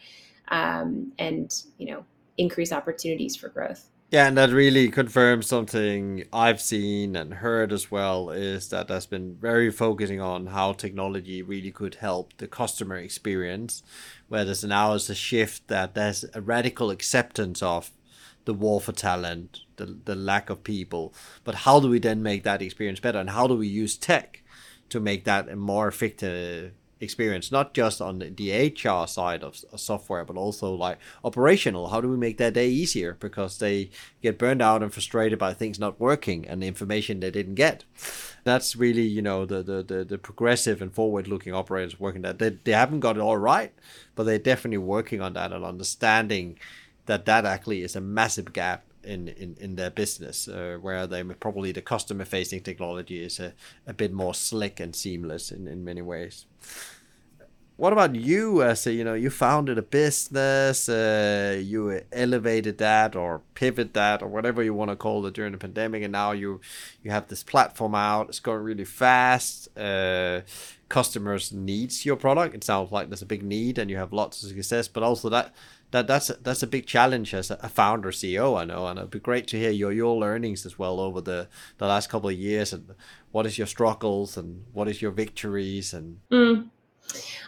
um, 0.49 1.13
and 1.19 1.63
you 1.79 1.91
know 1.91 2.05
increase 2.39 2.73
opportunities 2.73 3.35
for 3.35 3.49
growth 3.49 3.89
Yeah, 4.11 4.29
and 4.29 4.37
that 4.39 4.51
really 4.51 4.89
confirms 4.89 5.49
something 5.49 6.25
I've 6.33 6.61
seen 6.61 7.17
and 7.17 7.35
heard 7.35 7.73
as 7.73 7.91
well 7.91 8.31
is 8.31 8.69
that 8.69 8.87
that's 8.87 9.07
been 9.07 9.37
very 9.41 9.69
focusing 9.71 10.21
on 10.21 10.47
how 10.47 10.75
technology 10.75 11.43
really 11.43 11.73
could 11.73 11.97
help 11.97 12.33
the 12.37 12.47
customer 12.47 12.97
experience, 12.97 13.83
where 14.29 14.45
there's 14.45 14.63
now 14.63 14.93
is 14.93 15.11
a 15.11 15.15
shift 15.15 15.67
that 15.69 15.95
there's 15.95 16.25
a 16.35 16.41
radical 16.41 16.91
acceptance 16.91 17.63
of 17.63 17.91
the 18.45 18.55
war 18.55 18.81
for 18.81 18.93
talent, 18.93 19.63
the, 19.75 19.99
the 20.05 20.15
lack 20.15 20.51
of 20.51 20.63
people. 20.63 21.13
But 21.43 21.57
how 21.57 21.81
do 21.81 21.89
we 21.89 21.99
then 21.99 22.23
make 22.23 22.45
that 22.45 22.63
experience 22.63 23.01
better? 23.01 23.19
And 23.19 23.31
how 23.31 23.49
do 23.49 23.57
we 23.57 23.67
use 23.67 23.97
tech 23.97 24.45
to 24.89 25.01
make 25.01 25.25
that 25.25 25.49
a 25.49 25.57
more 25.57 25.89
effective 25.89 26.73
experience, 27.01 27.53
not 27.53 27.75
just 27.75 28.01
on 28.01 28.19
the 28.19 28.53
HR 28.53 29.07
side 29.07 29.43
of, 29.43 29.57
software, 29.77 30.25
but 30.25 30.37
also 30.37 30.73
like 30.73 30.99
operational. 31.25 31.89
How 31.89 32.01
do 32.01 32.09
we 32.09 32.17
make 32.17 32.39
their 32.39 32.51
day 32.51 32.69
easier 32.69 33.17
because 33.21 33.59
they 33.59 33.91
get 34.23 34.39
burned 34.39 34.63
out 34.63 34.83
and 34.83 34.93
frustrated 34.93 35.39
by 35.39 35.53
things 35.53 35.79
not 35.79 36.01
working 36.01 36.47
and 36.49 36.63
the 36.63 36.67
information 36.67 37.21
they 37.21 37.31
didn't 37.31 37.57
get? 37.57 37.85
That's 38.45 38.77
really, 38.77 39.07
you 39.07 39.23
know, 39.23 39.45
the 39.45 39.63
the, 39.63 39.83
the, 39.83 40.05
the 40.05 40.19
progressive 40.19 40.81
and 40.81 40.93
forward 40.93 41.29
looking 41.29 41.53
operators 41.53 42.01
working 42.01 42.23
that. 42.23 42.39
They, 42.39 42.51
they 42.51 42.73
haven't 42.73 43.01
got 43.01 43.17
it 43.17 43.23
all 43.23 43.37
right, 43.37 43.73
but 44.15 44.25
they're 44.25 44.39
definitely 44.39 44.79
working 44.79 45.21
on 45.21 45.35
that 45.35 45.53
and 45.53 45.65
understanding 45.65 46.59
that 47.07 47.27
that 47.27 47.45
actually 47.45 47.83
is 47.83 47.97
a 47.97 48.01
massive 48.01 48.53
gap 48.53 48.85
in, 49.07 49.29
in, 49.29 49.57
in 49.61 49.77
their 49.77 49.91
business, 49.91 50.49
uh, 50.49 50.79
where 50.81 51.07
they 51.07 51.23
probably 51.23 51.73
the 51.73 51.81
customer 51.81 52.25
facing 52.25 52.61
technology 52.61 53.23
is 53.23 53.39
a, 53.39 53.55
a 53.87 53.95
bit 53.95 54.13
more 54.13 54.35
slick 54.35 54.81
and 54.81 54.95
seamless 54.95 55.51
in, 55.51 55.69
in 55.69 55.85
many 55.85 56.03
ways. 56.03 56.47
What 57.77 57.93
about 57.93 58.15
you? 58.17 58.63
As 58.63 58.87
a, 58.87 58.93
you 58.93 59.05
know, 59.05 59.13
you 59.13 59.29
founded 59.29 59.77
a 59.77 59.83
business, 59.83 60.89
uh, 60.89 61.61
you 61.63 62.01
elevated 62.11 62.79
that 62.79 63.15
or 63.15 63.43
pivot 63.55 63.93
that 63.93 64.23
or 64.23 64.29
whatever 64.29 64.63
you 64.63 64.73
want 64.73 64.91
to 64.91 64.97
call 64.97 65.27
it 65.27 65.35
during 65.35 65.53
the 65.53 65.59
pandemic, 65.59 66.03
and 66.03 66.13
now 66.13 66.33
you 66.33 66.61
you 67.03 67.11
have 67.11 67.29
this 67.29 67.43
platform 67.43 67.95
out. 67.95 68.29
It's 68.31 68.41
going 68.41 68.63
really 68.63 68.87
fast. 68.87 69.69
Uh, 69.77 70.41
customers 70.89 71.53
needs 71.53 72.07
your 72.07 72.17
product. 72.17 72.55
It 72.55 72.65
sounds 72.65 72.93
like 72.93 73.11
there's 73.11 73.21
a 73.21 73.27
big 73.27 73.43
need, 73.43 73.77
and 73.77 73.91
you 73.91 73.99
have 73.99 74.13
lots 74.13 74.43
of 74.43 74.49
success. 74.49 74.89
But 74.89 75.03
also 75.03 75.29
that 75.29 75.55
that 75.97 76.07
that's 76.07 76.29
that's 76.43 76.63
a 76.63 76.67
big 76.67 76.87
challenge 76.87 77.33
as 77.33 77.51
a 77.51 77.69
founder 77.71 78.11
CEO. 78.11 78.61
I 78.61 78.65
know, 78.67 78.87
and 78.87 78.99
it'd 78.99 79.11
be 79.11 79.19
great 79.19 79.47
to 79.49 79.59
hear 79.59 79.71
your 79.71 79.93
your 79.93 80.15
learnings 80.15 80.67
as 80.67 80.79
well 80.79 81.01
over 81.01 81.23
the 81.23 81.49
the 81.79 81.87
last 81.87 82.11
couple 82.11 82.29
of 82.29 82.37
years 82.37 82.75
and 82.75 82.95
what 83.33 83.47
is 83.47 83.57
your 83.57 83.67
struggles 83.67 84.37
and 84.37 84.65
what 84.73 84.89
is 84.89 85.01
your 85.01 85.11
victories 85.11 85.95
and. 85.95 86.21
Mm. 86.31 86.69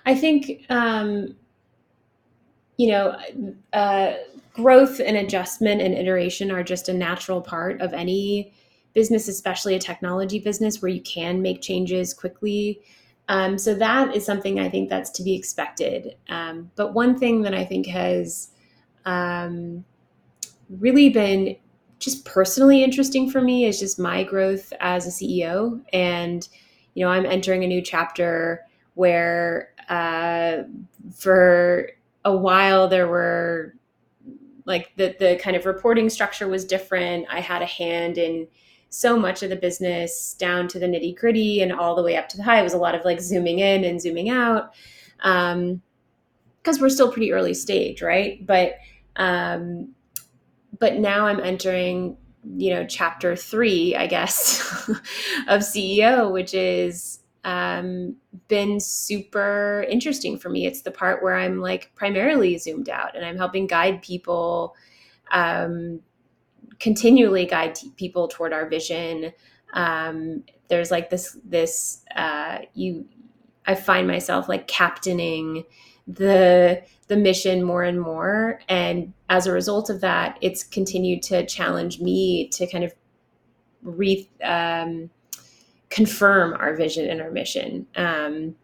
I 0.07 0.15
think 0.15 0.65
um, 0.71 1.37
you 2.79 2.89
know 2.89 3.17
uh, 3.75 4.15
growth 4.55 4.99
and 4.99 5.17
adjustment 5.19 5.83
and 5.83 5.95
iteration 5.95 6.51
are 6.51 6.63
just 6.63 6.89
a 6.89 6.95
natural 6.95 7.43
part 7.43 7.83
of 7.83 7.93
any 7.93 8.55
business, 8.95 9.29
especially 9.29 9.75
a 9.75 9.79
technology 9.79 10.39
business 10.39 10.81
where 10.81 10.91
you 10.91 11.03
can 11.03 11.43
make 11.43 11.61
changes 11.61 12.15
quickly 12.15 12.81
um, 13.29 13.59
so 13.59 13.75
that 13.75 14.17
is 14.17 14.25
something 14.25 14.59
I 14.59 14.69
think 14.71 14.89
that's 14.89 15.11
to 15.11 15.23
be 15.23 15.35
expected. 15.35 16.17
Um, 16.29 16.71
but 16.77 16.95
one 16.95 17.19
thing 17.19 17.43
that 17.43 17.55
I 17.55 17.65
think 17.65 17.87
has 17.87 18.51
um, 19.05 19.85
really 20.71 21.11
been 21.11 21.57
just 21.99 22.25
personally 22.25 22.83
interesting 22.83 23.29
for 23.31 23.41
me 23.41 23.67
is 23.67 23.79
just 23.79 23.99
my 23.99 24.25
growth 24.25 24.73
as 24.81 25.07
a 25.07 25.11
CEO. 25.11 25.83
And, 25.93 26.49
you 26.95 27.05
know, 27.05 27.11
I'm 27.11 27.27
entering 27.27 27.65
a 27.65 27.67
new 27.67 27.83
chapter 27.83 28.65
where 28.95 29.73
uh, 29.89 30.63
for 31.15 31.91
a 32.25 32.37
while 32.37 32.89
there 32.89 33.09
were 33.09 33.75
like 34.65 34.93
the, 34.97 35.17
the 35.19 35.39
kind 35.43 35.57
of 35.57 35.67
reporting 35.67 36.09
structure 36.09 36.49
was 36.49 36.65
different. 36.65 37.27
I 37.31 37.41
had 37.41 37.63
a 37.63 37.67
hand 37.67 38.19
in 38.19 38.47
so 38.91 39.19
much 39.19 39.43
of 39.43 39.51
the 39.51 39.57
business 39.57 40.35
down 40.35 40.69
to 40.69 40.79
the 40.79 40.87
nitty 40.87 41.17
gritty 41.17 41.61
and 41.61 41.73
all 41.73 41.95
the 41.95 42.03
way 42.03 42.17
up 42.17 42.29
to 42.31 42.37
the 42.37 42.43
high. 42.43 42.61
It 42.61 42.65
was 42.65 42.75
a 42.75 42.79
lot 42.79 42.95
of 42.95 43.05
like 43.05 43.21
zooming 43.21 43.59
in 43.59 43.85
and 43.85 44.01
zooming 44.01 44.31
out 44.31 44.73
because 45.19 45.55
um, 45.55 45.83
we're 46.81 46.89
still 46.89 47.13
pretty 47.13 47.33
early 47.33 47.55
stage, 47.55 48.03
right? 48.03 48.45
But 48.47 48.77
um, 49.17 49.95
but 50.79 50.97
now 50.97 51.27
I'm 51.27 51.41
entering, 51.41 52.17
you 52.57 52.71
know, 52.71 52.87
chapter 52.87 53.35
three, 53.35 53.97
I 53.97 54.07
guess, 54.07 54.61
of 55.49 55.63
CEO, 55.63 56.33
which 56.33 56.55
is 56.55 57.21
um, 57.45 58.17
been 58.49 58.79
super 58.79 59.87
interesting 59.89 60.39
for 60.39 60.49
me. 60.49 60.67
It's 60.67 60.83
the 60.83 60.91
part 60.91 61.23
where 61.23 61.35
I'm 61.35 61.61
like 61.61 61.91
primarily 61.95 62.59
zoomed 62.59 62.89
out 62.89 63.17
and 63.17 63.25
I'm 63.25 63.37
helping 63.37 63.67
guide 63.67 64.03
people 64.03 64.77
um, 65.31 66.01
continually 66.81 67.47
guide 67.47 67.75
t- 67.75 67.91
people 67.97 68.29
toward 68.29 68.53
our 68.53 68.69
vision. 68.69 69.33
Um, 69.75 70.45
there's 70.69 70.91
like 70.91 71.11
this 71.11 71.37
this 71.45 72.05
uh, 72.17 72.59
you 72.75 73.07
I 73.67 73.75
find 73.75 74.07
myself 74.07 74.49
like 74.49 74.67
captaining 74.67 75.65
the 76.07 76.83
the 77.09 77.17
mission 77.17 77.63
more 77.63 77.83
and 77.83 78.01
more 78.01 78.61
and 78.69 79.13
as 79.29 79.47
a 79.47 79.53
result 79.53 79.91
of 79.91 80.01
that 80.01 80.39
it's 80.41 80.65
continued 80.65 81.23
to 81.23 81.45
challenge 81.45 82.01
me 82.01 82.49
to 82.49 82.67
kind 82.67 82.83
of 82.83 82.95
re 83.83 84.29
um, 84.43 85.11
confirm 85.91 86.55
our 86.55 86.75
vision 86.75 87.09
and 87.09 87.21
our 87.21 87.31
mission 87.31 87.87
um, 87.97 88.55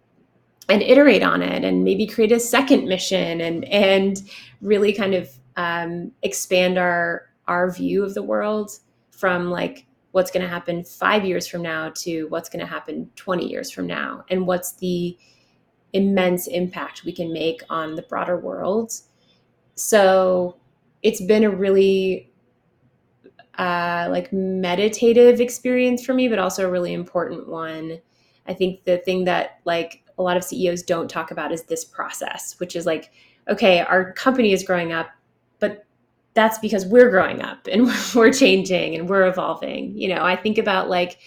and 0.70 0.82
iterate 0.82 1.22
on 1.22 1.42
it 1.42 1.64
and 1.64 1.84
maybe 1.84 2.06
create 2.06 2.32
a 2.32 2.40
second 2.40 2.88
mission 2.88 3.42
and 3.42 3.66
and 3.66 4.22
really 4.62 4.92
kind 4.92 5.14
of 5.14 5.28
um, 5.56 6.12
expand 6.22 6.78
our 6.78 7.28
our 7.48 7.70
view 7.70 8.04
of 8.04 8.14
the 8.14 8.22
world 8.22 8.70
from 9.10 9.50
like 9.50 9.86
what's 10.12 10.30
going 10.30 10.42
to 10.42 10.48
happen 10.48 10.84
five 10.84 11.24
years 11.24 11.46
from 11.46 11.62
now 11.62 11.90
to 11.90 12.26
what's 12.28 12.48
going 12.48 12.60
to 12.60 12.66
happen 12.66 13.10
20 13.16 13.48
years 13.48 13.70
from 13.70 13.86
now 13.86 14.24
and 14.30 14.46
what's 14.46 14.74
the 14.74 15.16
immense 15.92 16.46
impact 16.46 17.04
we 17.04 17.12
can 17.12 17.32
make 17.32 17.62
on 17.68 17.94
the 17.94 18.02
broader 18.02 18.38
world. 18.38 18.92
So 19.74 20.56
it's 21.02 21.20
been 21.20 21.44
a 21.44 21.50
really 21.50 22.32
uh, 23.58 24.08
like 24.10 24.32
meditative 24.32 25.40
experience 25.40 26.04
for 26.04 26.14
me 26.14 26.28
but 26.28 26.38
also 26.38 26.66
a 26.66 26.70
really 26.70 26.92
important 26.92 27.48
one. 27.48 28.00
I 28.46 28.54
think 28.54 28.84
the 28.84 28.98
thing 28.98 29.24
that 29.24 29.60
like 29.64 30.04
a 30.18 30.22
lot 30.22 30.36
of 30.36 30.44
ceos 30.44 30.82
don't 30.82 31.08
talk 31.08 31.30
about 31.30 31.52
is 31.52 31.64
this 31.64 31.84
process 31.84 32.58
which 32.60 32.76
is 32.76 32.86
like 32.86 33.12
okay 33.48 33.80
our 33.80 34.12
company 34.12 34.52
is 34.52 34.62
growing 34.62 34.92
up 34.92 35.08
that's 36.34 36.58
because 36.58 36.84
we're 36.84 37.10
growing 37.10 37.40
up 37.40 37.66
and 37.70 37.88
we're 38.14 38.32
changing 38.32 38.96
and 38.96 39.08
we're 39.08 39.26
evolving. 39.26 39.96
You 39.96 40.08
know, 40.08 40.24
I 40.24 40.36
think 40.36 40.58
about 40.58 40.90
like 40.90 41.18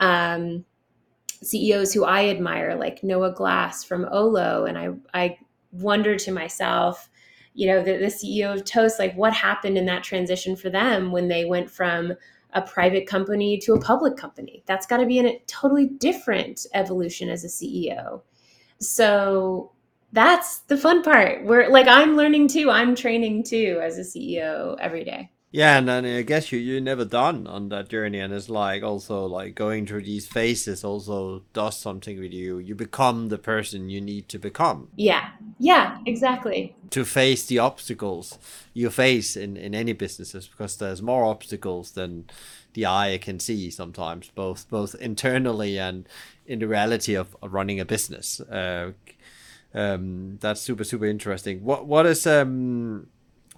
um, 0.00 0.64
CEOs 1.42 1.92
who 1.92 2.04
I 2.04 2.28
admire, 2.28 2.76
like 2.76 3.02
Noah 3.02 3.32
Glass 3.32 3.84
from 3.84 4.06
Olo, 4.10 4.64
and 4.64 4.78
I 4.78 4.90
I 5.12 5.38
wonder 5.72 6.16
to 6.16 6.32
myself, 6.32 7.08
you 7.54 7.66
know, 7.66 7.82
the, 7.82 7.96
the 7.98 8.06
CEO 8.06 8.54
of 8.54 8.64
Toast, 8.64 8.98
like 8.98 9.14
what 9.14 9.32
happened 9.32 9.76
in 9.76 9.86
that 9.86 10.04
transition 10.04 10.54
for 10.54 10.70
them 10.70 11.12
when 11.12 11.28
they 11.28 11.44
went 11.44 11.70
from 11.70 12.12
a 12.54 12.62
private 12.62 13.06
company 13.06 13.58
to 13.58 13.72
a 13.72 13.80
public 13.80 14.16
company. 14.16 14.62
That's 14.66 14.86
got 14.86 14.98
to 14.98 15.06
be 15.06 15.18
a 15.20 15.38
totally 15.46 15.86
different 15.86 16.66
evolution 16.74 17.30
as 17.30 17.44
a 17.44 17.48
CEO. 17.48 18.20
So 18.78 19.72
that's 20.12 20.60
the 20.60 20.76
fun 20.76 21.02
part. 21.02 21.44
We're 21.44 21.68
like 21.68 21.88
I'm 21.88 22.16
learning 22.16 22.48
too. 22.48 22.70
I'm 22.70 22.94
training 22.94 23.44
too 23.44 23.80
as 23.82 23.98
a 23.98 24.02
CEO 24.02 24.76
every 24.78 25.04
day. 25.04 25.30
Yeah, 25.52 25.76
and 25.76 25.86
then 25.86 26.06
I 26.06 26.22
guess 26.22 26.50
you 26.50 26.58
you're 26.58 26.80
never 26.80 27.04
done 27.04 27.46
on 27.46 27.68
that 27.68 27.90
journey, 27.90 28.20
and 28.20 28.32
it's 28.32 28.48
like 28.48 28.82
also 28.82 29.26
like 29.26 29.54
going 29.54 29.86
through 29.86 30.04
these 30.04 30.26
phases 30.26 30.82
also 30.82 31.42
does 31.52 31.76
something 31.78 32.18
with 32.18 32.32
you. 32.32 32.58
You 32.58 32.74
become 32.74 33.28
the 33.28 33.36
person 33.36 33.90
you 33.90 34.00
need 34.00 34.30
to 34.30 34.38
become. 34.38 34.88
Yeah, 34.96 35.28
yeah, 35.58 35.98
exactly. 36.06 36.74
To 36.90 37.04
face 37.04 37.44
the 37.44 37.58
obstacles 37.58 38.38
you 38.72 38.88
face 38.88 39.36
in 39.36 39.58
in 39.58 39.74
any 39.74 39.92
businesses, 39.92 40.48
because 40.48 40.76
there's 40.76 41.02
more 41.02 41.24
obstacles 41.24 41.90
than 41.90 42.30
the 42.72 42.86
eye 42.86 43.18
can 43.20 43.38
see 43.38 43.70
sometimes, 43.70 44.30
both 44.34 44.70
both 44.70 44.94
internally 44.94 45.78
and 45.78 46.08
in 46.46 46.60
the 46.60 46.66
reality 46.66 47.14
of, 47.14 47.36
of 47.42 47.52
running 47.52 47.78
a 47.78 47.84
business. 47.84 48.40
Uh, 48.40 48.92
um, 49.74 50.38
that's 50.40 50.60
super 50.60 50.84
super 50.84 51.06
interesting. 51.06 51.64
What 51.64 51.86
what 51.86 52.06
is 52.06 52.26
um 52.26 53.08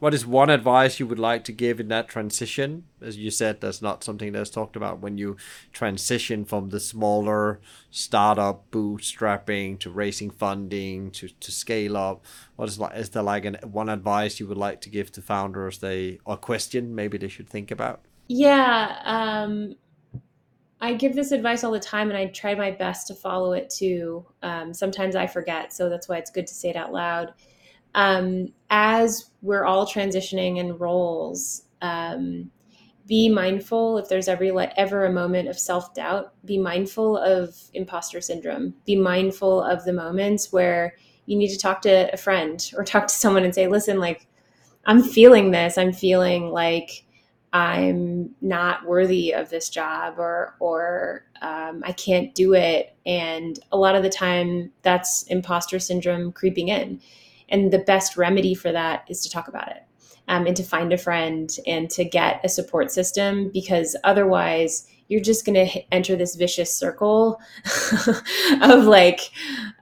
what 0.00 0.12
is 0.12 0.26
one 0.26 0.50
advice 0.50 0.98
you 0.98 1.06
would 1.06 1.18
like 1.18 1.44
to 1.44 1.52
give 1.52 1.78
in 1.80 1.88
that 1.88 2.08
transition? 2.08 2.84
As 3.00 3.16
you 3.16 3.30
said, 3.30 3.60
that's 3.60 3.80
not 3.80 4.02
something 4.02 4.32
that's 4.32 4.50
talked 4.50 4.76
about 4.76 4.98
when 4.98 5.18
you 5.18 5.36
transition 5.72 6.44
from 6.44 6.70
the 6.70 6.80
smaller 6.80 7.60
startup 7.90 8.70
bootstrapping 8.70 9.78
to 9.78 9.90
raising 9.90 10.30
funding 10.30 11.10
to, 11.12 11.28
to 11.28 11.52
scale 11.52 11.96
up. 11.96 12.24
What 12.56 12.68
is 12.68 12.78
like 12.78 12.96
is 12.96 13.10
there 13.10 13.22
like 13.22 13.44
an 13.44 13.56
one 13.62 13.88
advice 13.88 14.40
you 14.40 14.48
would 14.48 14.58
like 14.58 14.80
to 14.82 14.90
give 14.90 15.12
to 15.12 15.22
founders 15.22 15.78
they 15.78 16.18
or 16.24 16.36
question 16.36 16.94
maybe 16.94 17.16
they 17.16 17.28
should 17.28 17.48
think 17.48 17.70
about? 17.70 18.04
Yeah, 18.26 18.98
um, 19.04 19.76
I 20.84 20.92
give 20.92 21.14
this 21.14 21.32
advice 21.32 21.64
all 21.64 21.72
the 21.72 21.80
time 21.80 22.10
and 22.10 22.18
I 22.18 22.26
try 22.26 22.54
my 22.54 22.70
best 22.70 23.06
to 23.06 23.14
follow 23.14 23.54
it 23.54 23.70
too. 23.70 24.26
Um, 24.42 24.74
sometimes 24.74 25.16
I 25.16 25.26
forget, 25.26 25.72
so 25.72 25.88
that's 25.88 26.10
why 26.10 26.18
it's 26.18 26.30
good 26.30 26.46
to 26.46 26.54
say 26.54 26.68
it 26.68 26.76
out 26.76 26.92
loud. 26.92 27.32
Um, 27.94 28.52
as 28.68 29.30
we're 29.40 29.64
all 29.64 29.86
transitioning 29.86 30.58
in 30.58 30.76
roles, 30.76 31.62
um, 31.80 32.50
be 33.06 33.30
mindful 33.30 33.96
if 33.96 34.10
there's 34.10 34.28
every 34.28 34.50
ever 34.76 35.06
a 35.06 35.12
moment 35.12 35.48
of 35.48 35.58
self-doubt 35.58 36.32
be 36.46 36.58
mindful 36.58 37.18
of 37.18 37.54
imposter 37.74 38.20
syndrome 38.20 38.74
be 38.86 38.96
mindful 38.96 39.62
of 39.62 39.84
the 39.84 39.92
moments 39.92 40.52
where 40.52 40.94
you 41.26 41.36
need 41.36 41.48
to 41.48 41.58
talk 41.58 41.82
to 41.82 42.12
a 42.12 42.16
friend 42.16 42.70
or 42.76 42.84
talk 42.84 43.06
to 43.06 43.14
someone 43.14 43.44
and 43.44 43.54
say 43.54 43.66
listen 43.68 43.98
like 43.98 44.26
i'm 44.86 45.02
feeling 45.02 45.50
this 45.50 45.76
i'm 45.76 45.92
feeling 45.92 46.48
like 46.48 47.03
i'm 47.54 48.34
not 48.42 48.84
worthy 48.84 49.32
of 49.32 49.48
this 49.48 49.70
job 49.70 50.18
or 50.18 50.56
or 50.60 51.24
um, 51.40 51.82
i 51.86 51.92
can't 51.92 52.34
do 52.34 52.52
it. 52.54 52.96
And 53.06 53.58
a 53.70 53.76
lot 53.76 53.94
of 53.94 54.02
the 54.02 54.10
time 54.10 54.72
that's 54.82 55.22
imposter 55.24 55.78
syndrome 55.78 56.32
creeping 56.32 56.68
in. 56.68 57.00
And 57.48 57.72
the 57.72 57.78
best 57.78 58.16
remedy 58.16 58.54
for 58.54 58.72
that 58.72 59.04
is 59.08 59.22
to 59.22 59.30
talk 59.30 59.48
about 59.48 59.68
it 59.68 59.84
um, 60.28 60.46
and 60.46 60.56
to 60.56 60.62
find 60.62 60.92
a 60.92 60.98
friend 60.98 61.54
and 61.66 61.90
to 61.90 62.04
get 62.04 62.40
a 62.44 62.48
support 62.48 62.90
system 62.90 63.50
because 63.52 63.96
otherwise 64.04 64.86
you're 65.08 65.20
just 65.20 65.44
going 65.44 65.68
to 65.68 65.94
enter 65.94 66.16
this 66.16 66.34
vicious 66.34 66.72
circle 66.72 67.38
of 68.62 68.84
like 68.84 69.20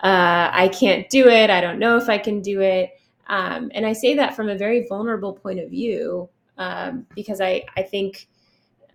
uh, 0.02 0.50
i 0.52 0.68
can't 0.72 1.08
do 1.08 1.28
it. 1.28 1.48
I 1.48 1.60
don't 1.60 1.78
know 1.78 1.96
if 1.96 2.08
i 2.08 2.18
can 2.18 2.42
do 2.42 2.60
it. 2.60 2.90
Um, 3.28 3.70
and 3.72 3.86
i 3.86 3.92
say 3.92 4.14
that 4.16 4.34
from 4.34 4.48
a 4.48 4.56
very 4.56 4.84
vulnerable 4.88 5.32
point 5.32 5.60
of 5.60 5.70
view 5.70 6.28
um, 6.58 7.06
because 7.14 7.40
i 7.40 7.62
i 7.76 7.82
think 7.82 8.28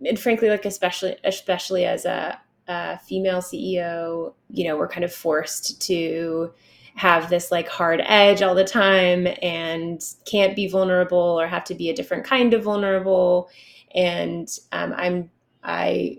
and 0.06 0.18
frankly 0.18 0.48
like 0.48 0.64
especially 0.64 1.16
especially 1.24 1.84
as 1.84 2.04
a, 2.04 2.40
a 2.68 2.98
female 2.98 3.40
ceo 3.40 4.32
you 4.50 4.66
know 4.66 4.76
we're 4.76 4.88
kind 4.88 5.04
of 5.04 5.12
forced 5.12 5.80
to 5.80 6.52
have 6.98 7.30
this 7.30 7.52
like 7.52 7.68
hard 7.68 8.02
edge 8.06 8.42
all 8.42 8.56
the 8.56 8.64
time 8.64 9.28
and 9.40 10.02
can't 10.24 10.56
be 10.56 10.66
vulnerable 10.66 11.16
or 11.16 11.46
have 11.46 11.62
to 11.62 11.74
be 11.74 11.90
a 11.90 11.94
different 11.94 12.24
kind 12.24 12.52
of 12.52 12.64
vulnerable. 12.64 13.48
And 13.94 14.48
um, 14.72 14.92
i'm 14.96 15.30
i 15.62 16.18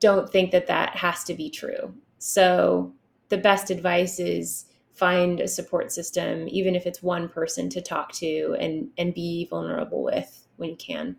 don't 0.00 0.30
think 0.30 0.50
that 0.50 0.66
that 0.66 0.96
has 0.96 1.24
to 1.24 1.34
be 1.34 1.50
true. 1.50 1.94
So 2.18 2.92
the 3.28 3.38
best 3.38 3.70
advice 3.70 4.20
is 4.20 4.66
find 4.98 5.40
a 5.40 5.48
support 5.48 5.92
system 5.92 6.46
even 6.48 6.74
if 6.74 6.86
it's 6.86 7.02
one 7.02 7.28
person 7.28 7.68
to 7.70 7.80
talk 7.80 8.12
to 8.12 8.56
and 8.58 8.88
and 8.98 9.14
be 9.14 9.46
vulnerable 9.46 10.02
with 10.02 10.46
when 10.56 10.70
you 10.70 10.76
can. 10.76 11.16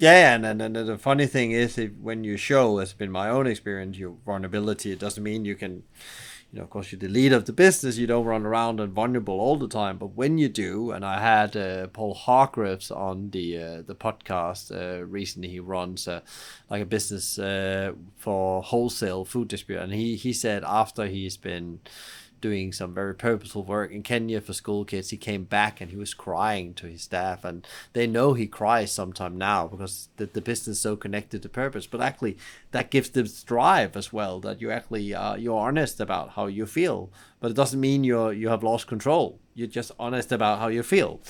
Yeah, 0.00 0.34
and, 0.34 0.44
and, 0.44 0.60
and 0.60 0.74
the 0.74 0.98
funny 0.98 1.26
thing 1.26 1.52
is, 1.52 1.78
if, 1.78 1.92
when 1.96 2.24
you 2.24 2.36
show, 2.36 2.80
it's 2.80 2.92
been 2.92 3.12
my 3.12 3.30
own 3.30 3.46
experience, 3.46 3.96
your 3.96 4.16
vulnerability, 4.26 4.90
it 4.90 4.98
doesn't 4.98 5.22
mean 5.22 5.44
you 5.44 5.54
can 5.54 5.84
you 6.54 6.60
know, 6.60 6.64
of 6.64 6.70
course, 6.70 6.92
you're 6.92 7.00
the 7.00 7.08
leader 7.08 7.34
of 7.34 7.46
the 7.46 7.52
business. 7.52 7.98
You 7.98 8.06
don't 8.06 8.24
run 8.24 8.46
around 8.46 8.78
and 8.78 8.92
vulnerable 8.92 9.40
all 9.40 9.56
the 9.56 9.66
time, 9.66 9.98
but 9.98 10.14
when 10.14 10.38
you 10.38 10.48
do, 10.48 10.92
and 10.92 11.04
I 11.04 11.18
had 11.18 11.56
uh, 11.56 11.88
Paul 11.88 12.14
Hargreaves 12.14 12.92
on 12.92 13.30
the 13.30 13.58
uh, 13.58 13.82
the 13.82 13.96
podcast 13.96 14.70
uh, 14.70 15.04
recently. 15.04 15.48
He 15.48 15.58
runs 15.58 16.06
uh, 16.06 16.20
like 16.70 16.80
a 16.80 16.86
business 16.86 17.40
uh, 17.40 17.94
for 18.18 18.62
wholesale 18.62 19.24
food 19.24 19.48
distribution, 19.48 19.82
and 19.82 19.94
he 19.94 20.14
he 20.14 20.32
said 20.32 20.62
after 20.62 21.08
he's 21.08 21.36
been 21.36 21.80
doing 22.44 22.74
some 22.74 22.92
very 22.92 23.14
purposeful 23.14 23.62
work 23.62 23.90
in 23.90 24.02
Kenya 24.02 24.38
for 24.38 24.52
school 24.52 24.84
kids. 24.84 25.08
He 25.08 25.16
came 25.16 25.44
back 25.44 25.80
and 25.80 25.90
he 25.90 25.96
was 25.96 26.12
crying 26.12 26.74
to 26.74 26.86
his 26.86 27.00
staff, 27.00 27.42
and 27.42 27.66
they 27.94 28.06
know 28.06 28.34
he 28.34 28.46
cries 28.46 28.92
sometime 28.92 29.38
now 29.38 29.66
because 29.66 30.10
the, 30.18 30.26
the 30.26 30.42
business 30.42 30.76
is 30.76 30.82
so 30.82 30.94
connected 30.94 31.40
to 31.40 31.48
purpose. 31.48 31.86
But 31.86 32.02
actually, 32.02 32.36
that 32.72 32.90
gives 32.90 33.08
them 33.08 33.26
drive 33.46 33.96
as 33.96 34.12
well. 34.12 34.40
That 34.40 34.60
you 34.60 34.70
actually 34.70 35.14
uh, 35.14 35.36
you're 35.36 35.58
honest 35.58 36.00
about 36.00 36.32
how 36.32 36.48
you 36.48 36.66
feel, 36.66 37.10
but 37.40 37.50
it 37.50 37.54
doesn't 37.54 37.80
mean 37.80 38.04
you're 38.04 38.34
you 38.34 38.50
have 38.50 38.62
lost 38.62 38.88
control. 38.88 39.40
You're 39.54 39.66
just 39.66 39.92
honest 39.98 40.30
about 40.30 40.58
how 40.58 40.68
you 40.68 40.82
feel. 40.82 41.22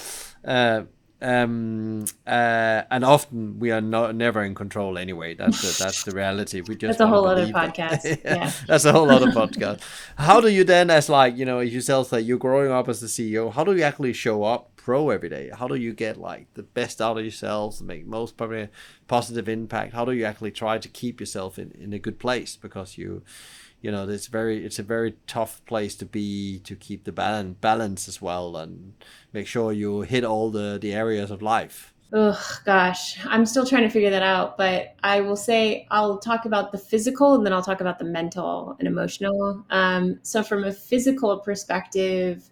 Uh, 0.45 0.83
um, 1.23 2.05
uh, 2.27 2.83
and 2.91 3.05
often 3.05 3.59
we 3.59 3.71
are 3.71 3.81
not 3.81 4.15
never 4.15 4.43
in 4.43 4.55
control 4.55 4.99
anyway. 4.99 5.35
That's 5.35 5.63
the, 5.63 5.85
that's 5.85 6.05
the 6.05 6.13
reality. 6.13 6.61
We 6.61 6.77
just 6.77 6.99
that's 6.99 7.01
a 7.01 7.07
whole 7.07 7.27
other 7.27 7.47
podcast. 7.47 8.05
yeah, 8.05 8.17
yeah, 8.25 8.53
that's 8.67 8.85
a 8.85 8.93
whole 8.93 9.11
other 9.11 9.29
podcast. 9.29 9.81
How 10.17 10.41
do 10.41 10.49
you 10.49 10.65
then, 10.65 10.91
as 10.91 11.09
like 11.09 11.37
you 11.37 11.45
know, 11.45 11.61
as 11.61 11.73
yourself 11.73 12.09
say, 12.09 12.21
you're 12.21 12.39
growing 12.39 12.71
up 12.71 12.89
as 12.89 13.01
the 13.01 13.07
CEO. 13.07 13.53
How 13.53 13.65
do 13.65 13.75
you 13.75 13.83
actually 13.83 14.13
show 14.13 14.45
up 14.45 14.77
pro 14.77 15.11
every 15.11 15.31
day? 15.31 15.51
How 15.53 15.67
do 15.67 15.77
you 15.77 15.95
get 15.95 16.19
like 16.19 16.53
the 16.55 16.63
best 16.63 17.01
out 17.01 17.17
of 17.17 17.25
yourselves, 17.25 17.81
make 17.81 18.07
most 18.07 18.37
probably 18.37 18.69
positive 19.09 19.49
impact? 19.49 19.95
How 19.95 20.05
do 20.05 20.13
you 20.13 20.25
actually 20.25 20.51
try 20.51 20.79
to 20.79 20.89
keep 20.89 21.21
yourself 21.21 21.59
in, 21.59 21.71
in 21.73 21.93
a 21.93 21.99
good 21.99 22.19
place 22.19 22.57
because 22.57 22.99
you 22.99 23.23
you 23.85 23.91
know 23.93 24.09
it's 24.09 24.29
very 24.29 24.65
it's 24.65 24.79
a 24.79 24.83
very 24.83 25.15
tough 25.27 25.63
place 25.67 25.95
to 25.95 26.07
be 26.07 26.59
to 26.61 26.75
keep 26.75 27.05
the 27.05 27.13
balance 27.13 27.59
balance 27.61 28.09
as 28.09 28.23
well 28.23 28.57
and 28.57 28.95
make 29.35 29.47
sure 29.47 29.73
you 29.73 30.01
hit 30.01 30.25
all 30.25 30.51
the 30.51 30.79
the 30.81 30.95
areas 30.95 31.31
of 31.31 31.43
life. 31.43 31.93
Oh 32.11 32.41
gosh. 32.65 33.19
I'm 33.27 33.45
still 33.45 33.67
trying 33.67 33.83
to 33.83 33.91
figure 33.91 34.09
that 34.09 34.23
out 34.23 34.57
but 34.57 34.95
i 35.03 35.21
will 35.21 35.37
say 35.37 35.87
i'll 35.91 36.17
talk 36.17 36.47
about 36.47 36.73
the 36.73 36.79
physical 36.79 37.35
and 37.35 37.45
then 37.45 37.53
i'll 37.53 37.69
talk 37.71 37.83
about 37.83 37.99
the 37.99 38.07
mental 38.07 38.75
and 38.79 38.89
emotional. 38.89 39.63
Um, 39.69 40.19
so 40.23 40.43
from 40.43 40.65
a 40.65 40.73
physical 40.73 41.39
perspective 41.41 42.51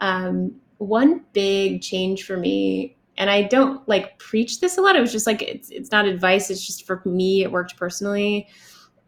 um, 0.00 0.54
one 0.78 1.26
big 1.34 1.82
change 1.82 2.24
for 2.24 2.38
me 2.38 2.96
and 3.18 3.28
i 3.28 3.42
don't 3.42 3.86
like 3.86 4.18
preach 4.18 4.60
this 4.60 4.78
a 4.78 4.80
lot 4.80 4.96
it 4.96 5.00
was 5.00 5.12
just 5.12 5.26
like 5.26 5.42
it's, 5.42 5.68
it's 5.68 5.90
not 5.90 6.06
advice 6.06 6.48
it's 6.48 6.66
just 6.66 6.86
for 6.86 7.02
me 7.04 7.42
it 7.42 7.52
worked 7.52 7.76
personally. 7.76 8.48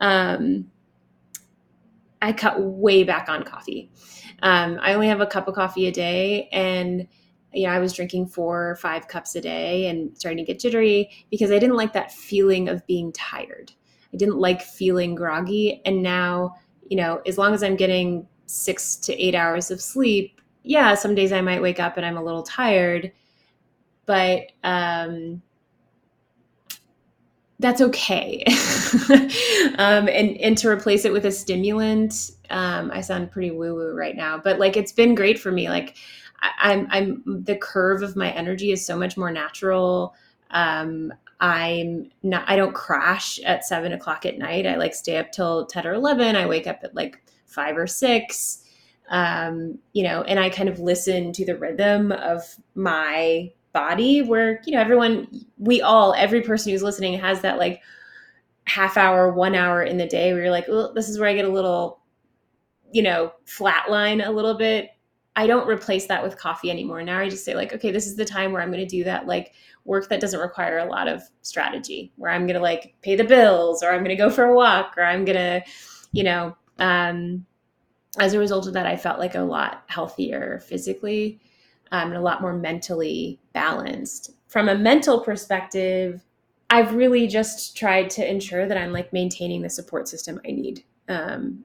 Um, 0.00 0.66
I 2.22 2.32
cut 2.32 2.62
way 2.62 3.04
back 3.04 3.28
on 3.28 3.42
coffee. 3.42 3.90
Um, 4.42 4.78
I 4.80 4.94
only 4.94 5.08
have 5.08 5.20
a 5.20 5.26
cup 5.26 5.48
of 5.48 5.54
coffee 5.54 5.86
a 5.86 5.92
day, 5.92 6.48
and 6.52 7.06
yeah, 7.52 7.72
I 7.72 7.80
was 7.80 7.92
drinking 7.92 8.28
four 8.28 8.70
or 8.70 8.76
five 8.76 9.08
cups 9.08 9.34
a 9.34 9.40
day 9.40 9.88
and 9.88 10.16
starting 10.16 10.42
to 10.42 10.50
get 10.50 10.60
jittery 10.60 11.10
because 11.30 11.50
I 11.50 11.58
didn't 11.58 11.76
like 11.76 11.92
that 11.92 12.10
feeling 12.10 12.68
of 12.68 12.86
being 12.86 13.12
tired. 13.12 13.72
I 14.14 14.16
didn't 14.16 14.38
like 14.38 14.62
feeling 14.62 15.14
groggy, 15.14 15.82
and 15.84 16.02
now 16.02 16.54
you 16.88 16.96
know, 16.96 17.22
as 17.26 17.38
long 17.38 17.54
as 17.54 17.62
I'm 17.62 17.76
getting 17.76 18.26
six 18.46 18.96
to 18.96 19.14
eight 19.14 19.34
hours 19.34 19.70
of 19.70 19.80
sleep, 19.80 20.40
yeah, 20.62 20.94
some 20.94 21.14
days 21.14 21.32
I 21.32 21.40
might 21.40 21.62
wake 21.62 21.80
up 21.80 21.96
and 21.96 22.04
I'm 22.04 22.18
a 22.18 22.22
little 22.22 22.42
tired, 22.42 23.12
but 24.06 24.52
um, 24.62 25.42
that's 27.62 27.80
okay. 27.80 28.44
um, 29.78 30.08
and 30.08 30.36
and 30.38 30.58
to 30.58 30.68
replace 30.68 31.04
it 31.04 31.12
with 31.12 31.24
a 31.24 31.30
stimulant, 31.30 32.32
um, 32.50 32.90
I 32.92 33.00
sound 33.00 33.30
pretty 33.30 33.50
woo 33.50 33.74
woo 33.74 33.94
right 33.94 34.16
now, 34.16 34.36
but 34.36 34.58
like 34.58 34.76
it's 34.76 34.92
been 34.92 35.14
great 35.14 35.38
for 35.38 35.50
me. 35.52 35.68
Like 35.68 35.96
I, 36.40 36.72
am 36.72 36.86
I'm, 36.90 37.22
I'm 37.26 37.44
the 37.44 37.56
curve 37.56 38.02
of 38.02 38.16
my 38.16 38.30
energy 38.32 38.72
is 38.72 38.84
so 38.84 38.98
much 38.98 39.16
more 39.16 39.30
natural. 39.30 40.14
Um, 40.50 41.12
I'm 41.40 42.10
not 42.22 42.44
I 42.48 42.56
don't 42.56 42.74
crash 42.74 43.38
at 43.40 43.64
seven 43.64 43.92
o'clock 43.92 44.26
at 44.26 44.38
night. 44.38 44.66
I 44.66 44.76
like 44.76 44.94
stay 44.94 45.16
up 45.16 45.32
till 45.32 45.66
ten 45.66 45.86
or 45.86 45.94
eleven. 45.94 46.36
I 46.36 46.46
wake 46.46 46.66
up 46.66 46.80
at 46.82 46.94
like 46.94 47.22
five 47.46 47.76
or 47.76 47.86
six. 47.86 48.58
Um, 49.08 49.78
you 49.92 50.04
know, 50.04 50.22
and 50.22 50.38
I 50.38 50.48
kind 50.50 50.68
of 50.68 50.78
listen 50.78 51.32
to 51.34 51.44
the 51.44 51.56
rhythm 51.56 52.12
of 52.12 52.42
my 52.74 53.52
body 53.72 54.22
where 54.22 54.60
you 54.66 54.72
know 54.72 54.80
everyone 54.80 55.26
we 55.58 55.80
all 55.80 56.14
every 56.14 56.42
person 56.42 56.72
who's 56.72 56.82
listening 56.82 57.18
has 57.18 57.40
that 57.40 57.58
like 57.58 57.80
half 58.66 58.96
hour 58.96 59.32
one 59.32 59.54
hour 59.54 59.82
in 59.82 59.96
the 59.96 60.06
day 60.06 60.32
where 60.32 60.42
you're 60.42 60.50
like 60.50 60.66
this 60.94 61.08
is 61.08 61.18
where 61.18 61.28
i 61.28 61.34
get 61.34 61.44
a 61.44 61.48
little 61.48 62.02
you 62.92 63.02
know 63.02 63.32
flatline 63.46 64.26
a 64.26 64.30
little 64.30 64.54
bit. 64.54 64.90
I 65.34 65.46
don't 65.46 65.66
replace 65.66 66.06
that 66.06 66.22
with 66.22 66.36
coffee 66.36 66.70
anymore. 66.70 67.02
Now 67.02 67.18
i 67.18 67.28
just 67.28 67.44
say 67.44 67.54
like 67.54 67.72
okay 67.72 67.90
this 67.90 68.06
is 68.06 68.16
the 68.16 68.24
time 68.24 68.52
where 68.52 68.60
i'm 68.60 68.70
going 68.70 68.86
to 68.86 68.96
do 68.96 69.02
that 69.04 69.26
like 69.26 69.54
work 69.84 70.08
that 70.08 70.20
doesn't 70.20 70.38
require 70.38 70.78
a 70.78 70.84
lot 70.84 71.08
of 71.08 71.22
strategy 71.40 72.12
where 72.16 72.30
i'm 72.30 72.46
going 72.46 72.54
to 72.54 72.60
like 72.60 72.94
pay 73.02 73.16
the 73.16 73.24
bills 73.24 73.82
or 73.82 73.90
i'm 73.90 74.04
going 74.04 74.16
to 74.16 74.22
go 74.22 74.30
for 74.30 74.44
a 74.44 74.54
walk 74.54 74.94
or 74.96 75.02
i'm 75.02 75.24
going 75.24 75.36
to 75.36 75.60
you 76.12 76.22
know 76.22 76.54
um 76.78 77.44
as 78.20 78.34
a 78.34 78.38
result 78.38 78.66
of 78.66 78.74
that 78.74 78.86
i 78.86 78.96
felt 78.96 79.18
like 79.18 79.34
a 79.34 79.40
lot 79.40 79.82
healthier 79.88 80.60
physically 80.64 81.40
um, 81.92 82.08
and 82.08 82.16
a 82.16 82.20
lot 82.20 82.40
more 82.40 82.54
mentally 82.54 83.38
balanced. 83.52 84.32
From 84.48 84.68
a 84.68 84.74
mental 84.74 85.20
perspective, 85.20 86.22
I've 86.70 86.94
really 86.94 87.26
just 87.26 87.76
tried 87.76 88.08
to 88.10 88.28
ensure 88.28 88.66
that 88.66 88.78
I'm 88.78 88.92
like 88.92 89.12
maintaining 89.12 89.62
the 89.62 89.70
support 89.70 90.08
system 90.08 90.40
I 90.46 90.52
need. 90.52 90.84
Um, 91.08 91.64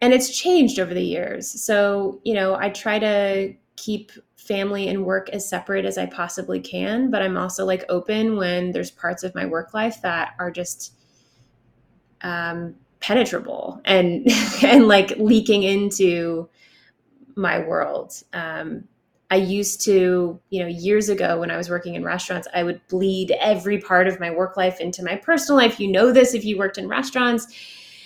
and 0.00 0.12
it's 0.12 0.36
changed 0.36 0.78
over 0.78 0.94
the 0.94 1.02
years. 1.02 1.48
So, 1.62 2.20
you 2.24 2.32
know, 2.32 2.54
I 2.54 2.70
try 2.70 2.98
to 3.00 3.54
keep 3.74 4.12
family 4.36 4.88
and 4.88 5.04
work 5.04 5.28
as 5.30 5.48
separate 5.48 5.84
as 5.84 5.98
I 5.98 6.06
possibly 6.06 6.60
can, 6.60 7.10
but 7.10 7.22
I'm 7.22 7.36
also 7.36 7.64
like 7.64 7.84
open 7.88 8.36
when 8.36 8.70
there's 8.70 8.90
parts 8.90 9.24
of 9.24 9.34
my 9.34 9.46
work 9.46 9.74
life 9.74 10.00
that 10.02 10.34
are 10.38 10.50
just 10.50 10.94
um, 12.22 12.76
penetrable 13.00 13.80
and 13.84 14.28
and 14.62 14.86
like 14.86 15.10
leaking 15.18 15.64
into 15.64 16.48
my 17.34 17.58
world. 17.58 18.22
Um, 18.32 18.84
I 19.30 19.36
used 19.36 19.80
to, 19.82 20.40
you 20.50 20.62
know, 20.62 20.68
years 20.68 21.08
ago 21.08 21.40
when 21.40 21.50
I 21.50 21.56
was 21.56 21.68
working 21.68 21.94
in 21.94 22.04
restaurants, 22.04 22.46
I 22.54 22.62
would 22.62 22.80
bleed 22.86 23.32
every 23.40 23.78
part 23.78 24.06
of 24.06 24.20
my 24.20 24.30
work 24.30 24.56
life 24.56 24.80
into 24.80 25.02
my 25.02 25.16
personal 25.16 25.56
life. 25.56 25.80
You 25.80 25.90
know 25.90 26.12
this 26.12 26.32
if 26.32 26.44
you 26.44 26.56
worked 26.56 26.78
in 26.78 26.88
restaurants. 26.88 27.46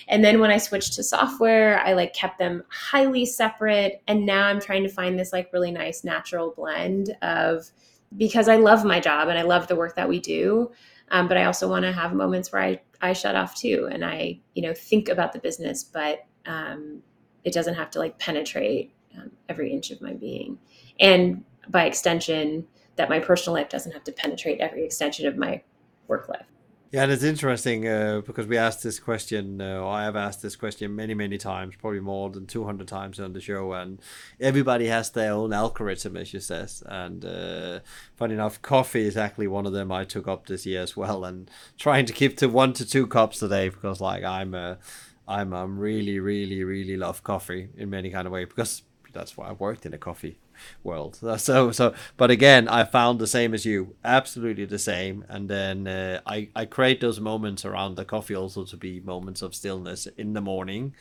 And 0.08 0.24
then 0.24 0.40
when 0.40 0.50
I 0.50 0.56
switched 0.56 0.94
to 0.94 1.04
software, 1.04 1.78
I 1.80 1.92
like 1.92 2.14
kept 2.14 2.38
them 2.38 2.64
highly 2.68 3.26
separate. 3.26 4.02
And 4.08 4.24
now 4.24 4.46
I'm 4.46 4.60
trying 4.60 4.82
to 4.82 4.88
find 4.88 5.18
this 5.18 5.32
like 5.32 5.52
really 5.52 5.70
nice 5.70 6.04
natural 6.04 6.52
blend 6.56 7.16
of 7.22 7.70
because 8.16 8.48
I 8.48 8.56
love 8.56 8.84
my 8.84 8.98
job 8.98 9.28
and 9.28 9.38
I 9.38 9.42
love 9.42 9.68
the 9.68 9.76
work 9.76 9.94
that 9.96 10.08
we 10.08 10.20
do. 10.20 10.72
Um, 11.10 11.28
but 11.28 11.36
I 11.36 11.44
also 11.44 11.68
want 11.68 11.84
to 11.84 11.92
have 11.92 12.12
moments 12.14 12.50
where 12.50 12.62
I, 12.62 12.80
I 13.00 13.12
shut 13.12 13.36
off 13.36 13.54
too. 13.54 13.88
And 13.90 14.04
I, 14.04 14.40
you 14.54 14.62
know, 14.62 14.74
think 14.74 15.08
about 15.08 15.32
the 15.32 15.38
business, 15.38 15.84
but 15.84 16.20
um, 16.46 17.02
it 17.44 17.52
doesn't 17.52 17.74
have 17.74 17.90
to 17.90 17.98
like 17.98 18.18
penetrate 18.18 18.92
um, 19.16 19.30
every 19.48 19.72
inch 19.72 19.90
of 19.90 20.00
my 20.00 20.12
being. 20.12 20.58
And 21.00 21.44
by 21.68 21.84
extension, 21.84 22.66
that 22.96 23.08
my 23.08 23.18
personal 23.18 23.54
life 23.54 23.68
doesn't 23.68 23.92
have 23.92 24.04
to 24.04 24.12
penetrate 24.12 24.60
every 24.60 24.84
extension 24.84 25.26
of 25.26 25.36
my 25.36 25.62
work 26.06 26.28
life. 26.28 26.46
Yeah, 26.92 27.04
and 27.04 27.12
it's 27.12 27.22
interesting 27.22 27.86
uh, 27.86 28.20
because 28.26 28.48
we 28.48 28.58
asked 28.58 28.82
this 28.82 28.98
question, 28.98 29.60
uh, 29.60 29.86
I 29.86 30.02
have 30.02 30.16
asked 30.16 30.42
this 30.42 30.56
question 30.56 30.96
many, 30.96 31.14
many 31.14 31.38
times, 31.38 31.76
probably 31.76 32.00
more 32.00 32.30
than 32.30 32.46
200 32.46 32.88
times 32.88 33.20
on 33.20 33.32
the 33.32 33.40
show, 33.40 33.72
and 33.74 34.00
everybody 34.40 34.86
has 34.88 35.08
their 35.10 35.32
own 35.32 35.52
algorithm, 35.52 36.16
as 36.16 36.34
you 36.34 36.40
says. 36.40 36.82
And 36.86 37.24
uh, 37.24 37.80
funny 38.16 38.34
enough, 38.34 38.60
coffee 38.60 39.06
is 39.06 39.16
actually 39.16 39.46
one 39.46 39.66
of 39.66 39.72
them 39.72 39.92
I 39.92 40.02
took 40.02 40.26
up 40.26 40.46
this 40.46 40.66
year 40.66 40.82
as 40.82 40.96
well, 40.96 41.24
and 41.24 41.48
trying 41.78 42.06
to 42.06 42.12
keep 42.12 42.36
to 42.38 42.48
one 42.48 42.72
to 42.72 42.84
two 42.84 43.06
cups 43.06 43.40
a 43.40 43.48
day 43.48 43.68
because, 43.68 44.00
like, 44.00 44.24
I'm 44.24 44.52
a, 44.52 44.78
I'm, 45.28 45.52
I'm 45.52 45.78
really, 45.78 46.18
really, 46.18 46.64
really 46.64 46.96
love 46.96 47.22
coffee 47.22 47.68
in 47.76 47.88
many 47.88 48.10
kind 48.10 48.26
of 48.26 48.32
way 48.32 48.46
because 48.46 48.82
that's 49.12 49.36
why 49.36 49.48
I 49.48 49.52
worked 49.52 49.86
in 49.86 49.94
a 49.94 49.98
coffee 49.98 50.38
world. 50.82 51.18
So 51.40 51.72
so, 51.72 51.94
but 52.16 52.30
again, 52.30 52.68
I 52.68 52.84
found 52.84 53.18
the 53.18 53.26
same 53.26 53.54
as 53.54 53.64
you, 53.64 53.96
absolutely 54.04 54.66
the 54.66 54.78
same. 54.78 55.24
And 55.28 55.48
then 55.48 55.86
uh, 55.86 56.20
I 56.26 56.48
I 56.54 56.64
create 56.66 57.00
those 57.00 57.20
moments 57.20 57.64
around 57.64 57.96
the 57.96 58.04
coffee 58.04 58.36
also 58.36 58.64
to 58.64 58.76
be 58.76 59.00
moments 59.00 59.42
of 59.42 59.54
stillness 59.54 60.06
in 60.16 60.32
the 60.34 60.40
morning. 60.40 60.94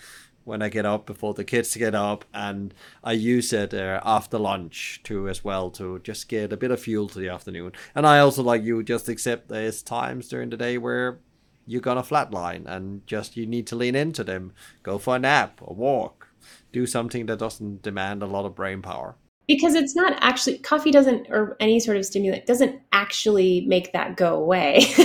When 0.46 0.62
I 0.64 0.70
get 0.70 0.86
up 0.86 1.06
before 1.06 1.34
the 1.36 1.44
kids 1.44 1.76
get 1.76 1.94
up, 1.94 2.26
and 2.34 2.74
I 3.04 3.12
use 3.12 3.54
it 3.54 3.74
uh, 3.74 4.02
after 4.04 4.40
lunch 4.40 5.02
too, 5.04 5.30
as 5.30 5.44
well, 5.44 5.70
to 5.72 6.00
just 6.00 6.28
get 6.28 6.54
a 6.54 6.58
bit 6.58 6.72
of 6.72 6.80
fuel 6.82 7.08
to 7.10 7.20
the 7.20 7.30
afternoon. 7.30 7.74
And 7.94 8.08
I 8.08 8.20
also 8.20 8.42
like 8.42 8.64
you 8.64 8.82
just 8.82 9.10
accept 9.10 9.50
there's 9.50 9.84
times 9.84 10.28
during 10.30 10.50
the 10.50 10.58
day 10.58 10.78
where 10.80 11.20
you're 11.68 11.82
gonna 11.82 12.02
flatline 12.02 12.66
and 12.66 13.06
just 13.06 13.38
you 13.38 13.46
need 13.46 13.68
to 13.68 13.76
lean 13.76 13.96
into 13.96 14.24
them, 14.24 14.54
go 14.82 14.98
for 14.98 15.16
a 15.16 15.20
nap, 15.20 15.60
or 15.62 15.76
walk, 15.76 16.30
do 16.72 16.88
something 16.88 17.28
that 17.28 17.38
doesn't 17.40 17.84
demand 17.84 18.24
a 18.24 18.26
lot 18.26 18.46
of 18.46 18.56
brain 18.56 18.82
power 18.82 19.16
because 19.50 19.74
it's 19.74 19.96
not 19.96 20.14
actually 20.22 20.60
coffee 20.60 20.92
doesn't 20.92 21.26
or 21.32 21.58
any 21.60 21.80
sort 21.80 21.98
of 21.98 22.06
stimulant 22.06 22.46
doesn't 22.46 22.80
actually 22.92 23.62
make 23.62 23.92
that 23.94 24.16
go 24.16 24.36
away. 24.36 24.86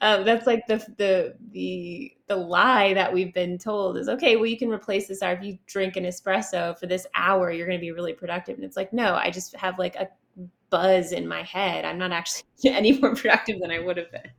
Um, 0.00 0.24
that's 0.24 0.46
like 0.46 0.64
the 0.68 0.76
the 0.96 1.34
the 1.50 2.12
the 2.28 2.36
lie 2.36 2.94
that 2.94 3.12
we've 3.12 3.34
been 3.34 3.58
told 3.58 3.96
is 3.96 4.08
okay 4.08 4.36
well 4.36 4.46
you 4.46 4.56
can 4.56 4.70
replace 4.70 5.08
this 5.08 5.22
hour 5.22 5.32
if 5.32 5.42
you 5.42 5.58
drink 5.66 5.96
an 5.96 6.04
espresso 6.04 6.78
for 6.78 6.86
this 6.86 7.04
hour 7.16 7.50
you're 7.50 7.66
going 7.66 7.78
to 7.78 7.84
be 7.84 7.90
really 7.90 8.12
productive. 8.12 8.54
And 8.54 8.64
it's 8.64 8.76
like 8.76 8.92
no 8.92 9.14
i 9.16 9.30
just 9.30 9.56
have 9.56 9.78
like 9.78 9.96
a 9.96 10.08
buzz 10.70 11.10
in 11.12 11.26
my 11.26 11.42
head. 11.42 11.84
I'm 11.84 11.98
not 11.98 12.12
actually 12.12 12.44
any 12.66 12.98
more 12.98 13.14
productive 13.16 13.60
than 13.60 13.72
i 13.72 13.80
would 13.80 13.96
have 13.96 14.12
been 14.12 14.30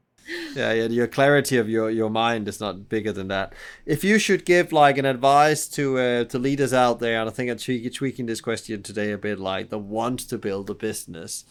yeah, 0.55 0.73
yeah, 0.73 0.85
your 0.87 1.07
clarity 1.07 1.57
of 1.57 1.69
your, 1.69 1.89
your 1.89 2.09
mind 2.09 2.47
is 2.47 2.59
not 2.59 2.89
bigger 2.89 3.11
than 3.11 3.27
that. 3.27 3.53
If 3.85 4.03
you 4.03 4.17
should 4.17 4.45
give 4.45 4.71
like 4.71 4.97
an 4.97 5.05
advice 5.05 5.67
to 5.69 5.97
uh, 5.97 6.23
to 6.25 6.39
leaders 6.39 6.73
out 6.73 6.99
there, 6.99 7.19
and 7.19 7.29
I 7.29 7.33
think 7.33 7.51
I'm 7.51 7.57
tweaking 7.57 8.25
this 8.25 8.41
question 8.41 8.83
today 8.83 9.11
a 9.11 9.17
bit, 9.17 9.39
like 9.39 9.69
the 9.69 9.77
want 9.77 10.19
to 10.21 10.37
build 10.37 10.69
a 10.69 10.73
business 10.73 11.45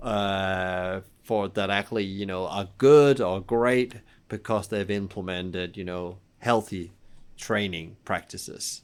uh, 0.00 1.00
for 1.22 1.48
that 1.48 1.70
actually 1.70 2.04
you 2.04 2.26
know 2.26 2.46
are 2.46 2.68
good 2.78 3.20
or 3.20 3.40
great 3.40 3.94
because 4.28 4.68
they've 4.68 4.90
implemented 4.90 5.76
you 5.76 5.84
know 5.84 6.18
healthy 6.38 6.92
training 7.36 7.96
practices. 8.04 8.82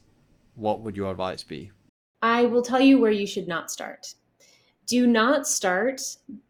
What 0.55 0.81
would 0.81 0.97
your 0.97 1.11
advice 1.11 1.43
be? 1.43 1.71
I 2.21 2.43
will 2.43 2.61
tell 2.61 2.81
you 2.81 2.99
where 2.99 3.11
you 3.11 3.25
should 3.25 3.47
not 3.47 3.71
start. 3.71 4.13
Do 4.85 5.07
not 5.07 5.47
start 5.47 6.01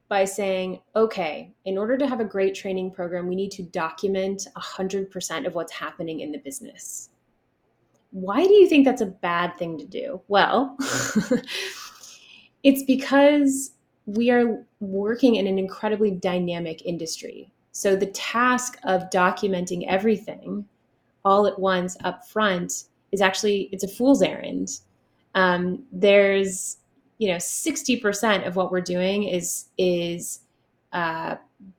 by 0.10 0.26
saying, 0.26 0.82
okay, 0.96 1.54
in 1.66 1.78
order 1.78 1.96
to 1.96 2.08
have 2.08 2.20
a 2.20 2.26
great 2.26 2.56
training 2.56 2.92
program, 2.92 3.28
we 3.28 3.36
need 3.36 3.52
to 3.52 3.64
document 3.64 4.48
100% 4.58 5.48
of 5.48 5.56
what's 5.56 5.72
happening 5.72 6.22
in 6.22 6.32
the 6.32 6.40
business. 6.40 7.12
Why 8.12 8.44
do 8.44 8.54
you 8.54 8.68
think 8.68 8.86
that's 8.86 9.04
a 9.04 9.06
bad 9.06 9.56
thing 9.60 9.78
to 9.78 9.86
do? 9.86 10.20
Well, 10.28 10.76
it's 12.64 12.84
because 12.84 13.72
we 14.08 14.32
are 14.32 14.66
working 14.80 15.36
in 15.36 15.46
an 15.46 15.60
incredibly 15.60 16.10
dynamic 16.10 16.84
industry. 16.86 17.54
So 17.72 17.96
the 17.96 18.08
task 18.08 18.80
of 18.84 19.12
documenting 19.12 19.86
everything 19.88 20.66
all 21.24 21.46
at 21.46 21.60
once 21.60 21.96
up 22.04 22.28
front 22.28 22.86
is 23.12 23.22
actually 23.22 23.70
it's 23.72 23.84
a 23.84 23.88
fool's 23.88 24.24
errand. 24.24 24.80
Um, 25.36 25.84
there's 25.92 26.78
you 27.20 27.28
know 27.28 27.36
60% 27.36 28.48
of 28.48 28.56
what 28.56 28.72
we're 28.72 28.82
doing 28.82 29.26
is 29.26 29.66
is 29.78 30.40
uh, 30.92 31.36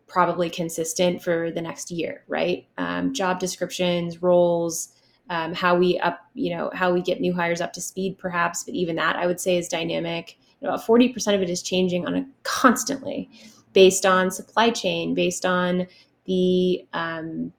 probably 0.06 0.48
consistent 0.48 1.20
for 1.20 1.50
the 1.50 1.60
next 1.60 1.90
year 1.90 2.22
right? 2.28 2.66
Um, 2.78 3.12
job 3.12 3.40
descriptions 3.40 4.22
roles 4.22 4.90
um, 5.30 5.54
how 5.54 5.76
we 5.76 5.98
up 6.00 6.20
you 6.34 6.54
know 6.54 6.70
how 6.74 6.92
we 6.92 7.02
get 7.02 7.20
new 7.20 7.32
hires 7.32 7.60
up 7.60 7.72
to 7.72 7.80
speed 7.80 8.18
perhaps 8.18 8.64
but 8.64 8.74
even 8.74 8.96
that 8.96 9.16
i 9.16 9.26
would 9.26 9.40
say 9.40 9.56
is 9.56 9.68
dynamic. 9.68 10.36
About 10.62 10.84
40% 10.84 11.34
of 11.34 11.40
it 11.40 11.48
is 11.48 11.62
changing 11.62 12.06
on 12.06 12.14
a 12.14 12.26
constantly 12.42 13.30
based 13.72 14.04
on 14.04 14.30
supply 14.30 14.70
chain 14.70 15.14
based 15.14 15.46
on 15.46 15.86
the 16.26 16.84
um, 16.92 17.52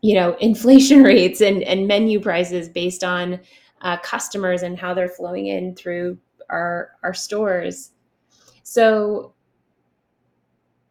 you 0.00 0.14
know 0.14 0.32
inflation 0.40 1.02
rates 1.04 1.40
and, 1.40 1.62
and 1.62 1.86
menu 1.86 2.18
prices 2.20 2.68
based 2.68 3.04
on 3.04 3.38
uh, 3.82 3.96
customers 3.98 4.62
and 4.62 4.76
how 4.76 4.92
they're 4.92 5.08
flowing 5.08 5.46
in 5.46 5.74
through 5.76 6.18
our 6.50 6.90
our 7.02 7.14
stores. 7.14 7.92
So 8.62 9.34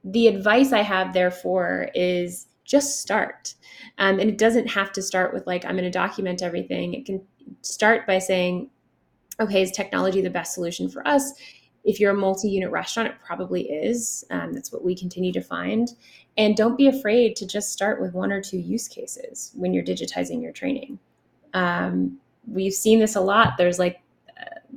the 0.04 0.28
advice 0.28 0.72
I 0.72 0.82
have 0.82 1.14
therefore 1.14 1.90
is 1.94 2.48
just 2.64 3.02
start. 3.02 3.56
Um, 3.98 4.20
and 4.20 4.30
it 4.30 4.38
doesn't 4.38 4.68
have 4.68 4.92
to 4.94 5.02
start 5.02 5.34
with 5.34 5.48
like, 5.48 5.66
I'm 5.66 5.74
going 5.74 5.84
to 5.84 5.90
document 5.90 6.44
everything. 6.44 6.94
It 6.94 7.06
can 7.06 7.22
start 7.62 8.06
by 8.06 8.20
saying, 8.20 8.70
okay, 9.40 9.62
is 9.62 9.72
technology 9.72 10.22
the 10.22 10.30
best 10.30 10.54
solution 10.54 10.90
for 10.90 11.08
us? 11.08 11.34
If 11.84 12.00
you're 12.00 12.12
a 12.12 12.18
multi 12.18 12.50
unit 12.50 12.70
restaurant, 12.70 13.10
it 13.10 13.16
probably 13.26 13.70
is. 13.70 14.26
Um, 14.30 14.54
that's 14.54 14.72
what 14.72 14.84
we 14.84 14.96
continue 14.96 15.32
to 15.32 15.42
find. 15.42 15.90
And 16.38 16.56
don't 16.56 16.78
be 16.78 16.88
afraid 16.88 17.36
to 17.38 17.48
just 17.48 17.72
start 17.72 18.02
with 18.02 18.14
one 18.14 18.32
or 18.32 18.42
two 18.42 18.58
use 18.58 18.88
cases 18.88 19.52
when 19.56 19.74
you're 19.74 19.84
digitizing 19.84 20.42
your 20.42 20.52
training. 20.52 21.00
Um, 21.54 22.20
we've 22.46 22.74
seen 22.74 23.00
this 23.00 23.16
a 23.16 23.22
lot. 23.22 23.54
There's 23.58 23.80
like 23.80 24.02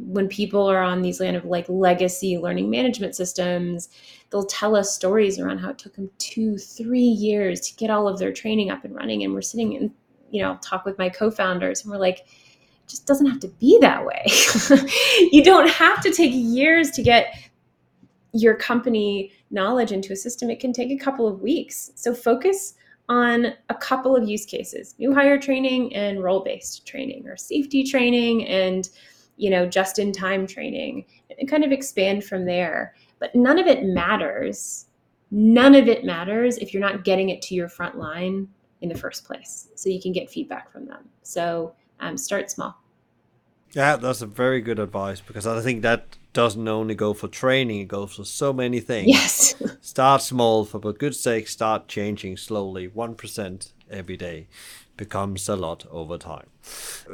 when 0.06 0.28
people 0.28 0.66
are 0.66 0.82
on 0.82 1.02
these 1.02 1.18
kind 1.18 1.36
of 1.36 1.44
like 1.44 1.68
legacy 1.68 2.38
learning 2.38 2.70
management 2.70 3.14
systems, 3.14 3.88
they'll 4.30 4.44
tell 4.46 4.74
us 4.76 4.94
stories 4.94 5.38
around 5.38 5.58
how 5.58 5.70
it 5.70 5.78
took 5.78 5.94
them 5.94 6.10
two, 6.18 6.56
three 6.56 7.00
years 7.00 7.60
to 7.60 7.74
get 7.76 7.90
all 7.90 8.08
of 8.08 8.18
their 8.18 8.32
training 8.32 8.70
up 8.70 8.84
and 8.84 8.94
running. 8.94 9.22
And 9.22 9.34
we're 9.34 9.42
sitting 9.42 9.76
and, 9.76 9.90
you 10.30 10.42
know, 10.42 10.58
talk 10.62 10.84
with 10.84 10.98
my 10.98 11.08
co-founders 11.08 11.82
and 11.82 11.90
we're 11.90 11.98
like, 11.98 12.20
it 12.20 12.88
just 12.88 13.06
doesn't 13.06 13.26
have 13.26 13.40
to 13.40 13.48
be 13.48 13.78
that 13.80 14.04
way. 14.04 14.24
you 15.32 15.44
don't 15.44 15.68
have 15.68 16.02
to 16.02 16.12
take 16.12 16.32
years 16.34 16.90
to 16.92 17.02
get 17.02 17.34
your 18.32 18.54
company 18.54 19.32
knowledge 19.50 19.92
into 19.92 20.12
a 20.12 20.16
system. 20.16 20.50
It 20.50 20.60
can 20.60 20.72
take 20.72 20.90
a 20.90 21.02
couple 21.02 21.26
of 21.26 21.40
weeks. 21.40 21.90
So 21.94 22.14
focus 22.14 22.74
on 23.08 23.54
a 23.68 23.74
couple 23.74 24.14
of 24.14 24.28
use 24.28 24.46
cases 24.46 24.94
new 24.98 25.12
hire 25.12 25.36
training 25.36 25.92
and 25.96 26.22
role 26.22 26.44
based 26.44 26.86
training, 26.86 27.26
or 27.26 27.36
safety 27.36 27.82
training 27.82 28.46
and 28.46 28.88
you 29.40 29.48
know, 29.48 29.66
just 29.66 29.98
in 29.98 30.12
time 30.12 30.46
training 30.46 31.06
and 31.38 31.48
kind 31.48 31.64
of 31.64 31.72
expand 31.72 32.22
from 32.22 32.44
there. 32.44 32.94
But 33.18 33.34
none 33.34 33.58
of 33.58 33.66
it 33.66 33.84
matters. 33.84 34.86
None 35.30 35.74
of 35.74 35.88
it 35.88 36.04
matters 36.04 36.58
if 36.58 36.74
you're 36.74 36.82
not 36.82 37.04
getting 37.04 37.30
it 37.30 37.40
to 37.42 37.54
your 37.54 37.70
front 37.70 37.96
line 37.96 38.48
in 38.82 38.90
the 38.90 38.94
first 38.94 39.24
place. 39.24 39.68
So 39.76 39.88
you 39.88 40.00
can 40.00 40.12
get 40.12 40.30
feedback 40.30 40.70
from 40.70 40.84
them. 40.84 41.08
So 41.22 41.74
um, 42.00 42.18
start 42.18 42.50
small. 42.50 42.76
Yeah, 43.72 43.96
that's 43.96 44.20
a 44.20 44.26
very 44.26 44.60
good 44.60 44.78
advice 44.78 45.22
because 45.22 45.46
I 45.46 45.62
think 45.62 45.80
that 45.82 46.18
doesn't 46.34 46.68
only 46.68 46.94
go 46.94 47.14
for 47.14 47.28
training, 47.28 47.80
it 47.80 47.88
goes 47.88 48.16
for 48.16 48.24
so 48.24 48.52
many 48.52 48.80
things. 48.80 49.08
Yes. 49.08 49.54
start 49.80 50.20
small 50.20 50.66
for 50.66 50.80
good 50.92 51.14
sake, 51.14 51.48
start 51.48 51.88
changing 51.88 52.36
slowly, 52.36 52.88
1% 52.88 53.72
every 53.90 54.16
day 54.16 54.48
becomes 55.00 55.48
a 55.48 55.56
lot 55.56 55.86
over 55.90 56.18
time. 56.18 56.48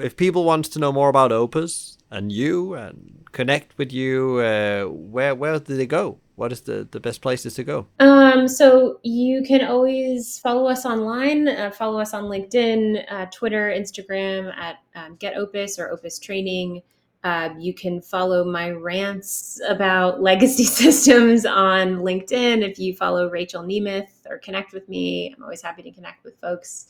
If 0.09 0.16
people 0.16 0.43
want 0.45 0.64
to 0.72 0.78
know 0.80 0.93
more 0.93 1.09
about 1.09 1.30
Opus, 1.30 1.97
and 2.11 2.32
you 2.32 2.74
and 2.74 3.24
connect 3.32 3.76
with 3.78 3.93
you, 3.93 4.39
uh, 4.39 4.84
where 4.84 5.34
where 5.34 5.59
do 5.59 5.76
they 5.76 5.87
go? 5.87 6.18
What 6.37 6.53
is 6.53 6.61
the, 6.62 6.87
the 6.91 7.01
best 7.01 7.22
places 7.22 7.55
to 7.55 7.64
go? 7.64 7.87
Um, 7.99 8.47
so 8.47 9.01
you 9.03 9.43
can 9.43 9.64
always 9.64 10.39
follow 10.39 10.66
us 10.68 10.84
online. 10.84 11.49
Uh, 11.49 11.70
follow 11.70 11.99
us 11.99 12.12
on 12.12 12.24
LinkedIn, 12.24 13.05
uh, 13.11 13.26
Twitter, 13.32 13.70
Instagram 13.70 14.55
at 14.55 14.76
um, 14.95 15.16
Get 15.16 15.37
Opus 15.37 15.78
or 15.78 15.91
Opus 15.91 16.18
Training. 16.18 16.82
Uh, 17.24 17.49
you 17.59 17.72
can 17.72 18.03
follow 18.03 18.45
my 18.45 18.70
rants 18.70 19.61
about 19.66 20.20
legacy 20.30 20.64
systems 20.64 21.47
on 21.47 21.97
LinkedIn 22.09 22.62
if 22.62 22.78
you 22.78 22.95
follow 22.95 23.30
Rachel 23.30 23.62
Nemeth 23.62 24.12
or 24.28 24.39
connect 24.39 24.74
with 24.74 24.87
me. 24.91 25.34
I'm 25.34 25.43
always 25.43 25.62
happy 25.62 25.82
to 25.82 25.91
connect 25.91 26.22
with 26.22 26.39
folks. 26.41 26.89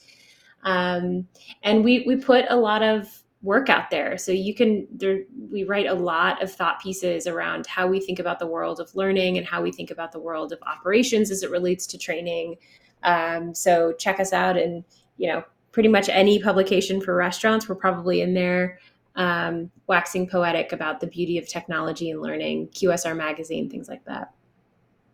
Um, 0.62 1.28
and 1.62 1.84
we 1.84 2.04
we 2.06 2.16
put 2.16 2.44
a 2.48 2.56
lot 2.56 2.82
of 2.82 3.22
work 3.42 3.68
out 3.68 3.90
there. 3.90 4.18
So 4.18 4.32
you 4.32 4.54
can 4.54 4.88
there 4.90 5.20
we 5.50 5.64
write 5.64 5.86
a 5.86 5.94
lot 5.94 6.42
of 6.42 6.52
thought 6.52 6.80
pieces 6.80 7.26
around 7.26 7.66
how 7.66 7.86
we 7.86 8.00
think 8.00 8.18
about 8.18 8.38
the 8.38 8.46
world 8.46 8.80
of 8.80 8.94
learning 8.94 9.38
and 9.38 9.46
how 9.46 9.62
we 9.62 9.70
think 9.70 9.90
about 9.90 10.12
the 10.12 10.18
world 10.18 10.52
of 10.52 10.58
operations 10.62 11.30
as 11.30 11.42
it 11.42 11.50
relates 11.50 11.86
to 11.88 11.98
training. 11.98 12.56
Um, 13.02 13.54
so 13.54 13.92
check 13.92 14.18
us 14.18 14.32
out 14.32 14.56
and 14.56 14.84
you 15.16 15.28
know 15.28 15.44
pretty 15.72 15.88
much 15.88 16.08
any 16.08 16.42
publication 16.42 17.00
for 17.00 17.14
restaurants 17.14 17.68
we're 17.68 17.74
probably 17.74 18.22
in 18.22 18.34
there 18.34 18.78
um, 19.16 19.70
waxing 19.86 20.28
poetic 20.28 20.72
about 20.72 21.00
the 21.00 21.06
beauty 21.06 21.38
of 21.38 21.48
technology 21.48 22.10
and 22.10 22.20
learning 22.20 22.68
qsr 22.68 23.16
magazine 23.16 23.68
things 23.68 23.88
like 23.88 24.04
that 24.04 24.32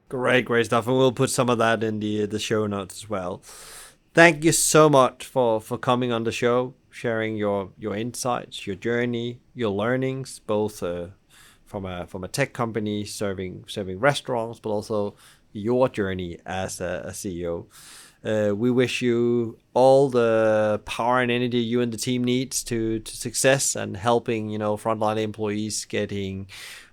great 0.09 0.45
great 0.45 0.66
stuff 0.66 0.86
and 0.86 0.97
we'll 0.97 1.12
put 1.12 1.30
some 1.30 1.49
of 1.51 1.59
that 1.59 1.82
in 1.82 1.99
the 2.01 2.26
the 2.26 2.38
show 2.38 2.66
notes 2.66 3.03
as 3.03 3.11
well 3.11 3.43
thank 4.15 4.45
you 4.45 4.53
so 4.53 4.89
much 4.89 5.27
for 5.27 5.61
for 5.61 5.79
coming 5.79 6.13
on 6.13 6.25
the 6.25 6.33
show 6.33 6.75
sharing 6.93 7.37
your 7.37 7.71
your 7.79 7.97
insights, 7.97 8.67
your 8.67 8.77
journey, 8.77 9.41
your 9.55 9.71
learnings, 9.71 10.39
both 10.41 10.83
uh, 10.83 11.07
from 11.65 11.85
a 11.85 12.07
from 12.07 12.23
a 12.23 12.29
tech 12.29 12.53
company 12.53 13.05
serving 13.05 13.65
serving 13.67 13.99
restaurants, 13.99 14.61
but 14.61 14.71
also 14.71 15.15
your 15.53 15.89
journey 15.89 16.39
as 16.47 16.81
a, 16.81 17.05
a 17.07 17.11
CEO. 17.11 17.67
Uh, 18.25 18.55
we 18.55 18.71
wish 18.71 19.03
you 19.03 19.59
all 19.75 20.09
the 20.09 20.81
power 20.85 21.21
and 21.21 21.31
energy 21.31 21.59
you 21.59 21.81
and 21.81 21.93
the 21.93 21.99
team 21.99 22.23
needs 22.23 22.63
to 22.63 23.01
to 23.01 23.17
success 23.17 23.75
and 23.75 23.97
helping 23.97 24.49
you 24.49 24.59
know 24.59 24.77
frontline 24.77 25.21
employees 25.21 25.85
getting 25.87 26.47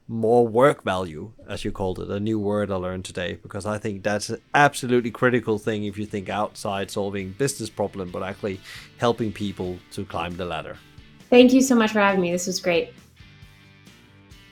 more 0.10 0.48
work 0.48 0.84
value, 0.84 1.32
as 1.48 1.64
you 1.64 1.72
called 1.72 2.00
it, 2.00 2.10
a 2.10 2.20
new 2.20 2.40
word 2.40 2.72
I 2.72 2.76
learned 2.76 3.06
today, 3.06 3.38
because 3.44 3.68
I 3.68 3.78
think 3.78 4.02
that's 4.02 4.30
an 4.30 4.42
absolutely 4.56 5.12
critical 5.12 5.60
thing 5.60 5.84
if 5.84 6.00
you 6.00 6.08
think 6.08 6.30
outside 6.30 6.90
solving 6.90 7.34
business 7.34 7.70
problem, 7.70 8.10
but 8.10 8.24
actually 8.24 8.60
helping 8.98 9.32
people 9.32 9.78
to 9.92 10.04
climb 10.04 10.36
the 10.36 10.46
ladder. 10.46 10.78
Thank 11.30 11.54
you 11.54 11.62
so 11.62 11.76
much 11.76 11.92
for 11.92 12.00
having 12.00 12.22
me. 12.22 12.32
This 12.32 12.48
was 12.48 12.60
great. 12.60 12.92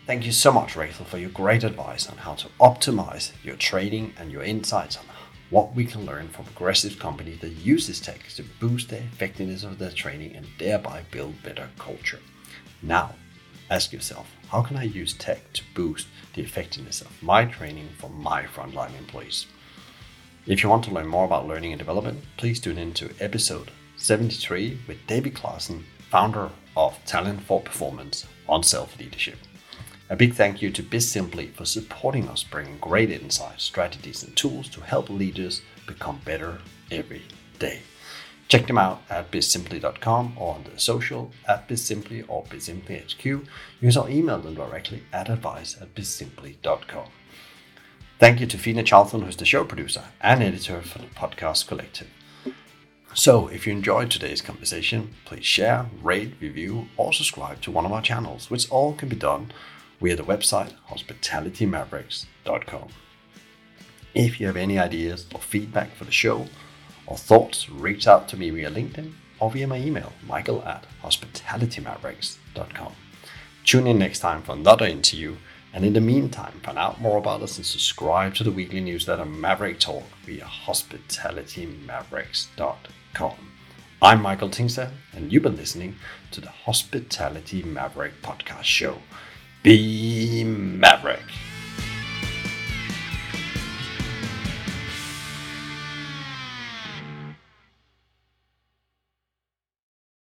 Thank 0.06 0.28
you 0.28 0.32
so 0.32 0.52
much, 0.52 0.76
Rachel, 0.76 1.06
for 1.06 1.18
your 1.18 1.32
great 1.32 1.64
advice 1.64 2.08
on 2.08 2.18
how 2.18 2.36
to 2.36 2.48
optimize 2.62 3.32
your 3.44 3.56
trading 3.56 4.14
and 4.20 4.32
your 4.32 4.44
insights 4.44 4.96
on 4.96 5.06
what 5.50 5.74
we 5.74 5.86
can 5.86 6.06
learn 6.06 6.30
from 6.30 6.46
aggressive 6.46 7.00
companies 7.00 7.40
that 7.40 7.50
use 7.54 7.88
this 7.88 8.00
tech 8.00 8.22
to 8.36 8.44
boost 8.60 8.90
the 8.90 8.98
effectiveness 8.98 9.64
of 9.64 9.80
their 9.80 9.92
training 9.92 10.36
and 10.36 10.46
thereby 10.60 11.02
build 11.10 11.42
better 11.42 11.68
culture. 11.80 12.20
Now, 12.84 13.16
ask 13.70 13.92
yourself, 13.92 14.28
how 14.50 14.62
can 14.62 14.78
I 14.78 14.84
use 14.84 15.14
tech 15.14 15.54
to 15.54 15.64
boost 15.76 16.08
the 16.34 16.42
effectiveness 16.42 17.02
of 17.02 17.24
my 17.24 17.46
training 17.46 17.90
for 17.98 18.10
my 18.10 18.44
frontline 18.44 18.98
employees? 18.98 19.48
If 20.46 20.64
you 20.64 20.70
want 20.70 20.86
to 20.86 20.92
learn 20.92 21.08
more 21.08 21.26
about 21.26 21.48
learning 21.48 21.74
and 21.74 21.80
development, 21.80 22.24
please 22.38 22.60
tune 22.60 22.78
in 22.78 22.94
to 22.94 23.14
episode 23.20 23.72
73 23.98 24.80
with 24.88 25.06
David 25.08 25.34
Claassen, 25.34 25.84
founder 26.10 26.50
of 26.78 26.98
Talent 27.06 27.42
for 27.42 27.60
Performance 27.60 28.26
on 28.48 28.64
Self 28.64 28.98
Leadership. 28.98 29.40
A 30.10 30.16
big 30.16 30.36
thank 30.36 30.62
you 30.62 30.72
to 30.72 30.82
BizSimply 30.82 31.54
for 31.54 31.66
supporting 31.66 32.30
us 32.30 32.44
bringing 32.44 32.78
great 32.78 33.12
insights, 33.12 33.64
strategies, 33.64 34.24
and 34.24 34.34
tools 34.38 34.70
to 34.70 34.80
help 34.80 35.10
leaders 35.10 35.62
become 35.86 36.22
better 36.24 36.60
every 36.92 37.24
day. 37.60 37.82
Check 38.48 38.68
them 38.68 38.78
out 38.78 39.02
at 39.10 39.30
bizsimply.com 39.30 40.34
or 40.38 40.56
on 40.56 40.64
the 40.64 40.80
social 40.80 41.32
at 41.48 41.68
bizsimply 41.68 42.24
or 42.28 42.46
bizsimplyhq. 42.46 43.26
You 43.26 43.46
can 43.80 43.88
also 43.88 44.08
email 44.08 44.40
them 44.40 44.56
directly 44.56 45.04
at 45.12 45.30
advice 45.30 45.76
at 45.82 45.94
bizsimply.com. 45.94 47.10
Thank 48.20 48.40
you 48.40 48.48
to 48.48 48.58
Fina 48.58 48.84
Charlton, 48.84 49.22
who's 49.22 49.36
the 49.36 49.46
show 49.46 49.64
producer 49.64 50.06
and 50.22 50.42
editor 50.42 50.82
for 50.82 51.00
the 51.00 51.08
podcast 51.08 51.68
collective. 51.68 52.08
So, 53.14 53.48
if 53.48 53.68
you 53.68 53.74
enjoyed 53.74 54.12
today's 54.12 54.42
conversation, 54.42 55.14
please 55.26 55.46
share, 55.46 55.88
rate, 56.02 56.36
review, 56.40 56.88
or 56.98 57.14
subscribe 57.14 57.62
to 57.62 57.72
one 57.72 57.86
of 57.86 57.92
our 57.92 58.02
channels, 58.02 58.50
which 58.50 58.70
all 58.70 58.94
can 58.94 59.10
be 59.10 59.16
done 59.16 59.52
via 60.00 60.16
the 60.16 60.24
website 60.24 60.74
hospitalitymavericks.com. 60.90 62.90
If 64.14 64.40
you 64.40 64.48
have 64.48 64.58
any 64.58 64.80
ideas 64.80 65.28
or 65.34 65.40
feedback 65.40 65.96
for 65.96 66.06
the 66.06 66.12
show, 66.12 66.48
or 67.08 67.18
thoughts, 67.18 67.68
reach 67.70 68.08
out 68.08 68.28
to 68.30 68.38
me 68.38 68.52
via 68.52 68.70
LinkedIn 68.70 69.14
or 69.40 69.50
via 69.50 69.66
my 69.68 69.78
email, 69.78 70.14
michael 70.28 70.62
at 70.64 70.86
hospitalitymavericks.com. 71.04 72.94
Tune 73.64 73.88
in 73.88 73.98
next 73.98 74.20
time 74.20 74.42
for 74.42 74.52
another 74.54 74.86
interview, 74.86 75.36
and 75.74 75.84
in 75.84 75.92
the 75.94 76.02
meantime, 76.02 76.62
find 76.64 76.78
out 76.78 77.02
more 77.02 77.18
about 77.18 77.42
us 77.42 77.58
and 77.58 77.66
subscribe 77.66 78.36
to 78.36 78.44
the 78.44 78.52
weekly 78.52 78.80
newsletter 78.80 79.26
Maverick 79.26 79.80
Talk 79.80 80.04
via 80.26 80.46
hospitalitymavericks.com. 80.46 83.34
I'm 84.02 84.22
Michael 84.22 84.50
Tingsager, 84.50 84.92
and 85.14 85.34
you've 85.34 85.44
been 85.44 85.56
listening 85.56 85.96
to 86.32 86.40
the 86.40 86.50
Hospitality 86.50 87.64
Maverick 87.64 88.22
Podcast 88.22 88.66
Show. 88.66 89.00
Be 89.64 90.44